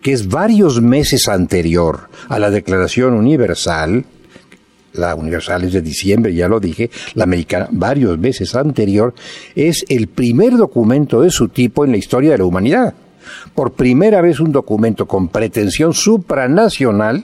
que 0.02 0.12
es 0.12 0.28
varios 0.28 0.82
meses 0.82 1.28
anterior 1.28 2.10
a 2.30 2.40
la 2.40 2.50
Declaración 2.50 3.13
Universal, 3.13 4.06
la 4.94 5.13
universal 5.13 5.63
es 5.63 5.74
de 5.74 5.82
diciembre, 5.82 6.34
ya 6.34 6.48
lo 6.48 6.60
dije, 6.60 6.90
la 7.13 7.26
americana 7.26 7.68
varios 7.72 8.18
meses 8.18 8.56
anterior, 8.56 9.13
es 9.56 9.86
el 9.90 10.08
primer 10.08 10.58
documento 10.58 11.21
de 11.21 11.30
su 11.30 11.50
tipo 11.50 11.86
en 11.86 11.92
la 11.92 11.98
historia 11.98 12.32
de 12.32 12.40
la 12.40 12.46
humanidad. 12.46 12.96
Por 13.54 13.73
primera 13.73 14.21
vez 14.21 14.40
un 14.40 14.52
documento 14.52 15.06
con 15.06 15.30
pretensión 15.30 15.94
supranacional 15.94 17.23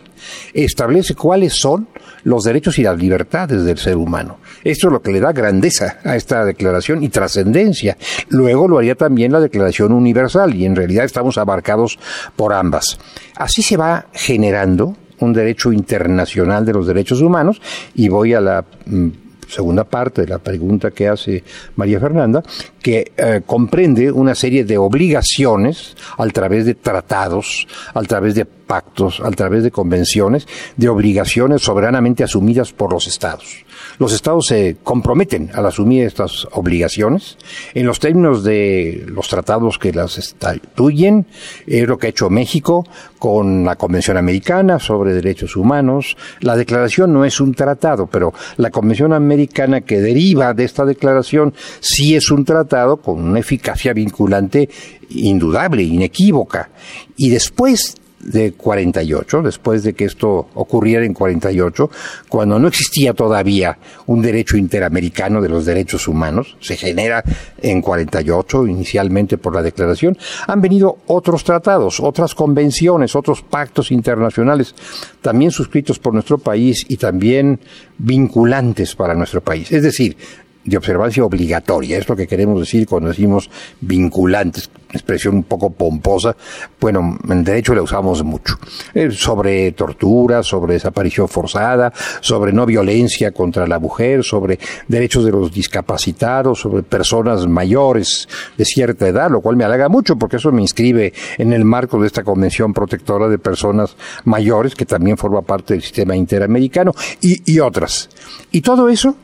establece 0.53 1.15
cuáles 1.15 1.53
son 1.53 1.87
los 2.23 2.43
derechos 2.43 2.79
y 2.79 2.83
las 2.83 2.97
libertades 2.97 3.63
del 3.65 3.77
ser 3.77 3.97
humano. 3.97 4.37
Esto 4.63 4.87
es 4.87 4.93
lo 4.93 5.01
que 5.01 5.11
le 5.11 5.19
da 5.19 5.33
grandeza 5.33 5.99
a 6.03 6.15
esta 6.15 6.45
declaración 6.45 7.03
y 7.03 7.09
trascendencia. 7.09 7.97
Luego 8.29 8.67
lo 8.67 8.77
haría 8.77 8.95
también 8.95 9.31
la 9.31 9.39
Declaración 9.39 9.91
Universal 9.91 10.55
y 10.55 10.65
en 10.65 10.75
realidad 10.75 11.05
estamos 11.05 11.37
abarcados 11.37 11.99
por 12.35 12.53
ambas. 12.53 12.97
Así 13.35 13.61
se 13.61 13.77
va 13.77 14.05
generando 14.13 14.95
un 15.19 15.33
derecho 15.33 15.71
internacional 15.71 16.65
de 16.65 16.73
los 16.73 16.87
derechos 16.87 17.21
humanos 17.21 17.61
y 17.95 18.09
voy 18.09 18.33
a 18.33 18.41
la 18.41 18.65
mm, 18.85 19.07
segunda 19.53 19.83
parte 19.83 20.21
de 20.21 20.27
la 20.27 20.39
pregunta 20.39 20.91
que 20.91 21.07
hace 21.07 21.43
María 21.75 21.99
Fernanda, 21.99 22.43
que 22.81 23.11
eh, 23.15 23.41
comprende 23.45 24.11
una 24.11 24.35
serie 24.35 24.65
de 24.65 24.77
obligaciones 24.77 25.95
a 26.17 26.27
través 26.27 26.65
de 26.65 26.75
tratados, 26.75 27.67
a 27.93 28.01
través 28.01 28.35
de 28.35 28.45
pactos, 28.65 29.19
a 29.19 29.29
través 29.31 29.63
de 29.63 29.71
convenciones, 29.71 30.47
de 30.77 30.89
obligaciones 30.89 31.61
soberanamente 31.61 32.23
asumidas 32.23 32.73
por 32.73 32.91
los 32.91 33.07
estados. 33.07 33.65
Los 33.99 34.13
estados 34.13 34.47
se 34.47 34.77
comprometen 34.83 35.51
al 35.53 35.65
asumir 35.65 36.05
estas 36.05 36.47
obligaciones 36.51 37.37
en 37.73 37.85
los 37.85 37.99
términos 37.99 38.43
de 38.43 39.03
los 39.07 39.27
tratados 39.27 39.77
que 39.77 39.93
las 39.93 40.17
estatuyen, 40.17 41.25
es 41.67 41.87
lo 41.87 41.97
que 41.97 42.07
ha 42.07 42.09
hecho 42.09 42.29
México 42.29 42.87
con 43.19 43.65
la 43.65 43.75
Convención 43.75 44.17
Americana 44.17 44.79
sobre 44.79 45.13
Derechos 45.13 45.55
Humanos. 45.55 46.17
La 46.41 46.55
declaración 46.55 47.13
no 47.13 47.25
es 47.25 47.39
un 47.39 47.53
tratado, 47.53 48.07
pero 48.07 48.33
la 48.57 48.71
Convención 48.71 49.13
Americana 49.13 49.81
que 49.81 50.01
deriva 50.01 50.53
de 50.53 50.63
esta 50.63 50.85
declaración 50.85 51.53
sí 51.79 52.15
es 52.15 52.31
un 52.31 52.45
tratado 52.45 52.97
con 52.97 53.23
una 53.23 53.39
eficacia 53.39 53.93
vinculante 53.93 54.69
indudable, 55.09 55.83
inequívoca. 55.83 56.69
Y 57.15 57.29
después 57.29 57.95
de 58.23 58.53
48, 58.53 59.41
después 59.41 59.83
de 59.83 59.93
que 59.93 60.05
esto 60.05 60.49
ocurriera 60.53 61.05
en 61.05 61.13
48, 61.13 61.89
cuando 62.29 62.59
no 62.59 62.67
existía 62.67 63.13
todavía 63.13 63.77
un 64.07 64.21
derecho 64.21 64.57
interamericano 64.57 65.41
de 65.41 65.49
los 65.49 65.65
derechos 65.65 66.07
humanos, 66.07 66.57
se 66.59 66.77
genera 66.77 67.23
en 67.61 67.81
48 67.81 68.67
inicialmente 68.67 69.37
por 69.37 69.55
la 69.55 69.61
declaración, 69.61 70.17
han 70.47 70.61
venido 70.61 70.99
otros 71.07 71.43
tratados, 71.43 71.99
otras 71.99 72.35
convenciones, 72.35 73.15
otros 73.15 73.41
pactos 73.41 73.91
internacionales, 73.91 74.75
también 75.21 75.51
suscritos 75.51 75.99
por 75.99 76.13
nuestro 76.13 76.37
país 76.37 76.85
y 76.87 76.97
también 76.97 77.59
vinculantes 77.97 78.95
para 78.95 79.13
nuestro 79.15 79.41
país. 79.41 79.71
Es 79.71 79.83
decir, 79.83 80.17
de 80.63 80.77
observancia 80.77 81.25
obligatoria, 81.25 81.97
es 81.97 82.07
lo 82.07 82.15
que 82.15 82.27
queremos 82.27 82.59
decir 82.59 82.87
cuando 82.87 83.09
decimos 83.09 83.49
vinculantes, 83.81 84.69
expresión 84.93 85.35
un 85.35 85.43
poco 85.43 85.71
pomposa, 85.71 86.35
bueno, 86.79 87.17
en 87.29 87.43
derecho 87.43 87.73
la 87.73 87.81
usamos 87.81 88.23
mucho, 88.23 88.57
eh, 88.93 89.09
sobre 89.11 89.71
tortura, 89.73 90.43
sobre 90.43 90.73
desaparición 90.73 91.27
forzada, 91.27 91.91
sobre 92.21 92.53
no 92.53 92.65
violencia 92.65 93.31
contra 93.31 93.67
la 93.67 93.79
mujer, 93.79 94.23
sobre 94.23 94.59
derechos 94.87 95.25
de 95.25 95.31
los 95.31 95.51
discapacitados, 95.51 96.59
sobre 96.59 96.83
personas 96.83 97.47
mayores 97.47 98.27
de 98.57 98.65
cierta 98.65 99.07
edad, 99.07 99.29
lo 99.29 99.41
cual 99.41 99.55
me 99.55 99.63
halaga 99.63 99.89
mucho 99.89 100.15
porque 100.15 100.37
eso 100.37 100.51
me 100.51 100.61
inscribe 100.61 101.13
en 101.37 101.53
el 101.53 101.65
marco 101.65 101.99
de 101.99 102.07
esta 102.07 102.23
Convención 102.23 102.73
Protectora 102.73 103.27
de 103.27 103.37
Personas 103.37 103.95
Mayores, 104.25 104.75
que 104.75 104.85
también 104.85 105.17
forma 105.17 105.41
parte 105.41 105.73
del 105.73 105.83
sistema 105.83 106.15
interamericano, 106.15 106.93
y, 107.21 107.51
y 107.51 107.59
otras. 107.59 108.09
Y 108.51 108.61
todo 108.61 108.89
eso 108.89 109.15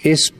es 0.00 0.32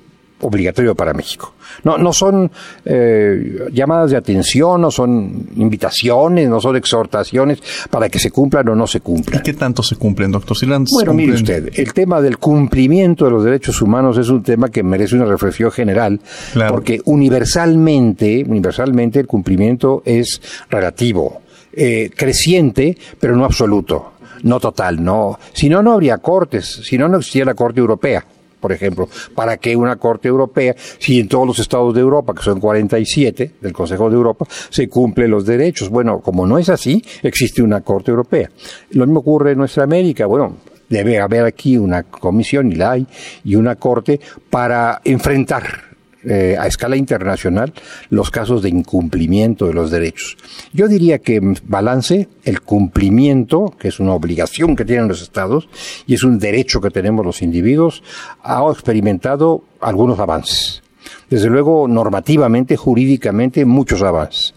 obligatorio 0.43 0.95
para 0.95 1.15
México. 1.15 1.55
No, 1.85 1.97
no 1.99 2.13
son 2.13 2.51
eh, 2.85 3.69
llamadas 3.73 4.11
de 4.11 4.17
atención, 4.17 4.81
no 4.81 4.91
son 4.91 5.49
invitaciones, 5.57 6.49
no 6.49 6.61
son 6.61 6.77
exhortaciones 6.77 7.63
para 7.91 8.09
que 8.09 8.19
se 8.19 8.31
cumplan 8.31 8.69
o 8.69 8.75
no 8.75 8.87
se 8.87 9.01
cumplan. 9.01 9.41
¿Y 9.41 9.43
qué 9.43 9.55
tanto 9.55 9.83
se 9.83 9.97
cumplen, 9.97 10.31
doctor 10.31 10.57
Silán? 10.57 10.85
Bueno, 10.91 11.15
mire 11.15 11.33
usted, 11.33 11.71
el 11.75 11.93
tema 11.93 12.21
del 12.21 12.39
cumplimiento 12.39 13.25
de 13.25 13.31
los 13.31 13.45
derechos 13.45 13.81
humanos 13.81 14.19
es 14.19 14.29
un 14.29 14.43
tema 14.43 14.69
que 14.69 14.83
merece 14.83 15.17
una 15.17 15.25
reflexión 15.25 15.71
general, 15.71 16.21
porque 16.69 17.01
universalmente, 17.05 18.45
universalmente 18.47 19.21
el 19.21 19.27
cumplimiento 19.27 20.03
es 20.05 20.41
relativo, 20.69 21.41
eh, 21.73 22.11
creciente, 22.15 22.97
pero 23.19 23.37
no 23.37 23.45
absoluto, 23.45 24.13
no 24.43 24.61
total, 24.61 25.03
no. 25.03 25.39
Si 25.53 25.69
no, 25.69 25.83
no 25.83 25.93
habría 25.93 26.19
cortes, 26.19 26.81
si 26.85 26.99
no, 26.99 27.09
no 27.09 27.19
existía 27.19 27.45
la 27.45 27.55
Corte 27.55 27.81
Europea 27.81 28.25
por 28.63 28.73
ejemplo, 28.73 29.09
para 29.35 29.57
que 29.57 29.75
una 29.75 29.97
Corte 29.97 30.29
Europea, 30.29 30.75
si 30.99 31.19
en 31.19 31.27
todos 31.27 31.47
los 31.47 31.59
estados 31.59 31.93
de 31.93 32.01
Europa, 32.01 32.33
que 32.33 32.43
son 32.43 32.61
47 32.61 33.55
del 33.61 33.73
Consejo 33.73 34.09
de 34.09 34.15
Europa, 34.15 34.47
se 34.71 34.89
cumplen 34.89 35.33
los 35.33 35.45
derechos. 35.45 35.91
Bueno, 35.91 36.21
como 36.21 36.47
no 36.47 36.59
es 36.59 36.69
así, 36.69 37.05
existe 37.25 37.61
una 37.61 37.81
Corte 37.81 38.13
Europea. 38.13 38.49
Lo 38.91 39.05
mismo 39.05 39.21
ocurre 39.21 39.53
en 39.53 39.59
nuestra 39.59 39.83
América. 39.83 40.27
Bueno, 40.27 40.59
debe 40.89 41.19
haber 41.19 41.45
aquí 41.45 41.77
una 41.77 42.05
comisión, 42.05 42.71
y 42.71 42.77
la 42.77 42.93
hay, 42.93 43.07
y 43.43 43.57
una 43.57 43.75
Corte 43.75 44.21
para 44.49 45.01
enfrentar 45.05 45.92
eh, 46.25 46.57
a 46.59 46.67
escala 46.67 46.97
internacional 46.97 47.73
los 48.11 48.31
casos 48.31 48.63
de 48.63 48.69
incumplimiento 48.69 49.67
de 49.67 49.75
los 49.75 49.91
derechos. 49.91 50.37
Yo 50.73 50.89
diría 50.89 51.19
que 51.19 51.41
balance 51.65 52.29
el 52.45 52.61
cumplimiento, 52.61 53.75
que 53.79 53.89
es 53.89 54.01
una 54.01 54.13
obligación 54.13 54.77
que 54.77 54.85
tienen 54.85 55.09
los 55.09 55.23
estados 55.23 55.69
y 56.07 56.15
es 56.15 56.23
un 56.23 56.39
derecho 56.39 56.81
que 56.81 56.91
tenemos 56.91 57.27
los 57.27 57.43
individuos, 57.43 58.03
ha 58.43 58.63
experimentado 58.71 59.65
algunos 59.81 60.19
avances. 60.19 60.83
Desde 61.29 61.49
luego, 61.49 61.89
normativamente, 61.89 62.77
jurídicamente, 62.77 63.65
muchos 63.65 64.03
avances. 64.03 64.55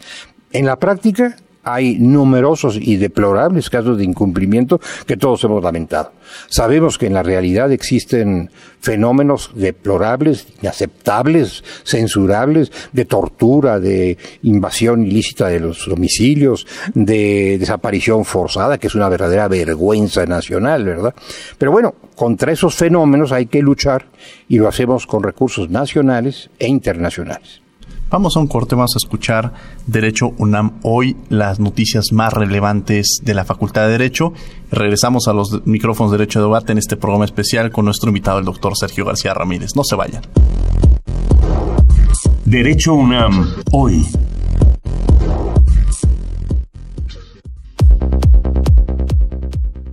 En 0.51 0.65
la 0.65 0.77
práctica, 0.77 1.35
hay 1.65 1.97
numerosos 1.97 2.77
y 2.79 2.97
deplorables 2.97 3.69
casos 3.69 3.97
de 3.97 4.03
incumplimiento 4.03 4.79
que 5.05 5.17
todos 5.17 5.43
hemos 5.43 5.63
lamentado. 5.63 6.13
Sabemos 6.47 6.97
que 6.97 7.07
en 7.07 7.13
la 7.13 7.23
realidad 7.23 7.71
existen 7.71 8.51
fenómenos 8.79 9.51
deplorables, 9.55 10.47
inaceptables, 10.61 11.63
censurables, 11.83 12.71
de 12.93 13.05
tortura, 13.05 13.79
de 13.79 14.17
invasión 14.43 15.05
ilícita 15.05 15.47
de 15.47 15.59
los 15.59 15.87
domicilios, 15.87 16.67
de 16.93 17.57
desaparición 17.57 18.25
forzada, 18.25 18.77
que 18.77 18.87
es 18.87 18.95
una 18.95 19.09
verdadera 19.09 19.47
vergüenza 19.47 20.25
nacional, 20.25 20.85
¿verdad? 20.85 21.15
Pero 21.57 21.71
bueno, 21.71 21.95
contra 22.15 22.51
esos 22.51 22.75
fenómenos 22.75 23.31
hay 23.31 23.47
que 23.47 23.61
luchar 23.61 24.05
y 24.47 24.59
lo 24.59 24.67
hacemos 24.67 25.07
con 25.07 25.23
recursos 25.23 25.69
nacionales 25.69 26.51
e 26.59 26.67
internacionales. 26.67 27.64
Vamos 28.09 28.37
a 28.37 28.39
un 28.39 28.47
corte, 28.47 28.75
vamos 28.75 28.95
a 28.95 28.99
escuchar 28.99 29.53
Derecho 29.87 30.33
UNAM 30.37 30.73
hoy, 30.83 31.17
las 31.29 31.59
noticias 31.59 32.11
más 32.11 32.31
relevantes 32.31 33.19
de 33.23 33.33
la 33.33 33.45
Facultad 33.45 33.85
de 33.85 33.93
Derecho. 33.93 34.31
Regresamos 34.71 35.27
a 35.27 35.33
los 35.33 35.65
micrófonos 35.65 36.11
de 36.11 36.19
Derecho 36.19 36.39
de 36.39 36.45
Debate 36.45 36.71
en 36.71 36.77
este 36.77 36.97
programa 36.97 37.25
especial 37.25 37.71
con 37.71 37.85
nuestro 37.85 38.09
invitado, 38.09 38.37
el 38.37 38.45
doctor 38.45 38.73
Sergio 38.77 39.05
García 39.05 39.33
Ramírez. 39.33 39.75
No 39.75 39.83
se 39.83 39.95
vayan. 39.95 40.21
Derecho 42.45 42.93
UNAM 42.93 43.47
hoy. 43.71 44.05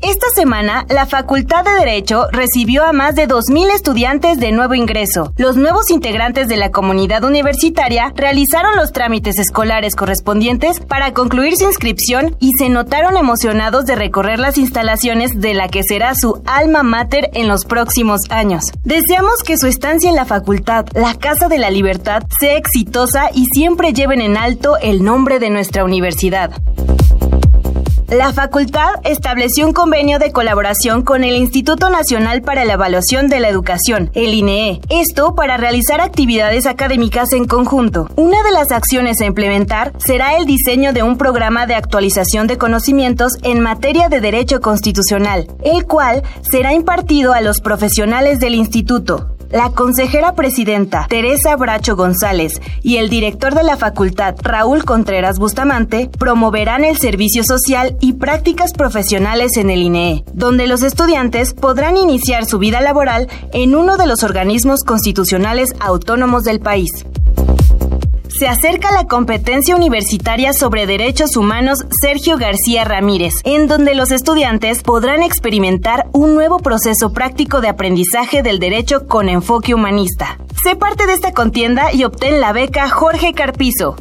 Esta 0.02 0.26
semana, 0.34 0.84
la 0.88 1.06
Facultad 1.06 1.64
de 1.64 1.70
Derecho 1.78 2.26
recibió 2.32 2.84
a 2.84 2.92
más 2.92 3.14
de 3.14 3.28
2.000 3.28 3.70
estudiantes 3.72 4.40
de 4.40 4.50
nuevo 4.50 4.74
ingreso. 4.74 5.32
Los 5.36 5.56
nuevos 5.56 5.90
integrantes 5.90 6.48
de 6.48 6.56
la 6.56 6.72
comunidad 6.72 7.22
universitaria 7.22 8.12
realizaron 8.16 8.74
los 8.74 8.90
trámites 8.90 9.38
escolares 9.38 9.94
correspondientes 9.94 10.80
para 10.80 11.12
concluir 11.12 11.56
su 11.56 11.66
inscripción 11.66 12.36
y 12.40 12.50
se 12.58 12.68
notaron 12.68 13.16
emocionados 13.16 13.86
de 13.86 13.94
recorrer 13.94 14.40
las 14.40 14.58
instalaciones 14.58 15.40
de 15.40 15.54
la 15.54 15.68
que 15.68 15.84
será 15.84 16.14
su 16.16 16.42
alma 16.46 16.82
mater 16.82 17.30
en 17.34 17.46
los 17.46 17.64
próximos 17.64 18.22
años. 18.28 18.64
Deseamos 18.82 19.44
que 19.46 19.56
su 19.56 19.68
estancia 19.68 20.10
en 20.10 20.16
la 20.16 20.24
facultad, 20.24 20.84
la 20.94 21.14
Casa 21.14 21.46
de 21.46 21.58
la 21.58 21.70
Libertad, 21.70 22.24
sea 22.40 22.56
exitosa 22.56 23.30
y 23.32 23.46
siempre 23.54 23.92
lleven 23.92 24.20
en 24.20 24.36
alto 24.36 24.78
el 24.82 25.04
nombre 25.04 25.38
de 25.38 25.50
nuestra 25.50 25.84
universidad. 25.84 26.50
La 28.12 28.30
facultad 28.34 28.90
estableció 29.04 29.66
un 29.66 29.72
convenio 29.72 30.18
de 30.18 30.32
colaboración 30.32 31.00
con 31.00 31.24
el 31.24 31.34
Instituto 31.34 31.88
Nacional 31.88 32.42
para 32.42 32.66
la 32.66 32.74
Evaluación 32.74 33.26
de 33.28 33.40
la 33.40 33.48
Educación, 33.48 34.10
el 34.12 34.34
INEE, 34.34 34.82
esto 34.90 35.34
para 35.34 35.56
realizar 35.56 36.02
actividades 36.02 36.66
académicas 36.66 37.32
en 37.32 37.46
conjunto. 37.46 38.10
Una 38.16 38.42
de 38.42 38.50
las 38.50 38.70
acciones 38.70 39.18
a 39.22 39.24
implementar 39.24 39.94
será 39.96 40.36
el 40.36 40.44
diseño 40.44 40.92
de 40.92 41.02
un 41.02 41.16
programa 41.16 41.66
de 41.66 41.74
actualización 41.74 42.46
de 42.48 42.58
conocimientos 42.58 43.32
en 43.44 43.60
materia 43.60 44.10
de 44.10 44.20
derecho 44.20 44.60
constitucional, 44.60 45.46
el 45.64 45.86
cual 45.86 46.22
será 46.42 46.74
impartido 46.74 47.32
a 47.32 47.40
los 47.40 47.62
profesionales 47.62 48.40
del 48.40 48.56
instituto. 48.56 49.31
La 49.52 49.68
consejera 49.68 50.34
presidenta 50.34 51.06
Teresa 51.10 51.56
Bracho 51.56 51.94
González 51.94 52.62
y 52.82 52.96
el 52.96 53.10
director 53.10 53.54
de 53.54 53.62
la 53.62 53.76
facultad 53.76 54.34
Raúl 54.42 54.86
Contreras 54.86 55.38
Bustamante 55.38 56.08
promoverán 56.18 56.86
el 56.86 56.96
servicio 56.96 57.44
social 57.44 57.98
y 58.00 58.14
prácticas 58.14 58.72
profesionales 58.72 59.58
en 59.58 59.68
el 59.68 59.82
INEE, 59.82 60.24
donde 60.32 60.66
los 60.66 60.82
estudiantes 60.82 61.52
podrán 61.52 61.98
iniciar 61.98 62.46
su 62.46 62.58
vida 62.58 62.80
laboral 62.80 63.28
en 63.52 63.74
uno 63.76 63.98
de 63.98 64.06
los 64.06 64.22
organismos 64.22 64.84
constitucionales 64.84 65.68
autónomos 65.80 66.44
del 66.44 66.60
país. 66.60 66.88
Se 68.38 68.48
acerca 68.48 68.90
la 68.92 69.04
competencia 69.04 69.76
universitaria 69.76 70.54
sobre 70.54 70.86
derechos 70.86 71.36
humanos 71.36 71.84
Sergio 72.00 72.38
García 72.38 72.84
Ramírez, 72.84 73.34
en 73.44 73.66
donde 73.66 73.94
los 73.94 74.10
estudiantes 74.10 74.82
podrán 74.82 75.22
experimentar 75.22 76.06
un 76.12 76.34
nuevo 76.34 76.58
proceso 76.58 77.12
práctico 77.12 77.60
de 77.60 77.68
aprendizaje 77.68 78.42
del 78.42 78.58
derecho 78.58 79.06
con 79.06 79.28
enfoque 79.28 79.74
humanista. 79.74 80.38
Sé 80.64 80.76
parte 80.76 81.06
de 81.06 81.12
esta 81.12 81.32
contienda 81.32 81.92
y 81.92 82.04
obtén 82.04 82.40
la 82.40 82.52
beca 82.52 82.88
Jorge 82.88 83.34
Carpizo. 83.34 83.96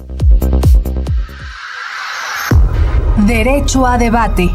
Derecho 3.27 3.85
a 3.85 3.97
debate. 3.97 4.49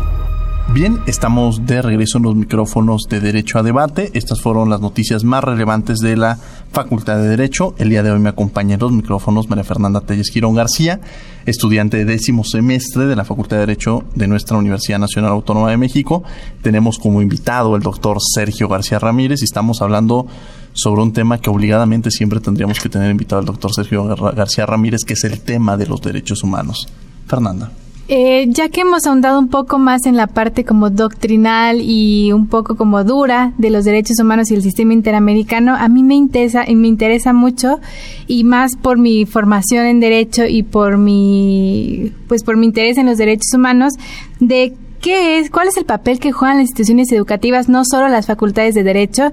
Bien, 0.73 1.01
estamos 1.07 1.66
de 1.66 1.83
regreso 1.83 2.16
en 2.16 2.25
los 2.25 2.35
micrófonos 2.35 3.03
de 3.07 3.20
Derecho 3.20 3.59
a 3.59 3.62
Debate. 3.62 4.11
Estas 4.14 4.41
fueron 4.41 4.70
las 4.70 4.81
noticias 4.81 5.25
más 5.25 5.45
relevantes 5.45 5.99
de 5.99 6.16
la 6.16 6.39
Facultad 6.73 7.18
de 7.18 7.29
Derecho. 7.29 7.75
El 7.77 7.91
día 7.91 8.03
de 8.03 8.11
hoy 8.11 8.18
me 8.18 8.31
acompaña 8.31 8.77
en 8.77 8.81
los 8.81 8.91
micrófonos 8.91 9.51
María 9.51 9.64
Fernanda 9.64 10.01
Telles 10.01 10.31
Girón 10.31 10.55
García, 10.55 11.03
estudiante 11.45 11.99
de 11.99 12.07
décimo 12.07 12.45
semestre 12.45 13.05
de 13.05 13.14
la 13.14 13.27
Facultad 13.27 13.57
de 13.57 13.66
Derecho 13.66 14.05
de 14.14 14.27
nuestra 14.27 14.57
Universidad 14.57 14.99
Nacional 14.99 15.33
Autónoma 15.33 15.68
de 15.68 15.77
México. 15.77 16.25
Tenemos 16.62 16.99
como 16.99 17.20
invitado 17.20 17.77
el 17.77 17.83
doctor 17.83 18.16
Sergio 18.23 18.68
García 18.68 18.99
Ramírez 18.99 19.43
y 19.43 19.45
estamos 19.45 19.83
hablando 19.83 20.27
sobre 20.73 21.03
un 21.03 21.12
tema 21.12 21.37
que 21.43 21.51
obligadamente 21.51 22.11
siempre 22.11 22.41
tendríamos 22.41 22.81
que 22.81 22.89
tener 22.89 23.11
invitado 23.11 23.41
al 23.41 23.45
doctor 23.45 23.75
Sergio 23.75 24.03
García 24.16 24.64
Ramírez, 24.64 25.05
que 25.05 25.12
es 25.12 25.25
el 25.25 25.43
tema 25.43 25.77
de 25.77 25.89
los 25.89 26.01
derechos 26.01 26.43
humanos. 26.43 26.89
Fernanda. 27.27 27.70
Eh, 28.15 28.49
ya 28.51 28.69
que 28.69 28.83
hemos 28.83 29.07
ahondado 29.07 29.39
un 29.39 29.49
poco 29.49 29.79
más 29.79 30.05
en 30.05 30.19
la 30.19 30.27
parte 30.27 30.67
como 30.67 30.91
doctrinal 30.91 31.81
y 31.81 32.31
un 32.33 32.47
poco 32.47 32.77
como 32.77 33.05
dura 33.05 33.55
de 33.57 33.71
los 33.71 33.87
derechos 33.87 34.21
humanos 34.21 34.51
y 34.51 34.55
el 34.55 34.63
sistema 34.63 34.93
interamericano, 34.93 35.75
a 35.75 35.89
mí 35.89 36.03
me 36.03 36.15
interesa, 36.15 36.67
me 36.69 36.89
interesa 36.89 37.33
mucho 37.33 37.81
y 38.27 38.45
más 38.45 38.77
por 38.77 38.99
mi 38.99 39.25
formación 39.25 39.87
en 39.87 40.01
derecho 40.01 40.45
y 40.45 40.63
por 40.63 40.99
mi, 40.99 42.13
pues 42.29 42.45
por 42.45 42.59
mi 42.59 42.67
interés 42.67 42.99
en 42.99 43.07
los 43.07 43.17
derechos 43.17 43.55
humanos, 43.55 43.95
de 44.41 44.75
¿Qué 45.03 45.41
es, 45.41 45.51
cuál 45.51 45.67
es 45.67 45.77
el 45.77 45.85
papel 45.85 46.21
que 46.21 46.31
juegan 46.31 46.59
las 46.59 46.69
instituciones 46.69 47.11
educativas, 47.11 47.69
no 47.69 47.83
solo 47.85 48.07
las 48.07 48.27
facultades 48.27 48.77
de 48.77 48.85
derecho, 48.85 49.33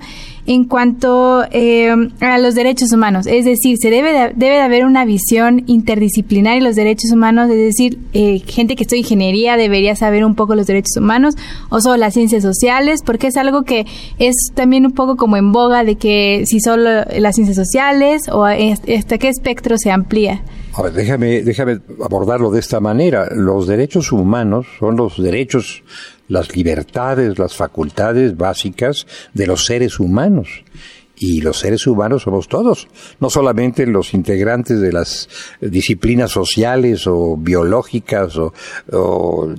en 0.49 0.63
cuanto 0.63 1.43
eh, 1.51 1.93
a 2.21 2.39
los 2.39 2.55
derechos 2.55 2.91
humanos? 2.91 3.27
Es 3.27 3.45
decir, 3.45 3.77
se 3.79 3.91
debe 3.91 4.11
de, 4.11 4.33
debe 4.35 4.55
de 4.55 4.61
haber 4.61 4.83
una 4.83 5.05
visión 5.05 5.61
interdisciplinaria 5.67 6.59
de 6.59 6.67
los 6.67 6.75
derechos 6.75 7.11
humanos, 7.11 7.51
es 7.51 7.57
decir, 7.57 7.99
eh, 8.13 8.39
gente 8.47 8.75
que 8.75 8.81
estudia 8.81 9.01
ingeniería 9.01 9.57
debería 9.57 9.95
saber 9.95 10.25
un 10.25 10.33
poco 10.33 10.55
los 10.55 10.65
derechos 10.65 10.97
humanos, 10.97 11.35
o 11.69 11.81
solo 11.81 11.97
las 11.97 12.15
ciencias 12.15 12.41
sociales, 12.41 13.01
porque 13.05 13.27
es 13.27 13.37
algo 13.37 13.61
que 13.61 13.85
es 14.17 14.35
también 14.55 14.87
un 14.87 14.93
poco 14.93 15.17
como 15.17 15.37
en 15.37 15.51
boga 15.51 15.83
de 15.83 15.97
que 15.97 16.43
si 16.47 16.59
solo 16.59 17.03
las 17.15 17.35
ciencias 17.35 17.55
sociales 17.55 18.23
o 18.31 18.43
hasta 18.43 19.19
qué 19.19 19.29
espectro 19.29 19.77
se 19.77 19.91
amplía. 19.91 20.41
A 20.73 20.81
ver, 20.81 20.93
déjame, 20.93 21.43
déjame 21.43 21.79
abordarlo 22.03 22.49
de 22.49 22.59
esta 22.59 22.79
manera. 22.79 23.27
Los 23.35 23.67
derechos 23.67 24.11
humanos 24.11 24.65
son 24.79 24.95
los 24.95 25.21
derechos, 25.21 25.83
las 26.29 26.55
libertades, 26.55 27.37
las 27.37 27.55
facultades 27.55 28.37
básicas 28.37 29.05
de 29.33 29.47
los 29.47 29.65
seres 29.65 29.99
humanos. 29.99 30.63
Y 31.21 31.41
los 31.41 31.59
seres 31.59 31.85
humanos 31.85 32.21
somos 32.21 32.47
todos, 32.47 32.87
no 33.19 33.29
solamente 33.29 33.85
los 33.85 34.13
integrantes 34.13 34.79
de 34.79 34.93
las 34.93 35.27
disciplinas 35.59 36.31
sociales 36.31 37.07
o 37.07 37.35
biológicas 37.35 38.37
o, 38.37 39.53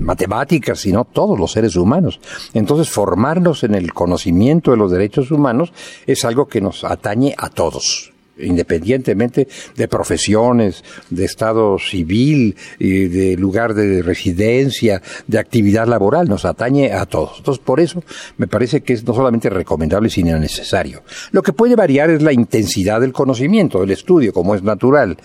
matemáticas, 0.00 0.80
sino 0.80 1.04
todos 1.04 1.38
los 1.38 1.52
seres 1.52 1.76
humanos. 1.76 2.18
Entonces, 2.54 2.90
formarnos 2.90 3.62
en 3.62 3.76
el 3.76 3.92
conocimiento 3.92 4.72
de 4.72 4.78
los 4.78 4.90
derechos 4.90 5.30
humanos 5.30 5.72
es 6.08 6.24
algo 6.24 6.48
que 6.48 6.60
nos 6.60 6.82
atañe 6.82 7.36
a 7.38 7.50
todos 7.50 8.10
independientemente 8.38 9.48
de 9.76 9.88
profesiones, 9.88 10.84
de 11.10 11.24
estado 11.24 11.78
civil, 11.78 12.56
y 12.78 13.06
de 13.06 13.36
lugar 13.36 13.74
de 13.74 14.02
residencia, 14.02 15.02
de 15.26 15.38
actividad 15.38 15.86
laboral, 15.86 16.28
nos 16.28 16.44
atañe 16.44 16.92
a 16.92 17.06
todos. 17.06 17.38
Entonces, 17.38 17.62
por 17.64 17.80
eso 17.80 18.02
me 18.36 18.46
parece 18.46 18.82
que 18.82 18.92
es 18.92 19.04
no 19.04 19.14
solamente 19.14 19.48
recomendable, 19.50 20.10
sino 20.10 20.38
necesario. 20.38 21.02
Lo 21.32 21.42
que 21.42 21.52
puede 21.52 21.76
variar 21.76 22.10
es 22.10 22.22
la 22.22 22.32
intensidad 22.32 23.00
del 23.00 23.12
conocimiento, 23.12 23.80
del 23.80 23.90
estudio, 23.92 24.32
como 24.32 24.54
es 24.54 24.62
natural. 24.62 25.16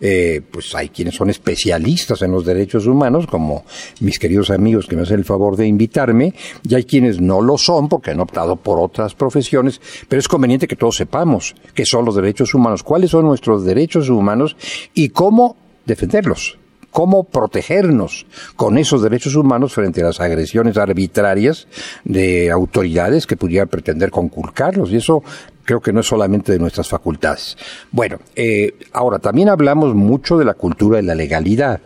Eh, 0.00 0.40
pues 0.50 0.74
hay 0.74 0.90
quienes 0.90 1.14
son 1.14 1.30
especialistas 1.30 2.22
en 2.22 2.32
los 2.32 2.44
derechos 2.44 2.86
humanos, 2.86 3.26
como 3.26 3.64
mis 4.00 4.18
queridos 4.18 4.50
amigos 4.50 4.86
que 4.86 4.96
me 4.96 5.02
hacen 5.02 5.18
el 5.18 5.24
favor 5.24 5.56
de 5.56 5.66
invitarme, 5.66 6.34
y 6.62 6.74
hay 6.74 6.84
quienes 6.84 7.20
no 7.20 7.40
lo 7.40 7.58
son 7.58 7.88
porque 7.88 8.10
han 8.10 8.20
optado 8.20 8.56
por 8.56 8.78
otras 8.78 9.14
profesiones, 9.14 9.80
pero 10.08 10.20
es 10.20 10.28
conveniente 10.28 10.68
que 10.68 10.76
todos 10.76 10.96
sepamos 10.96 11.54
qué 11.74 11.84
son 11.84 12.04
los 12.04 12.14
derechos 12.14 12.54
humanos 12.54 12.59
humanos, 12.60 12.82
cuáles 12.82 13.10
son 13.10 13.24
nuestros 13.24 13.64
derechos 13.64 14.08
humanos 14.08 14.56
y 14.94 15.08
cómo 15.08 15.56
defenderlos 15.86 16.58
cómo 16.90 17.24
protegernos 17.24 18.26
con 18.56 18.78
esos 18.78 19.02
derechos 19.02 19.34
humanos 19.34 19.74
frente 19.74 20.02
a 20.02 20.06
las 20.06 20.20
agresiones 20.20 20.76
arbitrarias 20.76 21.68
de 22.04 22.50
autoridades 22.50 23.26
que 23.26 23.36
pudieran 23.36 23.68
pretender 23.68 24.10
conculcarlos. 24.10 24.90
Y 24.90 24.96
eso 24.96 25.22
creo 25.64 25.80
que 25.80 25.92
no 25.92 26.00
es 26.00 26.06
solamente 26.06 26.52
de 26.52 26.58
nuestras 26.58 26.88
facultades. 26.88 27.56
Bueno, 27.92 28.18
eh, 28.34 28.74
ahora 28.92 29.18
también 29.18 29.48
hablamos 29.48 29.94
mucho 29.94 30.36
de 30.36 30.44
la 30.44 30.54
cultura 30.54 30.96
de 30.96 31.04
la 31.04 31.14
legalidad. 31.14 31.80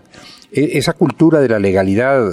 E, 0.54 0.78
esa 0.78 0.92
cultura 0.92 1.40
de 1.40 1.48
la 1.48 1.58
legalidad 1.58 2.30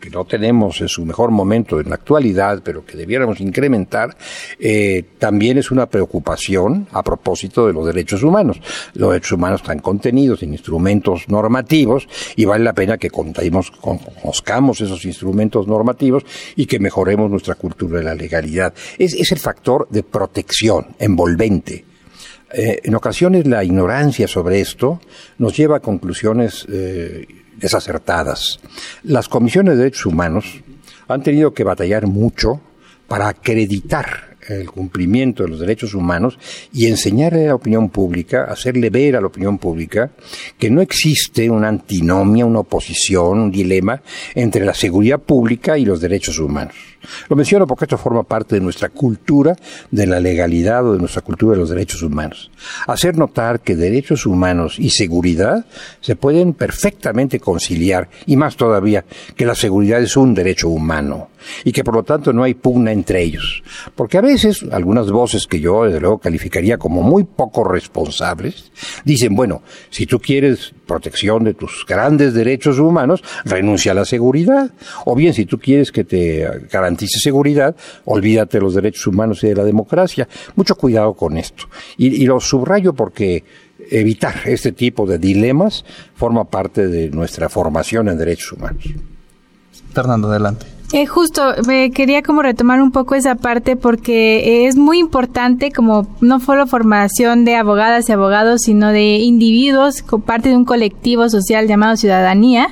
que 0.00 0.08
no 0.08 0.24
tenemos 0.24 0.80
en 0.80 0.88
su 0.88 1.04
mejor 1.04 1.30
momento 1.30 1.78
en 1.80 1.90
la 1.90 1.96
actualidad, 1.96 2.62
pero 2.64 2.86
que 2.86 2.96
debiéramos 2.96 3.40
incrementar, 3.40 4.16
eh, 4.58 5.04
también 5.18 5.58
es 5.58 5.70
una 5.70 5.84
preocupación 5.84 6.88
a 6.92 7.02
propósito 7.02 7.66
de 7.66 7.74
los 7.74 7.84
derechos 7.84 8.22
humanos. 8.22 8.58
Los 8.94 9.10
derechos 9.10 9.32
humanos 9.32 9.60
están 9.60 9.80
contenidos 9.80 10.42
en 10.42 10.52
instrumentos 10.52 11.28
normativos 11.28 12.08
y 12.36 12.46
vale 12.46 12.64
la 12.64 12.72
pena 12.72 12.96
que 12.96 13.10
conozcamos 13.10 14.80
esos 14.80 15.04
instrumentos 15.04 15.66
normativos 15.66 16.24
y 16.56 16.64
que 16.64 16.78
mejoremos 16.78 17.30
nuestra 17.30 17.54
cultura 17.56 17.98
de 17.98 18.04
la 18.04 18.14
legalidad. 18.14 18.72
Es, 18.98 19.12
es 19.12 19.30
el 19.30 19.38
factor 19.38 19.88
de 19.90 20.02
protección 20.02 20.86
envolvente. 20.98 21.84
Eh, 22.54 22.80
en 22.84 22.94
ocasiones 22.94 23.46
la 23.46 23.64
ignorancia 23.64 24.28
sobre 24.28 24.60
esto 24.60 25.00
nos 25.38 25.56
lleva 25.56 25.78
a 25.78 25.80
conclusiones 25.80 26.66
eh, 26.70 27.26
desacertadas. 27.62 28.60
Las 29.04 29.28
comisiones 29.28 29.74
de 29.74 29.84
derechos 29.84 30.06
humanos 30.06 30.60
han 31.08 31.22
tenido 31.22 31.54
que 31.54 31.64
batallar 31.64 32.06
mucho 32.06 32.60
para 33.08 33.28
acreditar 33.28 34.31
el 34.48 34.70
cumplimiento 34.70 35.42
de 35.42 35.50
los 35.50 35.60
derechos 35.60 35.94
humanos 35.94 36.38
y 36.72 36.86
enseñarle 36.86 37.44
a 37.44 37.48
la 37.48 37.54
opinión 37.54 37.88
pública, 37.88 38.44
hacerle 38.44 38.90
ver 38.90 39.16
a 39.16 39.20
la 39.20 39.28
opinión 39.28 39.58
pública 39.58 40.10
que 40.58 40.70
no 40.70 40.80
existe 40.80 41.48
una 41.48 41.68
antinomia, 41.68 42.46
una 42.46 42.60
oposición, 42.60 43.38
un 43.38 43.50
dilema 43.50 44.02
entre 44.34 44.64
la 44.64 44.74
seguridad 44.74 45.20
pública 45.20 45.78
y 45.78 45.84
los 45.84 46.00
derechos 46.00 46.38
humanos. 46.38 46.74
Lo 47.28 47.36
menciono 47.36 47.66
porque 47.66 47.84
esto 47.84 47.98
forma 47.98 48.22
parte 48.22 48.54
de 48.54 48.60
nuestra 48.60 48.88
cultura 48.88 49.56
de 49.90 50.06
la 50.06 50.20
legalidad 50.20 50.86
o 50.86 50.92
de 50.92 50.98
nuestra 50.98 51.22
cultura 51.22 51.54
de 51.54 51.60
los 51.60 51.70
derechos 51.70 52.02
humanos. 52.02 52.50
Hacer 52.86 53.16
notar 53.16 53.60
que 53.60 53.74
derechos 53.76 54.26
humanos 54.26 54.78
y 54.78 54.90
seguridad 54.90 55.66
se 56.00 56.16
pueden 56.16 56.54
perfectamente 56.54 57.40
conciliar 57.40 58.08
y 58.26 58.36
más 58.36 58.56
todavía 58.56 59.04
que 59.36 59.46
la 59.46 59.54
seguridad 59.54 60.00
es 60.00 60.16
un 60.16 60.34
derecho 60.34 60.68
humano 60.68 61.31
y 61.64 61.72
que 61.72 61.84
por 61.84 61.94
lo 61.94 62.02
tanto 62.02 62.32
no 62.32 62.42
hay 62.42 62.54
pugna 62.54 62.92
entre 62.92 63.22
ellos. 63.22 63.62
Porque 63.94 64.18
a 64.18 64.20
veces 64.20 64.64
algunas 64.70 65.10
voces 65.10 65.46
que 65.46 65.60
yo 65.60 65.84
desde 65.84 66.00
luego 66.00 66.18
calificaría 66.18 66.78
como 66.78 67.02
muy 67.02 67.24
poco 67.24 67.64
responsables 67.64 68.72
dicen, 69.04 69.34
bueno, 69.34 69.62
si 69.90 70.06
tú 70.06 70.18
quieres 70.18 70.74
protección 70.86 71.44
de 71.44 71.54
tus 71.54 71.86
grandes 71.86 72.34
derechos 72.34 72.78
humanos, 72.78 73.22
renuncia 73.44 73.92
a 73.92 73.94
la 73.94 74.04
seguridad. 74.04 74.70
O 75.06 75.14
bien, 75.14 75.32
si 75.32 75.46
tú 75.46 75.58
quieres 75.58 75.90
que 75.90 76.04
te 76.04 76.46
garantice 76.70 77.18
seguridad, 77.18 77.74
olvídate 78.04 78.58
de 78.58 78.62
los 78.62 78.74
derechos 78.74 79.06
humanos 79.06 79.42
y 79.42 79.48
de 79.48 79.56
la 79.56 79.64
democracia. 79.64 80.28
Mucho 80.54 80.74
cuidado 80.74 81.14
con 81.14 81.36
esto. 81.36 81.64
Y, 81.96 82.22
y 82.22 82.26
lo 82.26 82.40
subrayo 82.40 82.92
porque 82.92 83.44
evitar 83.90 84.34
este 84.44 84.72
tipo 84.72 85.06
de 85.06 85.18
dilemas 85.18 85.84
forma 86.14 86.44
parte 86.44 86.88
de 86.88 87.10
nuestra 87.10 87.48
formación 87.48 88.08
en 88.08 88.18
derechos 88.18 88.52
humanos. 88.52 88.84
Fernando, 89.92 90.28
adelante. 90.28 90.66
Eh, 90.94 91.06
justo, 91.06 91.54
me 91.66 91.90
quería 91.90 92.22
como 92.22 92.42
retomar 92.42 92.82
un 92.82 92.90
poco 92.90 93.14
esa 93.14 93.34
parte 93.34 93.76
porque 93.76 94.66
es 94.66 94.76
muy 94.76 94.98
importante 94.98 95.72
como 95.72 96.06
no 96.20 96.38
solo 96.38 96.66
formación 96.66 97.46
de 97.46 97.56
abogadas 97.56 98.10
y 98.10 98.12
abogados, 98.12 98.60
sino 98.66 98.92
de 98.92 99.16
individuos, 99.16 100.04
parte 100.26 100.50
de 100.50 100.56
un 100.56 100.66
colectivo 100.66 101.30
social 101.30 101.66
llamado 101.66 101.96
ciudadanía, 101.96 102.68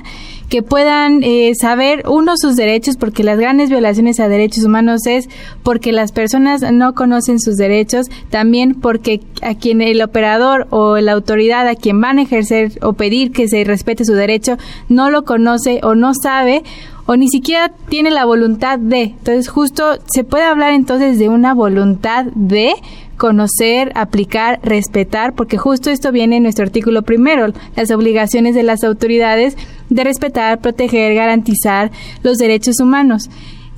que 0.49 0.61
puedan 0.61 1.23
eh, 1.23 1.53
saber 1.55 2.03
uno 2.07 2.33
sus 2.35 2.57
derechos, 2.57 2.95
porque 2.95 3.23
las 3.23 3.39
grandes 3.39 3.69
violaciones 3.69 4.19
a 4.19 4.27
derechos 4.27 4.65
humanos 4.65 5.07
es 5.07 5.27
porque 5.63 5.91
las 5.91 6.11
personas 6.11 6.61
no 6.73 6.93
conocen 6.93 7.39
sus 7.39 7.55
derechos, 7.55 8.07
también 8.29 8.75
porque 8.75 9.21
a 9.41 9.55
quien 9.55 9.81
el 9.81 9.99
operador 10.01 10.67
o 10.69 10.97
la 10.97 11.13
autoridad 11.13 11.67
a 11.67 11.75
quien 11.75 11.99
van 12.01 12.19
a 12.19 12.23
ejercer 12.23 12.73
o 12.83 12.93
pedir 12.93 13.31
que 13.31 13.47
se 13.47 13.63
respete 13.63 14.05
su 14.05 14.13
derecho 14.13 14.57
no 14.89 15.09
lo 15.09 15.23
conoce 15.23 15.79
o 15.83 15.95
no 15.95 16.11
sabe 16.13 16.63
o 17.11 17.17
ni 17.17 17.27
siquiera 17.27 17.73
tiene 17.89 18.09
la 18.09 18.23
voluntad 18.23 18.79
de. 18.79 19.01
Entonces, 19.01 19.49
justo 19.49 19.97
se 20.05 20.23
puede 20.23 20.45
hablar 20.45 20.71
entonces 20.71 21.19
de 21.19 21.27
una 21.27 21.53
voluntad 21.53 22.23
de 22.35 22.71
conocer, 23.17 23.91
aplicar, 23.95 24.61
respetar, 24.63 25.33
porque 25.33 25.57
justo 25.57 25.89
esto 25.89 26.13
viene 26.13 26.37
en 26.37 26.43
nuestro 26.43 26.63
artículo 26.63 27.01
primero, 27.01 27.51
las 27.75 27.91
obligaciones 27.91 28.55
de 28.55 28.63
las 28.63 28.85
autoridades 28.85 29.57
de 29.89 30.05
respetar, 30.05 30.61
proteger, 30.61 31.13
garantizar 31.13 31.91
los 32.23 32.37
derechos 32.37 32.79
humanos 32.79 33.29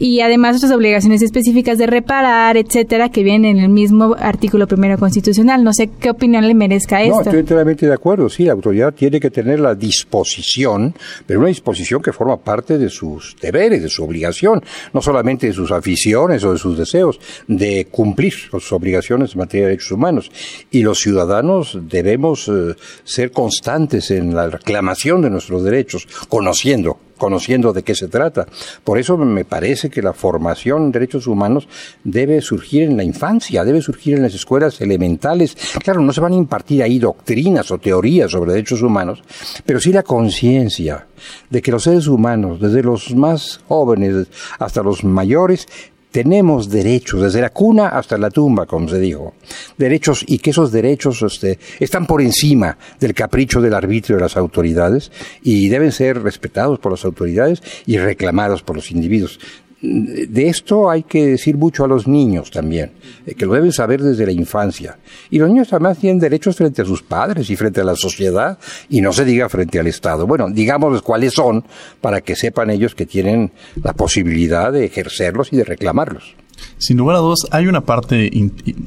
y 0.03 0.19
además 0.19 0.57
otras 0.57 0.73
obligaciones 0.73 1.21
específicas 1.21 1.77
de 1.77 1.87
reparar, 1.87 2.57
etcétera, 2.57 3.07
que 3.07 3.23
vienen 3.23 3.57
en 3.57 3.63
el 3.63 3.69
mismo 3.69 4.17
artículo 4.19 4.67
primero 4.67 4.97
constitucional. 4.97 5.63
No 5.63 5.71
sé 5.71 5.91
qué 5.97 6.09
opinión 6.09 6.45
le 6.45 6.53
merezca 6.53 7.01
esto. 7.01 7.15
No, 7.15 7.21
estoy 7.21 7.39
enteramente 7.39 7.87
de 7.87 7.93
acuerdo. 7.93 8.27
Sí, 8.27 8.43
la 8.43 8.51
autoridad 8.51 8.93
tiene 8.93 9.21
que 9.21 9.31
tener 9.31 9.61
la 9.61 9.75
disposición, 9.75 10.93
pero 11.25 11.39
una 11.39 11.47
disposición 11.47 12.01
que 12.01 12.11
forma 12.11 12.35
parte 12.35 12.77
de 12.77 12.89
sus 12.89 13.37
deberes, 13.41 13.81
de 13.81 13.87
su 13.87 14.03
obligación, 14.03 14.61
no 14.91 15.01
solamente 15.01 15.47
de 15.47 15.53
sus 15.53 15.71
aficiones 15.71 16.43
o 16.43 16.51
de 16.51 16.59
sus 16.59 16.77
deseos, 16.77 17.17
de 17.47 17.87
cumplir 17.89 18.33
sus 18.33 18.73
obligaciones 18.73 19.31
en 19.31 19.39
materia 19.39 19.67
de 19.67 19.71
derechos 19.71 19.91
humanos. 19.93 20.29
Y 20.69 20.81
los 20.81 20.99
ciudadanos 20.99 21.79
debemos 21.81 22.49
eh, 22.49 22.75
ser 23.05 23.31
constantes 23.31 24.11
en 24.11 24.35
la 24.35 24.49
reclamación 24.49 25.21
de 25.21 25.29
nuestros 25.29 25.63
derechos, 25.63 26.05
conociendo 26.27 26.99
conociendo 27.23 27.71
de 27.71 27.83
qué 27.83 27.95
se 27.95 28.09
trata. 28.09 28.45
Por 28.83 28.99
eso 28.99 29.15
me 29.15 29.45
parece 29.45 29.89
que 29.89 30.01
la 30.01 30.11
formación 30.11 30.83
en 30.83 30.91
derechos 30.91 31.25
humanos 31.25 31.69
debe 32.03 32.41
surgir 32.41 32.83
en 32.83 32.97
la 32.97 33.05
infancia, 33.05 33.63
debe 33.63 33.81
surgir 33.81 34.15
en 34.15 34.23
las 34.23 34.33
escuelas 34.33 34.81
elementales. 34.81 35.55
Claro, 35.81 36.01
no 36.01 36.11
se 36.11 36.19
van 36.19 36.33
a 36.33 36.35
impartir 36.35 36.83
ahí 36.83 36.99
doctrinas 36.99 37.71
o 37.71 37.77
teorías 37.77 38.29
sobre 38.29 38.51
derechos 38.51 38.81
humanos, 38.81 39.23
pero 39.65 39.79
sí 39.79 39.93
la 39.93 40.03
conciencia 40.03 41.07
de 41.49 41.61
que 41.61 41.71
los 41.71 41.83
seres 41.83 42.07
humanos, 42.07 42.59
desde 42.59 42.83
los 42.83 43.15
más 43.15 43.61
jóvenes 43.69 44.27
hasta 44.59 44.83
los 44.83 45.05
mayores, 45.05 45.65
tenemos 46.13 46.69
derechos, 46.69 47.23
desde 47.23 47.41
la 47.41 47.49
cuna 47.49 47.87
hasta 47.87 48.19
la 48.19 48.29
tumba, 48.29 48.67
como 48.67 48.87
se 48.87 48.99
dijo. 48.99 49.33
Derechos 49.79 50.23
y 50.27 50.37
que 50.37 50.51
esos 50.51 50.71
derechos 50.71 51.23
este, 51.23 51.57
están 51.79 52.05
por 52.05 52.21
encima 52.21 52.77
del 52.99 53.15
capricho 53.15 53.59
del 53.59 53.73
arbitrio 53.73 54.17
de 54.17 54.21
las 54.21 54.37
autoridades 54.37 55.11
y 55.41 55.69
deben 55.69 55.91
ser 55.91 56.21
respetados 56.21 56.77
por 56.77 56.91
las 56.91 57.03
autoridades 57.03 57.63
y 57.87 57.97
reclamados 57.97 58.61
por 58.61 58.75
los 58.75 58.91
individuos 58.91 59.39
de 59.83 60.47
esto 60.47 60.89
hay 60.89 61.03
que 61.03 61.25
decir 61.25 61.57
mucho 61.57 61.83
a 61.83 61.87
los 61.89 62.07
niños 62.07 62.49
también, 62.51 62.93
eh, 63.25 63.35
que 63.35 63.45
lo 63.45 63.53
deben 63.53 63.73
saber 63.73 64.01
desde 64.01 64.25
la 64.25 64.31
infancia. 64.31 64.97
Y 65.29 65.39
los 65.39 65.49
niños 65.49 65.73
además 65.73 65.97
tienen 65.97 66.19
derechos 66.19 66.55
frente 66.55 66.81
a 66.81 66.85
sus 66.85 67.03
padres 67.03 67.49
y 67.49 67.57
frente 67.57 67.81
a 67.81 67.83
la 67.83 67.95
sociedad, 67.95 68.57
y 68.87 69.01
no 69.01 69.11
se 69.11 69.25
diga 69.25 69.49
frente 69.49 69.79
al 69.79 69.87
Estado. 69.87 70.25
Bueno, 70.25 70.49
digamos 70.49 71.01
cuáles 71.01 71.33
son 71.33 71.65
para 71.99 72.21
que 72.21 72.35
sepan 72.35 72.69
ellos 72.69 72.95
que 72.95 73.05
tienen 73.05 73.51
la 73.75 73.91
posibilidad 73.93 74.71
de 74.71 74.85
ejercerlos 74.85 75.51
y 75.51 75.57
de 75.57 75.65
reclamarlos. 75.65 76.35
Sin 76.77 76.97
lugar 76.97 77.17
a 77.17 77.19
dudas, 77.19 77.39
hay 77.51 77.67
una 77.67 77.81
parte, 77.81 78.31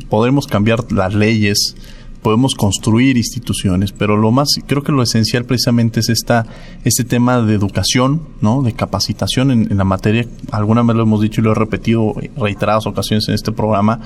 podemos 0.09 0.47
cambiar 0.47 0.91
las 0.93 1.15
leyes, 1.15 1.77
podemos 2.23 2.55
construir 2.55 3.17
instituciones, 3.17 3.93
pero 3.93 4.17
lo 4.17 4.31
más, 4.31 4.49
creo 4.67 4.83
que 4.83 4.93
lo 4.93 5.03
esencial 5.03 5.45
precisamente 5.45 6.01
es 6.01 6.09
esta, 6.09 6.47
este 6.85 7.05
tema 7.05 7.41
de 7.43 7.55
educación, 7.55 8.23
¿no? 8.41 8.63
De 8.63 8.73
capacitación 8.73 9.51
en, 9.51 9.77
la 9.77 9.85
materia. 9.85 10.27
Alguna 10.51 10.83
vez 10.83 10.97
lo 10.97 11.03
hemos 11.03 11.21
dicho 11.21 11.41
y 11.41 11.45
lo 11.45 11.53
he 11.53 11.55
repetido 11.55 12.15
reiteradas 12.37 12.87
ocasiones 12.87 13.29
en 13.29 13.35
este 13.35 13.53
programa, 13.53 14.01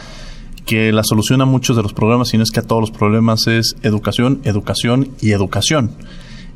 que 0.67 0.93
la 0.93 1.05
solución 1.05 1.41
a 1.41 1.47
muchos 1.47 1.77
de 1.77 1.83
los 1.83 1.93
problemas, 1.93 2.29
si 2.29 2.37
no 2.37 2.43
es 2.43 2.51
que 2.51 2.61
a 2.61 2.63
todos 2.63 2.81
los 2.81 2.91
problemas, 2.91 3.47
es 3.47 3.77
educación, 3.83 4.41
educación 4.45 5.09
y 5.21 5.33
educación. 5.33 5.93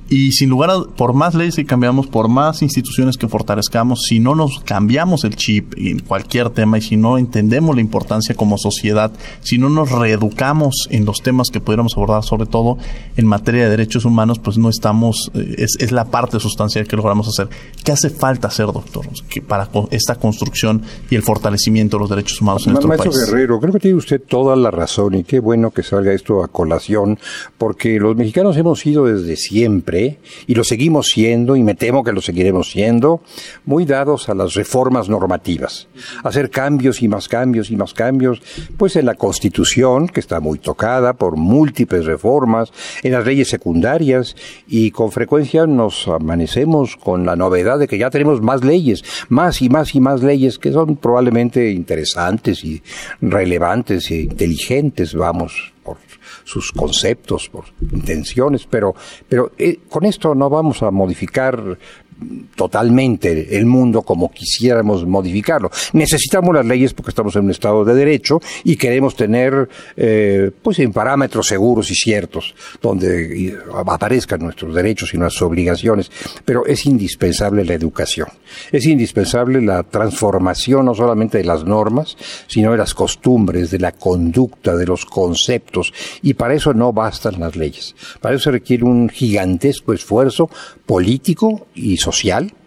Y 0.09 0.33
sin 0.33 0.51
lugar 0.51 0.71
a, 0.71 0.83
por 0.83 1.15
más 1.15 1.35
leyes 1.35 1.57
que 1.57 1.65
cambiamos, 1.65 2.07
por 2.07 2.29
más 2.29 2.61
instituciones 2.63 3.17
que 3.17 3.27
fortalezcamos, 3.27 4.03
si 4.07 4.21
no 4.21 4.35
nos 4.35 4.61
cambiamos 4.61 5.25
el 5.25 5.35
chip 5.35 5.73
en 5.79 6.01
cualquier 6.01 6.51
tema 6.51 6.79
y 6.79 6.83
si 6.83 6.97
no 6.97 7.17
entendemos 7.17 7.75
la 7.75 7.81
importancia 7.81 8.35
como 8.35 8.59
sociedad, 8.59 9.13
si 9.41 9.57
no 9.57 9.71
nos 9.71 9.91
reeducamos 9.91 10.89
en 10.91 11.07
los 11.07 11.23
temas 11.23 11.49
que 11.51 11.61
pudiéramos 11.61 11.95
abordar, 11.97 12.23
sobre 12.23 12.47
todo 12.47 12.77
en 13.17 13.27
materia 13.27 13.65
de 13.65 13.71
derechos 13.71 14.05
humanos, 14.05 14.39
pues 14.39 14.59
no 14.59 14.69
estamos, 14.69 15.31
eh, 15.35 15.55
es, 15.59 15.77
es 15.79 15.91
la 15.91 16.05
parte 16.05 16.39
sustancial 16.39 16.87
que 16.87 16.97
logramos 16.97 17.27
hacer. 17.29 17.49
¿Qué 17.83 17.93
hace 17.93 18.11
falta 18.11 18.49
hacer, 18.49 18.67
doctor, 18.67 19.07
que 19.29 19.41
para 19.41 19.71
esta 19.91 20.17
construcción 20.17 20.83
y 21.11 21.15
el 21.15 21.23
fortalecimiento 21.23 21.97
de 21.97 22.01
los 22.03 22.11
derechos 22.11 22.41
humanos 22.43 22.67
en 22.67 22.75
nuestro 22.75 22.89
Maestro 22.89 23.11
país? 23.11 23.27
Guerrero, 23.27 23.59
creo 23.59 23.73
que 23.73 23.81
tiene 23.81 23.97
usted 23.97 24.21
toda 24.21 24.55
la 24.55 24.71
razón 24.71 25.15
y 25.15 25.25
qué 25.25 25.41
bueno 25.41 25.71
que 25.71 25.83
salga 25.83 26.13
esto 26.13 26.45
a 26.45 26.49
colación, 26.49 27.19
porque 27.57 27.99
los 27.99 28.17
mexicanos 28.17 28.57
hemos 28.59 28.81
sido 28.81 29.07
desde 29.07 29.37
siempre 29.37 29.94
y 30.47 30.55
lo 30.55 30.65
seguimos 30.65 31.09
siendo, 31.09 31.57
y 31.57 31.63
me 31.63 31.75
temo 31.75 32.03
que 32.05 32.13
lo 32.13 32.21
seguiremos 32.21 32.71
siendo, 32.71 33.23
muy 33.65 33.85
dados 33.85 34.29
a 34.29 34.35
las 34.35 34.55
reformas 34.55 35.09
normativas, 35.09 35.89
hacer 36.23 36.51
cambios 36.51 37.03
y 37.03 37.09
más 37.09 37.29
cambios 37.29 37.71
y 37.71 37.77
más 37.77 37.95
cambios, 37.95 38.43
pues 38.77 38.97
en 38.97 39.07
la 39.07 39.15
Constitución, 39.15 40.09
que 40.09 40.21
está 40.21 40.41
muy 40.41 40.59
tocada 40.59 41.15
por 41.15 41.37
múltiples 41.37 42.05
reformas, 42.05 42.73
en 43.03 43.13
las 43.13 43.25
leyes 43.25 43.49
secundarias, 43.49 44.37
y 44.67 44.91
con 44.91 45.13
frecuencia 45.13 45.67
nos 45.67 46.09
amanecemos 46.09 46.97
con 46.97 47.27
la 47.27 47.37
novedad 47.37 47.79
de 47.79 47.89
que 47.89 47.99
ya 47.99 48.11
tenemos 48.11 48.41
más 48.41 48.65
leyes, 48.65 49.05
más 49.29 49.63
y 49.63 49.69
más 49.69 49.95
y 49.95 50.01
más 50.01 50.23
leyes 50.23 50.59
que 50.59 50.73
son 50.73 50.97
probablemente 50.97 51.71
interesantes 51.71 52.65
y 52.65 52.83
relevantes 53.21 54.11
e 54.11 54.23
inteligentes, 54.23 55.15
vamos, 55.15 55.73
por 55.83 55.99
sus 56.45 56.73
conceptos, 56.73 57.49
por 57.49 57.65
intenciones, 57.81 58.67
pero, 58.69 58.95
pero 59.29 59.53
eh, 59.59 59.81
con 59.89 60.05
esto 60.05 60.35
no 60.35 60.49
vamos 60.49 60.83
a 60.83 60.91
modificar 60.91 61.79
totalmente 62.55 63.57
el 63.57 63.67
mundo 63.67 64.03
como 64.03 64.31
quisiéramos 64.31 65.07
modificarlo. 65.07 65.71
Necesitamos 65.93 66.55
las 66.55 66.67
leyes 66.67 66.95
porque 66.95 67.11
estamos 67.11 67.35
en 67.37 67.45
un 67.45 67.51
estado 67.51 67.85
de 67.85 67.95
derecho 67.95 68.41
y 68.63 68.77
queremos 68.77 69.17
tener, 69.17 69.69
eh, 69.97 70.51
pues, 70.63 70.79
en 70.79 70.93
parámetros 70.93 71.47
seguros 71.47 71.91
y 71.91 71.95
ciertos 71.95 72.55
donde 72.81 73.57
aparezcan 73.75 74.41
nuestros 74.41 74.75
derechos 74.75 75.15
y 75.15 75.19
nuestras 75.19 75.43
obligaciones. 75.43 76.11
Pero 76.45 76.67
es 76.67 76.87
indispensable 76.87 77.65
la 77.65 77.75
educación. 77.75 78.29
Es 78.71 78.87
indispensable 78.87 79.61
la 79.61 79.83
transformación 79.83 80.87
no 80.87 80.95
solamente 80.95 81.39
de 81.39 81.45
las 81.45 81.65
normas, 81.65 82.17
sino 82.47 82.73
de 82.73 82.79
las 82.79 82.95
costumbres, 82.95 83.71
de 83.71 83.79
la 83.79 83.93
conducta, 83.93 84.77
de 84.77 84.87
los 84.87 85.05
conceptos. 85.05 85.93
Y 86.23 86.35
para 86.35 86.55
eso 86.55 86.73
no 86.75 86.93
bastan 86.93 87.41
las 87.41 87.57
leyes. 87.57 87.95
Para 88.21 88.35
eso 88.35 88.45
se 88.45 88.51
requiere 88.53 88.85
un 88.85 89.09
gigantesco 89.09 89.93
esfuerzo 89.93 90.51
político 90.87 91.67
y 91.75 91.97
social, 91.97 92.14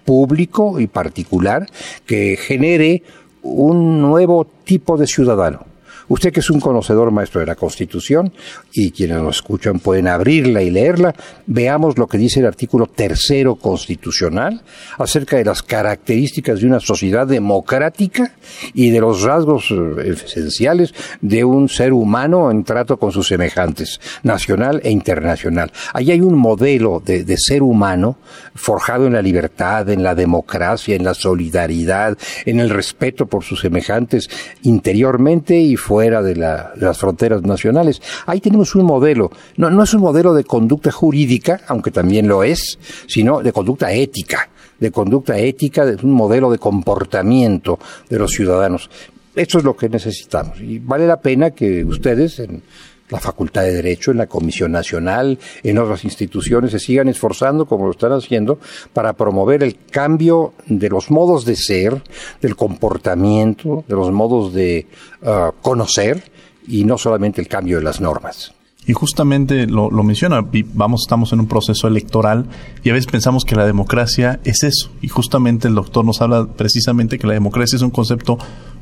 público 0.05 0.79
y 0.79 0.87
particular, 0.87 1.67
que 2.05 2.37
genere 2.37 3.03
un 3.41 4.01
nuevo 4.01 4.45
tipo 4.65 4.97
de 4.97 5.07
ciudadano 5.07 5.76
Usted 6.09 6.31
que 6.31 6.39
es 6.39 6.49
un 6.49 6.61
conocedor 6.61 7.11
maestro 7.11 7.41
de 7.41 7.47
la 7.47 7.55
Constitución 7.55 8.31
y 8.71 8.91
quienes 8.91 9.21
nos 9.21 9.37
escuchan 9.37 9.79
pueden 9.79 10.07
abrirla 10.07 10.61
y 10.61 10.69
leerla, 10.69 11.13
veamos 11.47 11.97
lo 11.97 12.07
que 12.07 12.17
dice 12.17 12.39
el 12.39 12.45
artículo 12.45 12.87
tercero 12.87 13.55
constitucional 13.55 14.61
acerca 14.97 15.35
de 15.35 15.43
las 15.43 15.61
características 15.63 16.61
de 16.61 16.67
una 16.67 16.79
sociedad 16.79 17.27
democrática 17.27 18.35
y 18.73 18.89
de 18.89 19.01
los 19.01 19.23
rasgos 19.23 19.69
eh, 19.71 20.15
esenciales 20.25 20.93
de 21.19 21.43
un 21.43 21.67
ser 21.67 21.91
humano 21.91 22.51
en 22.51 22.63
trato 22.63 22.97
con 22.97 23.11
sus 23.11 23.27
semejantes, 23.27 23.99
nacional 24.23 24.79
e 24.85 24.91
internacional. 24.91 25.73
Ahí 25.93 26.11
hay 26.11 26.21
un 26.21 26.35
modelo 26.35 27.01
de, 27.05 27.25
de 27.25 27.37
ser 27.37 27.63
humano 27.63 28.17
forjado 28.55 29.07
en 29.07 29.13
la 29.13 29.21
libertad, 29.21 29.89
en 29.89 30.03
la 30.03 30.15
democracia, 30.15 30.95
en 30.95 31.03
la 31.03 31.13
solidaridad, 31.13 32.17
en 32.45 32.61
el 32.61 32.69
respeto 32.69 33.25
por 33.25 33.43
sus 33.43 33.59
semejantes 33.59 34.29
interiormente 34.63 35.59
y 35.59 35.75
fuera 35.75 35.96
fuera 35.97 36.21
de, 36.21 36.35
las 36.35 36.97
fronteras 36.99 37.41
nacionales. 37.41 37.99
Ahí 38.27 38.39
tenemos 38.39 38.75
un 38.75 38.85
modelo, 38.85 39.31
no, 39.55 39.71
no 39.71 39.81
es 39.81 39.95
un 39.95 40.01
modelo 40.01 40.35
de 40.35 40.43
conducta 40.43 40.91
jurídica, 40.91 41.61
aunque 41.67 41.89
también 41.89 42.27
lo 42.27 42.43
es, 42.43 42.77
sino 43.07 43.41
de 43.41 43.51
conducta 43.51 43.91
ética, 43.91 44.47
de 44.79 44.91
conducta 44.91 45.39
ética, 45.39 45.87
de 45.87 45.95
un 46.05 46.11
modelo 46.11 46.51
de 46.51 46.59
comportamiento 46.59 47.79
de 48.07 48.19
los 48.19 48.31
ciudadanos. 48.31 48.91
Eso 49.35 49.57
es 49.57 49.63
lo 49.63 49.75
que 49.75 49.89
necesitamos. 49.89 50.61
Y 50.61 50.77
vale 50.77 51.07
la 51.07 51.19
pena 51.19 51.49
que 51.49 51.83
ustedes, 51.83 52.37
en, 52.41 52.61
la 53.09 53.19
Facultad 53.19 53.63
de 53.63 53.73
Derecho, 53.73 54.11
en 54.11 54.17
la 54.17 54.27
Comisión 54.27 54.71
Nacional, 54.71 55.39
en 55.63 55.77
otras 55.77 56.03
instituciones, 56.03 56.71
se 56.71 56.79
sigan 56.79 57.07
esforzando, 57.07 57.65
como 57.65 57.85
lo 57.85 57.91
están 57.91 58.11
haciendo, 58.11 58.59
para 58.93 59.13
promover 59.13 59.63
el 59.63 59.77
cambio 59.89 60.53
de 60.65 60.89
los 60.89 61.09
modos 61.09 61.45
de 61.45 61.55
ser, 61.55 62.01
del 62.41 62.55
comportamiento, 62.55 63.85
de 63.87 63.95
los 63.95 64.11
modos 64.11 64.53
de 64.53 64.87
uh, 65.21 65.51
conocer, 65.61 66.31
y 66.67 66.83
no 66.83 66.97
solamente 66.97 67.39
el 67.39 67.47
cambio 67.47 67.77
de 67.77 67.83
las 67.83 68.01
normas. 68.01 68.53
Y 68.85 68.93
justamente 68.93 69.67
lo, 69.67 69.91
lo 69.91 70.03
menciona, 70.03 70.45
vamos, 70.73 71.01
estamos 71.05 71.33
en 71.33 71.41
un 71.41 71.47
proceso 71.47 71.89
electoral 71.89 72.45
y 72.83 72.89
a 72.89 72.93
veces 72.93 73.11
pensamos 73.11 73.43
que 73.43 73.53
la 73.55 73.65
democracia 73.65 74.39
es 74.45 74.63
eso. 74.63 74.91
Y 75.01 75.09
justamente 75.09 75.67
el 75.67 75.75
doctor 75.75 76.05
nos 76.05 76.21
habla 76.21 76.47
precisamente 76.47 77.19
que 77.19 77.27
la 77.27 77.33
democracia 77.33 77.75
es 77.75 77.81
un 77.81 77.89
concepto 77.89 78.37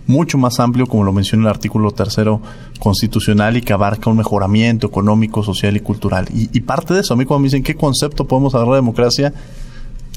mucho 0.08 0.38
más 0.38 0.60
amplio, 0.60 0.88
como 0.88 1.04
lo 1.04 1.12
menciona 1.14 1.44
el 1.44 1.50
artículo 1.50 1.92
tercero 1.92 2.42
constitucional, 2.80 3.58
y 3.58 3.62
que 3.62 3.74
abarca 3.74 4.10
un 4.10 4.18
mejoramiento 4.18 4.88
económico, 4.88 5.44
social 5.44 5.76
y 5.76 5.80
cultural. 5.80 6.28
Y, 6.34 6.50
y 6.56 6.62
parte 6.62 6.94
de 6.94 7.02
eso, 7.02 7.14
a 7.14 7.18
mí 7.18 7.26
cuando 7.26 7.42
me 7.42 7.48
dicen 7.48 7.64
qué 7.64 7.76
concepto 7.76 8.26
podemos 8.26 8.56
agarrar 8.56 8.74
de 8.74 8.78
democracia, 8.78 9.34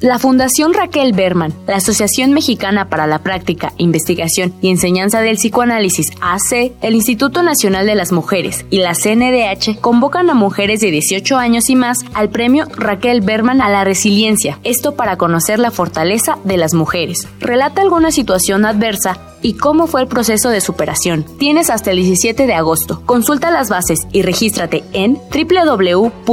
La 0.00 0.18
Fundación 0.18 0.72
Raquel 0.72 1.12
Berman, 1.12 1.52
la 1.66 1.76
Asociación 1.76 2.32
Mexicana 2.32 2.88
para 2.88 3.06
la 3.06 3.18
Práctica, 3.18 3.74
Investigación 3.76 4.54
y 4.62 4.70
Enseñanza 4.70 5.20
del 5.20 5.36
Psicoanálisis 5.36 6.12
AC, 6.22 6.72
el 6.80 6.94
Instituto 6.94 7.42
Nacional 7.42 7.84
de 7.84 7.94
las 7.94 8.10
Mujeres 8.10 8.64
y 8.70 8.78
la 8.78 8.94
CNDH 8.94 9.78
convocan 9.78 10.30
a 10.30 10.34
mujeres 10.34 10.80
de 10.80 10.90
18 10.90 11.36
años 11.36 11.68
y 11.68 11.76
más 11.76 11.98
al 12.14 12.30
premio 12.30 12.64
Raquel 12.74 13.20
Berman 13.20 13.60
a 13.60 13.68
la 13.68 13.84
resiliencia, 13.84 14.58
esto 14.64 14.94
para 14.94 15.18
conocer 15.18 15.58
la 15.58 15.70
fortaleza 15.70 16.38
de 16.44 16.56
las 16.56 16.72
mujeres. 16.72 17.28
Relata 17.38 17.82
alguna 17.82 18.10
situación 18.10 18.64
adversa 18.64 19.18
y 19.42 19.52
cómo 19.52 19.86
fue 19.86 20.00
el 20.00 20.08
proceso 20.08 20.48
de 20.48 20.62
superación. 20.62 21.26
Tienes 21.38 21.68
hasta 21.68 21.90
el 21.90 21.98
17 21.98 22.46
de 22.46 22.54
agosto. 22.54 23.02
Consulta 23.04 23.50
las 23.50 23.68
bases 23.68 24.06
y 24.12 24.22
regístrate 24.22 24.82
en 24.94 25.18
www.cndh.org 25.30 26.30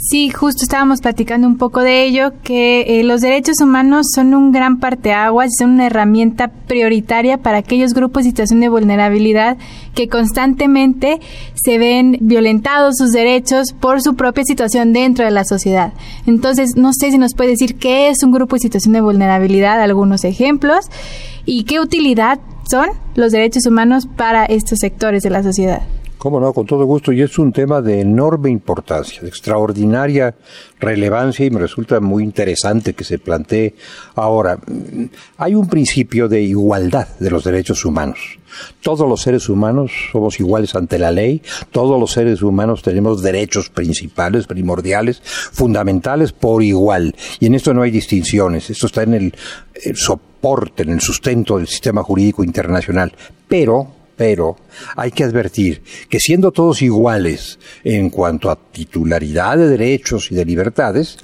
Sí, 0.00 0.30
justo 0.30 0.62
estábamos 0.62 1.00
platicando 1.00 1.48
un 1.48 1.58
poco 1.58 1.80
de 1.80 2.04
ello, 2.04 2.32
que 2.44 3.00
eh, 3.00 3.02
los 3.02 3.20
derechos 3.20 3.60
humanos 3.60 4.06
son 4.14 4.32
un 4.32 4.52
gran 4.52 4.78
parteaguas, 4.78 5.50
son 5.58 5.70
una 5.70 5.86
herramienta 5.86 6.52
prioritaria 6.68 7.38
para 7.38 7.58
aquellos 7.58 7.94
grupos 7.94 8.22
en 8.22 8.30
situación 8.30 8.60
de 8.60 8.68
vulnerabilidad 8.68 9.56
que 9.96 10.08
constantemente 10.08 11.18
se 11.54 11.78
ven 11.78 12.16
violentados 12.20 12.94
sus 12.96 13.10
derechos 13.10 13.72
por 13.72 14.00
su 14.00 14.14
propia 14.14 14.44
situación 14.44 14.92
dentro 14.92 15.24
de 15.24 15.32
la 15.32 15.44
sociedad. 15.44 15.92
Entonces, 16.26 16.76
no 16.76 16.92
sé 16.92 17.10
si 17.10 17.18
nos 17.18 17.34
puede 17.34 17.50
decir 17.50 17.74
qué 17.74 18.08
es 18.08 18.22
un 18.22 18.30
grupo 18.30 18.54
en 18.54 18.60
situación 18.60 18.92
de 18.92 19.00
vulnerabilidad, 19.00 19.82
algunos 19.82 20.22
ejemplos, 20.22 20.86
y 21.44 21.64
qué 21.64 21.80
utilidad 21.80 22.38
son 22.70 22.90
los 23.16 23.32
derechos 23.32 23.66
humanos 23.66 24.06
para 24.06 24.44
estos 24.44 24.78
sectores 24.78 25.24
de 25.24 25.30
la 25.30 25.42
sociedad. 25.42 25.82
Cómo 26.18 26.40
no, 26.40 26.52
con 26.52 26.66
todo 26.66 26.84
gusto. 26.84 27.12
Y 27.12 27.22
es 27.22 27.38
un 27.38 27.52
tema 27.52 27.80
de 27.80 28.00
enorme 28.00 28.50
importancia, 28.50 29.22
de 29.22 29.28
extraordinaria 29.28 30.34
relevancia 30.80 31.46
y 31.46 31.50
me 31.50 31.60
resulta 31.60 32.00
muy 32.00 32.24
interesante 32.24 32.94
que 32.94 33.04
se 33.04 33.20
plantee. 33.20 33.76
Ahora, 34.16 34.58
hay 35.36 35.54
un 35.54 35.68
principio 35.68 36.28
de 36.28 36.42
igualdad 36.42 37.06
de 37.20 37.30
los 37.30 37.44
derechos 37.44 37.84
humanos. 37.84 38.18
Todos 38.82 39.08
los 39.08 39.22
seres 39.22 39.48
humanos 39.48 39.92
somos 40.10 40.40
iguales 40.40 40.74
ante 40.74 40.98
la 40.98 41.12
ley, 41.12 41.42
todos 41.70 42.00
los 42.00 42.12
seres 42.12 42.42
humanos 42.42 42.82
tenemos 42.82 43.22
derechos 43.22 43.68
principales, 43.68 44.46
primordiales, 44.46 45.20
fundamentales 45.22 46.32
por 46.32 46.64
igual. 46.64 47.14
Y 47.38 47.46
en 47.46 47.54
esto 47.54 47.72
no 47.74 47.82
hay 47.82 47.92
distinciones, 47.92 48.70
esto 48.70 48.86
está 48.86 49.02
en 49.02 49.14
el, 49.14 49.34
el 49.84 49.96
soporte, 49.96 50.82
en 50.82 50.90
el 50.90 51.00
sustento 51.00 51.58
del 51.58 51.68
sistema 51.68 52.02
jurídico 52.02 52.42
internacional. 52.42 53.12
Pero, 53.46 53.97
pero 54.18 54.56
hay 54.96 55.12
que 55.12 55.24
advertir 55.24 55.80
que 56.10 56.18
siendo 56.18 56.50
todos 56.50 56.82
iguales 56.82 57.58
en 57.84 58.10
cuanto 58.10 58.50
a 58.50 58.56
titularidad 58.56 59.56
de 59.56 59.68
derechos 59.68 60.30
y 60.32 60.34
de 60.34 60.44
libertades, 60.44 61.16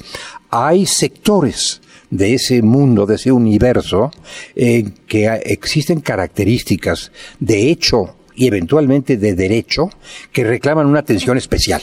hay 0.48 0.86
sectores 0.86 1.82
de 2.08 2.34
ese 2.34 2.62
mundo, 2.62 3.04
de 3.04 3.16
ese 3.16 3.32
universo, 3.32 4.12
en 4.54 4.92
que 5.08 5.26
existen 5.44 6.00
características 6.00 7.10
de 7.40 7.68
hecho 7.68 8.14
y 8.36 8.46
eventualmente 8.46 9.16
de 9.16 9.34
derecho 9.34 9.90
que 10.32 10.44
reclaman 10.44 10.86
una 10.86 11.00
atención 11.00 11.36
especial. 11.36 11.82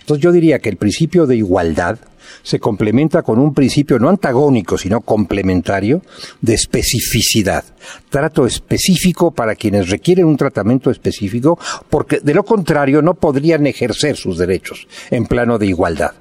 Entonces 0.00 0.22
yo 0.22 0.32
diría 0.32 0.60
que 0.60 0.70
el 0.70 0.76
principio 0.76 1.26
de 1.26 1.36
igualdad 1.36 1.98
se 2.42 2.58
complementa 2.58 3.22
con 3.22 3.38
un 3.38 3.54
principio 3.54 3.98
no 3.98 4.08
antagónico, 4.08 4.78
sino 4.78 5.00
complementario 5.00 6.02
de 6.40 6.54
especificidad. 6.54 7.64
Trato 8.10 8.46
específico 8.46 9.30
para 9.30 9.54
quienes 9.54 9.88
requieren 9.88 10.26
un 10.26 10.36
tratamiento 10.36 10.90
específico, 10.90 11.58
porque 11.90 12.20
de 12.20 12.34
lo 12.34 12.44
contrario 12.44 13.02
no 13.02 13.14
podrían 13.14 13.66
ejercer 13.66 14.16
sus 14.16 14.38
derechos 14.38 14.86
en 15.10 15.26
plano 15.26 15.58
de 15.58 15.66
igualdad. 15.66 16.12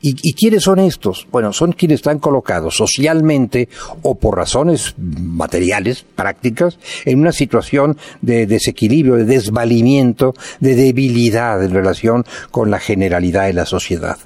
¿Y, 0.00 0.34
quiénes 0.34 0.62
son 0.62 0.78
estos? 0.78 1.26
Bueno, 1.32 1.52
son 1.52 1.72
quienes 1.72 1.96
están 1.96 2.18
colocados 2.18 2.76
socialmente 2.76 3.68
o 4.02 4.14
por 4.14 4.36
razones 4.36 4.94
materiales, 4.98 6.04
prácticas, 6.14 6.78
en 7.04 7.18
una 7.18 7.32
situación 7.32 7.96
de 8.20 8.46
desequilibrio, 8.46 9.16
de 9.16 9.24
desvalimiento, 9.24 10.34
de 10.60 10.76
debilidad 10.76 11.62
en 11.64 11.72
relación 11.72 12.24
con 12.50 12.70
la 12.70 12.78
generalidad 12.78 13.46
de 13.46 13.54
la 13.54 13.66
sociedad. 13.66 14.18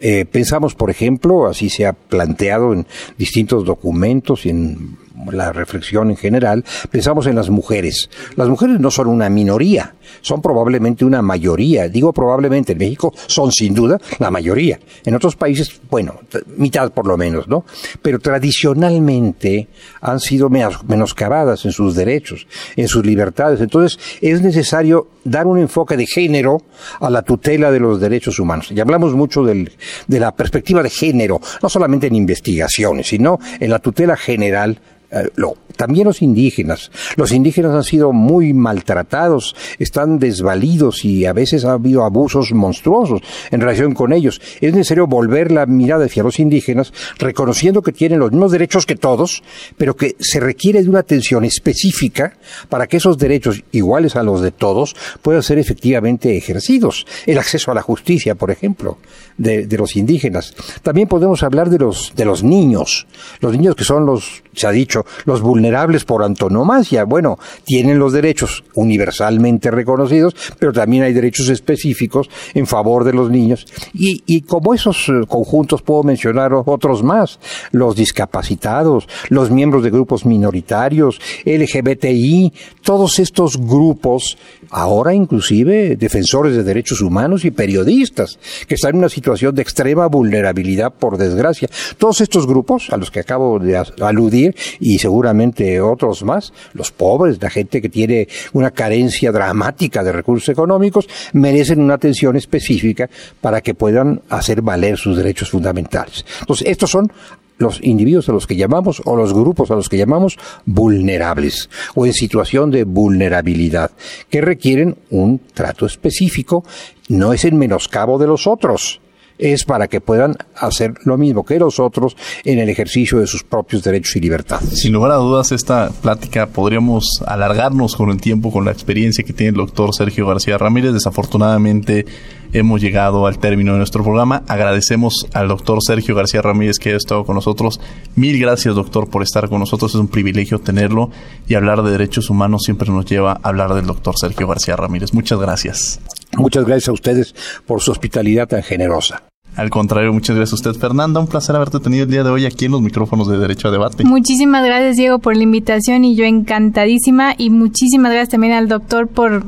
Eh, 0.00 0.24
pensamos, 0.30 0.74
por 0.74 0.90
ejemplo, 0.90 1.46
así 1.46 1.70
se 1.70 1.86
ha 1.86 1.92
planteado 1.92 2.72
en 2.72 2.86
distintos 3.16 3.64
documentos 3.64 4.46
y 4.46 4.50
en 4.50 5.05
la 5.32 5.52
reflexión 5.52 6.10
en 6.10 6.16
general, 6.16 6.64
pensamos 6.90 7.26
en 7.26 7.36
las 7.36 7.50
mujeres. 7.50 8.10
Las 8.36 8.48
mujeres 8.48 8.80
no 8.80 8.90
son 8.90 9.08
una 9.08 9.28
minoría, 9.28 9.94
son 10.20 10.42
probablemente 10.42 11.04
una 11.04 11.22
mayoría. 11.22 11.88
Digo 11.88 12.12
probablemente, 12.12 12.72
en 12.72 12.78
México 12.78 13.12
son 13.26 13.52
sin 13.52 13.74
duda 13.74 14.00
la 14.18 14.30
mayoría. 14.30 14.78
En 15.04 15.14
otros 15.14 15.36
países, 15.36 15.80
bueno, 15.90 16.20
mitad 16.56 16.92
por 16.92 17.06
lo 17.06 17.16
menos, 17.16 17.48
¿no? 17.48 17.64
Pero 18.02 18.18
tradicionalmente 18.18 19.68
han 20.00 20.20
sido 20.20 20.50
menoscabadas 20.50 21.64
en 21.64 21.72
sus 21.72 21.94
derechos, 21.94 22.46
en 22.76 22.88
sus 22.88 23.04
libertades. 23.04 23.60
Entonces 23.60 23.98
es 24.20 24.42
necesario 24.42 25.08
dar 25.24 25.46
un 25.46 25.58
enfoque 25.58 25.96
de 25.96 26.06
género 26.06 26.62
a 27.00 27.10
la 27.10 27.22
tutela 27.22 27.70
de 27.70 27.80
los 27.80 28.00
derechos 28.00 28.38
humanos. 28.38 28.70
Y 28.70 28.80
hablamos 28.80 29.14
mucho 29.14 29.44
del, 29.44 29.72
de 30.06 30.20
la 30.20 30.34
perspectiva 30.34 30.82
de 30.82 30.90
género, 30.90 31.40
no 31.62 31.68
solamente 31.68 32.06
en 32.06 32.14
investigaciones, 32.14 33.08
sino 33.08 33.38
en 33.58 33.70
la 33.70 33.78
tutela 33.78 34.16
general 34.16 34.78
eh, 35.20 35.30
lo, 35.36 35.56
también 35.76 36.06
los 36.06 36.22
indígenas. 36.22 36.90
Los 37.16 37.32
indígenas 37.32 37.72
han 37.72 37.84
sido 37.84 38.12
muy 38.12 38.52
maltratados, 38.52 39.54
están 39.78 40.18
desvalidos 40.18 41.04
y 41.04 41.26
a 41.26 41.32
veces 41.32 41.64
ha 41.64 41.72
habido 41.72 42.04
abusos 42.04 42.52
monstruosos 42.52 43.20
en 43.50 43.60
relación 43.60 43.94
con 43.94 44.12
ellos. 44.12 44.40
Es 44.60 44.72
necesario 44.72 45.06
volver 45.06 45.52
la 45.52 45.66
mirada 45.66 46.06
hacia 46.06 46.22
los 46.22 46.40
indígenas, 46.40 46.92
reconociendo 47.18 47.82
que 47.82 47.92
tienen 47.92 48.18
los 48.18 48.32
mismos 48.32 48.52
derechos 48.52 48.86
que 48.86 48.96
todos, 48.96 49.42
pero 49.76 49.96
que 49.96 50.16
se 50.18 50.40
requiere 50.40 50.82
de 50.82 50.88
una 50.88 51.00
atención 51.00 51.44
específica 51.44 52.36
para 52.68 52.86
que 52.86 52.96
esos 52.96 53.18
derechos, 53.18 53.62
iguales 53.72 54.16
a 54.16 54.22
los 54.22 54.40
de 54.40 54.50
todos, 54.50 54.96
puedan 55.22 55.42
ser 55.42 55.58
efectivamente 55.58 56.36
ejercidos. 56.36 57.06
El 57.26 57.38
acceso 57.38 57.70
a 57.70 57.74
la 57.74 57.82
justicia, 57.82 58.34
por 58.34 58.50
ejemplo, 58.50 58.98
de, 59.36 59.66
de 59.66 59.76
los 59.76 59.96
indígenas. 59.96 60.54
También 60.82 61.08
podemos 61.08 61.42
hablar 61.42 61.70
de 61.70 61.78
los, 61.78 62.12
de 62.16 62.24
los 62.24 62.42
niños, 62.42 63.06
los 63.40 63.52
niños 63.52 63.74
que 63.74 63.84
son 63.84 64.06
los, 64.06 64.42
se 64.54 64.66
ha 64.66 64.70
dicho, 64.70 65.04
los 65.24 65.40
vulnerables 65.40 65.65
por 66.04 66.22
antonomasia. 66.22 67.04
Bueno, 67.04 67.38
tienen 67.64 67.98
los 67.98 68.12
derechos 68.12 68.64
universalmente 68.74 69.70
reconocidos, 69.70 70.34
pero 70.58 70.72
también 70.72 71.02
hay 71.02 71.12
derechos 71.12 71.48
específicos 71.48 72.28
en 72.54 72.66
favor 72.66 73.04
de 73.04 73.12
los 73.12 73.30
niños. 73.30 73.66
Y, 73.94 74.22
y 74.26 74.42
como 74.42 74.74
esos 74.74 75.08
eh, 75.08 75.12
conjuntos 75.28 75.82
puedo 75.82 76.02
mencionar 76.02 76.52
otros 76.54 77.02
más, 77.02 77.38
los 77.72 77.96
discapacitados, 77.96 79.08
los 79.28 79.50
miembros 79.50 79.82
de 79.82 79.90
grupos 79.90 80.24
minoritarios, 80.24 81.20
LGBTI, 81.44 82.52
todos 82.82 83.18
estos 83.18 83.56
grupos, 83.58 84.38
ahora 84.70 85.14
inclusive 85.14 85.96
defensores 85.96 86.56
de 86.56 86.62
derechos 86.62 87.00
humanos 87.00 87.44
y 87.44 87.50
periodistas, 87.50 88.38
que 88.66 88.74
están 88.74 88.92
en 88.92 88.98
una 88.98 89.08
situación 89.08 89.54
de 89.54 89.62
extrema 89.62 90.06
vulnerabilidad 90.06 90.92
por 90.92 91.18
desgracia. 91.18 91.68
Todos 91.98 92.20
estos 92.20 92.46
grupos, 92.46 92.90
a 92.90 92.96
los 92.96 93.10
que 93.10 93.20
acabo 93.20 93.58
de 93.58 93.76
aludir, 94.00 94.54
y 94.80 94.98
seguramente 94.98 95.55
otros 95.80 96.22
más, 96.22 96.52
los 96.72 96.92
pobres, 96.92 97.40
la 97.40 97.50
gente 97.50 97.80
que 97.80 97.88
tiene 97.88 98.28
una 98.52 98.70
carencia 98.70 99.32
dramática 99.32 100.02
de 100.04 100.12
recursos 100.12 100.48
económicos, 100.48 101.08
merecen 101.32 101.80
una 101.80 101.94
atención 101.94 102.36
específica 102.36 103.08
para 103.40 103.60
que 103.60 103.74
puedan 103.74 104.22
hacer 104.28 104.62
valer 104.62 104.96
sus 104.96 105.16
derechos 105.16 105.50
fundamentales. 105.50 106.24
Entonces, 106.40 106.68
estos 106.68 106.90
son 106.90 107.10
los 107.58 107.82
individuos 107.82 108.28
a 108.28 108.32
los 108.32 108.46
que 108.46 108.56
llamamos 108.56 109.00
o 109.04 109.16
los 109.16 109.32
grupos 109.32 109.70
a 109.70 109.74
los 109.74 109.88
que 109.88 109.96
llamamos 109.96 110.38
vulnerables 110.64 111.70
o 111.94 112.06
en 112.06 112.12
situación 112.12 112.70
de 112.70 112.84
vulnerabilidad 112.84 113.92
que 114.28 114.40
requieren 114.40 114.96
un 115.10 115.40
trato 115.54 115.86
específico 115.86 116.64
no 117.08 117.32
es 117.32 117.44
en 117.44 117.56
menoscabo 117.56 118.18
de 118.18 118.26
los 118.26 118.46
otros 118.46 119.00
es 119.38 119.64
para 119.64 119.88
que 119.88 120.00
puedan 120.00 120.36
hacer 120.56 120.94
lo 121.04 121.18
mismo 121.18 121.44
que 121.44 121.58
los 121.58 121.78
otros 121.80 122.16
en 122.44 122.58
el 122.58 122.68
ejercicio 122.68 123.18
de 123.18 123.26
sus 123.26 123.44
propios 123.44 123.82
derechos 123.82 124.16
y 124.16 124.20
libertades. 124.20 124.80
Sin 124.80 124.92
lugar 124.92 125.12
a 125.12 125.16
dudas, 125.16 125.52
esta 125.52 125.90
plática 125.90 126.46
podríamos 126.46 127.22
alargarnos 127.26 127.96
con 127.96 128.10
el 128.10 128.20
tiempo, 128.20 128.52
con 128.52 128.64
la 128.64 128.72
experiencia 128.72 129.24
que 129.24 129.32
tiene 129.32 129.50
el 129.50 129.56
doctor 129.56 129.94
Sergio 129.94 130.26
García 130.26 130.58
Ramírez. 130.58 130.92
Desafortunadamente 130.92 132.06
hemos 132.52 132.80
llegado 132.80 133.26
al 133.26 133.38
término 133.38 133.72
de 133.72 133.78
nuestro 133.78 134.02
programa. 134.02 134.42
Agradecemos 134.48 135.26
al 135.32 135.48
doctor 135.48 135.78
Sergio 135.82 136.14
García 136.14 136.42
Ramírez 136.42 136.78
que 136.78 136.92
ha 136.92 136.96
estado 136.96 137.24
con 137.24 137.34
nosotros. 137.34 137.80
Mil 138.14 138.38
gracias, 138.38 138.74
doctor, 138.74 139.08
por 139.10 139.22
estar 139.22 139.48
con 139.48 139.60
nosotros. 139.60 139.94
Es 139.94 140.00
un 140.00 140.08
privilegio 140.08 140.58
tenerlo 140.58 141.10
y 141.46 141.54
hablar 141.54 141.82
de 141.82 141.90
derechos 141.90 142.30
humanos 142.30 142.62
siempre 142.64 142.90
nos 142.90 143.06
lleva 143.06 143.32
a 143.32 143.48
hablar 143.48 143.74
del 143.74 143.86
doctor 143.86 144.14
Sergio 144.18 144.46
García 144.46 144.76
Ramírez. 144.76 145.12
Muchas 145.12 145.38
gracias. 145.38 146.00
Muchas 146.36 146.64
gracias 146.64 146.88
a 146.88 146.92
ustedes 146.92 147.34
por 147.66 147.80
su 147.80 147.90
hospitalidad 147.90 148.48
tan 148.48 148.62
generosa. 148.62 149.22
Al 149.56 149.70
contrario, 149.70 150.12
muchas 150.12 150.36
gracias 150.36 150.52
a 150.52 150.68
usted, 150.68 150.80
Fernanda. 150.80 151.18
Un 151.18 151.28
placer 151.28 151.56
haberte 151.56 151.80
tenido 151.80 152.04
el 152.04 152.10
día 152.10 152.22
de 152.22 152.28
hoy 152.28 152.44
aquí 152.44 152.66
en 152.66 152.72
los 152.72 152.82
micrófonos 152.82 153.26
de 153.26 153.38
Derecho 153.38 153.68
a 153.68 153.70
Debate. 153.70 154.04
Muchísimas 154.04 154.62
gracias, 154.64 154.96
Diego, 154.96 155.18
por 155.18 155.34
la 155.34 155.42
invitación 155.42 156.04
y 156.04 156.14
yo 156.14 156.24
encantadísima. 156.26 157.34
Y 157.38 157.48
muchísimas 157.48 158.12
gracias 158.12 158.30
también 158.30 158.52
al 158.52 158.68
doctor 158.68 159.08
por 159.08 159.44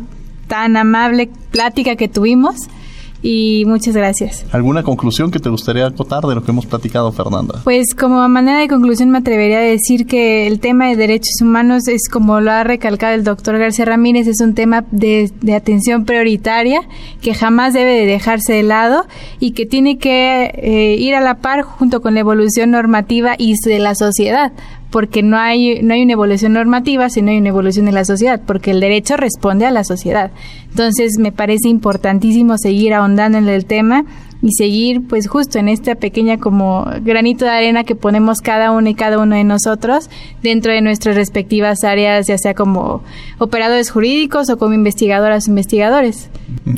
tan 0.46 0.78
amable 0.78 1.28
plática 1.50 1.96
que 1.96 2.08
tuvimos 2.08 2.56
y 3.22 3.64
muchas 3.66 3.94
gracias. 3.94 4.44
¿Alguna 4.52 4.82
conclusión 4.82 5.30
que 5.30 5.38
te 5.38 5.48
gustaría 5.48 5.86
acotar 5.86 6.24
de 6.24 6.34
lo 6.34 6.42
que 6.42 6.50
hemos 6.50 6.66
platicado, 6.66 7.12
Fernanda? 7.12 7.60
Pues 7.64 7.94
como 7.94 8.26
manera 8.28 8.60
de 8.60 8.68
conclusión 8.68 9.10
me 9.10 9.18
atrevería 9.18 9.58
a 9.58 9.62
decir 9.62 10.06
que 10.06 10.46
el 10.46 10.60
tema 10.60 10.86
de 10.86 10.96
derechos 10.96 11.40
humanos 11.40 11.88
es, 11.88 12.08
como 12.08 12.40
lo 12.40 12.50
ha 12.50 12.64
recalcado 12.64 13.14
el 13.14 13.24
doctor 13.24 13.58
García 13.58 13.84
Ramírez, 13.84 14.26
es 14.26 14.40
un 14.40 14.54
tema 14.54 14.84
de, 14.90 15.30
de 15.40 15.54
atención 15.54 16.04
prioritaria 16.04 16.80
que 17.20 17.34
jamás 17.34 17.74
debe 17.74 17.92
de 17.92 18.06
dejarse 18.06 18.52
de 18.52 18.62
lado 18.62 19.06
y 19.40 19.52
que 19.52 19.66
tiene 19.66 19.98
que 19.98 20.50
eh, 20.54 20.96
ir 20.98 21.14
a 21.14 21.20
la 21.20 21.38
par 21.38 21.62
junto 21.62 22.00
con 22.00 22.14
la 22.14 22.20
evolución 22.20 22.70
normativa 22.70 23.34
y 23.36 23.54
de 23.64 23.78
la 23.78 23.94
sociedad 23.94 24.52
porque 24.90 25.22
no 25.22 25.36
hay, 25.36 25.82
no 25.82 25.94
hay 25.94 26.02
una 26.02 26.14
evolución 26.14 26.52
normativa, 26.54 27.10
sino 27.10 27.30
hay 27.30 27.38
una 27.38 27.48
evolución 27.48 27.86
de 27.86 27.92
la 27.92 28.04
sociedad, 28.04 28.40
porque 28.46 28.70
el 28.70 28.80
derecho 28.80 29.16
responde 29.16 29.66
a 29.66 29.70
la 29.70 29.84
sociedad. 29.84 30.30
Entonces, 30.70 31.18
me 31.18 31.32
parece 31.32 31.68
importantísimo 31.68 32.56
seguir 32.56 32.94
ahondando 32.94 33.38
en 33.38 33.48
el 33.48 33.66
tema 33.66 34.04
y 34.42 34.52
seguir 34.52 35.06
pues 35.08 35.28
justo 35.28 35.58
en 35.58 35.68
esta 35.68 35.96
pequeña 35.96 36.38
como 36.38 36.86
granito 37.02 37.44
de 37.44 37.50
arena 37.50 37.84
que 37.84 37.94
ponemos 37.94 38.40
cada 38.40 38.70
uno 38.70 38.88
y 38.88 38.94
cada 38.94 39.18
uno 39.18 39.34
de 39.34 39.44
nosotros 39.44 40.08
dentro 40.42 40.72
de 40.72 40.80
nuestras 40.80 41.16
respectivas 41.16 41.84
áreas, 41.84 42.26
ya 42.26 42.38
sea 42.38 42.54
como 42.54 43.02
operadores 43.38 43.90
jurídicos 43.90 44.48
o 44.50 44.58
como 44.58 44.74
investigadoras 44.74 45.46
o 45.46 45.50
investigadores. 45.50 46.30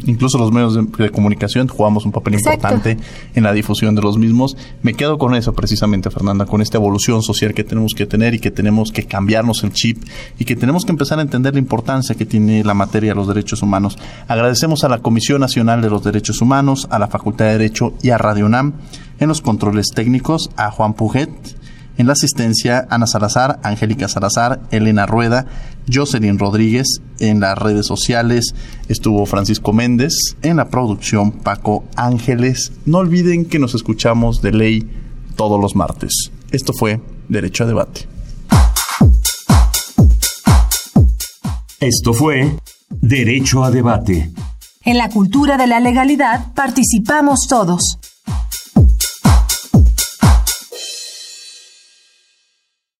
Incluso 0.07 0.39
los 0.39 0.53
medios 0.53 0.75
de, 0.75 1.11
comunicación 1.11 1.69
jugamos 1.69 2.05
un 2.05 2.13
papel 2.13 2.35
importante 2.35 2.97
en 3.35 3.43
la 3.43 3.53
difusión 3.53 3.95
de 3.95 4.03
los 4.03 4.17
mismos. 4.19 4.57
Me 4.83 4.95
quedo 4.95 5.19
con 5.19 5.35
eso 5.35 5.53
precisamente, 5.53 6.11
Fernanda, 6.11 6.47
con 6.47 6.63
esta 6.63 6.79
evolución 6.79 7.23
social 7.23 7.55
que 7.55 7.65
tenemos 7.65 7.93
que 7.95 8.07
tener 8.07 8.35
y 8.35 8.39
que 8.39 8.51
tenemos 8.51 8.93
que 8.93 9.05
cambiarnos 9.05 9.63
el 9.65 9.73
chip 9.73 10.03
y 10.39 10.45
que 10.45 10.57
tenemos 10.57 10.85
que 10.85 10.93
empezar 10.93 11.19
a 11.19 11.23
entender 11.23 11.55
la 11.55 11.61
importancia 11.61 12.15
que 12.15 12.27
tiene 12.27 12.65
la 12.65 12.75
materia 12.75 13.11
de 13.11 13.17
los 13.17 13.29
derechos 13.29 13.63
humanos. 13.63 13.99
Agradecemos 14.29 14.85
a 14.85 14.89
la 14.89 14.99
Comisión 14.99 15.41
Nacional 15.41 15.83
de 15.83 15.91
los 15.91 16.03
Derechos 16.03 16.41
Humanos, 16.41 16.87
a 16.91 16.99
la 16.99 17.09
Facultad 17.09 17.50
de 17.51 17.59
Derecho 17.59 17.95
y 18.03 18.11
a 18.11 18.19
Radio 18.19 18.47
UNAM. 18.47 18.75
En 19.19 19.29
los 19.29 19.41
controles 19.41 19.89
técnicos, 19.95 20.51
a 20.57 20.71
Juan 20.71 20.95
Puget. 20.95 21.31
En 21.99 22.07
la 22.07 22.15
asistencia, 22.15 22.87
Ana 22.89 23.07
Salazar, 23.07 23.61
Angélica 23.63 24.09
Salazar, 24.09 24.61
Elena 24.71 25.05
Rueda, 25.05 25.47
Jocelyn 25.93 26.39
Rodríguez. 26.39 27.03
En 27.19 27.41
las 27.41 27.59
redes 27.59 27.87
sociales 27.87 28.55
estuvo 28.89 29.27
Francisco 29.27 29.75
Méndez. 29.75 30.15
En 30.41 30.57
la 30.57 30.71
producción, 30.71 31.33
Paco 31.33 31.85
Ángeles. 31.97 32.73
No 32.87 32.99
olviden 32.99 33.45
que 33.45 33.59
nos 33.59 33.75
escuchamos 33.75 34.41
de 34.41 34.53
ley 34.53 34.91
todos 35.37 35.61
los 35.61 35.77
martes. 35.77 36.31
Esto 36.51 36.73
fue 36.73 37.01
Derecho 37.29 37.65
a 37.65 37.67
Debate. 37.67 38.09
Esto 41.81 42.13
fue 42.13 42.57
Derecho 42.91 43.65
a 43.65 43.71
Debate. 43.71 44.31
En 44.91 44.99
la 44.99 45.09
cultura 45.09 45.57
de 45.57 45.68
la 45.68 45.78
legalidad 45.78 46.53
participamos 46.53 47.47
todos. 47.49 48.00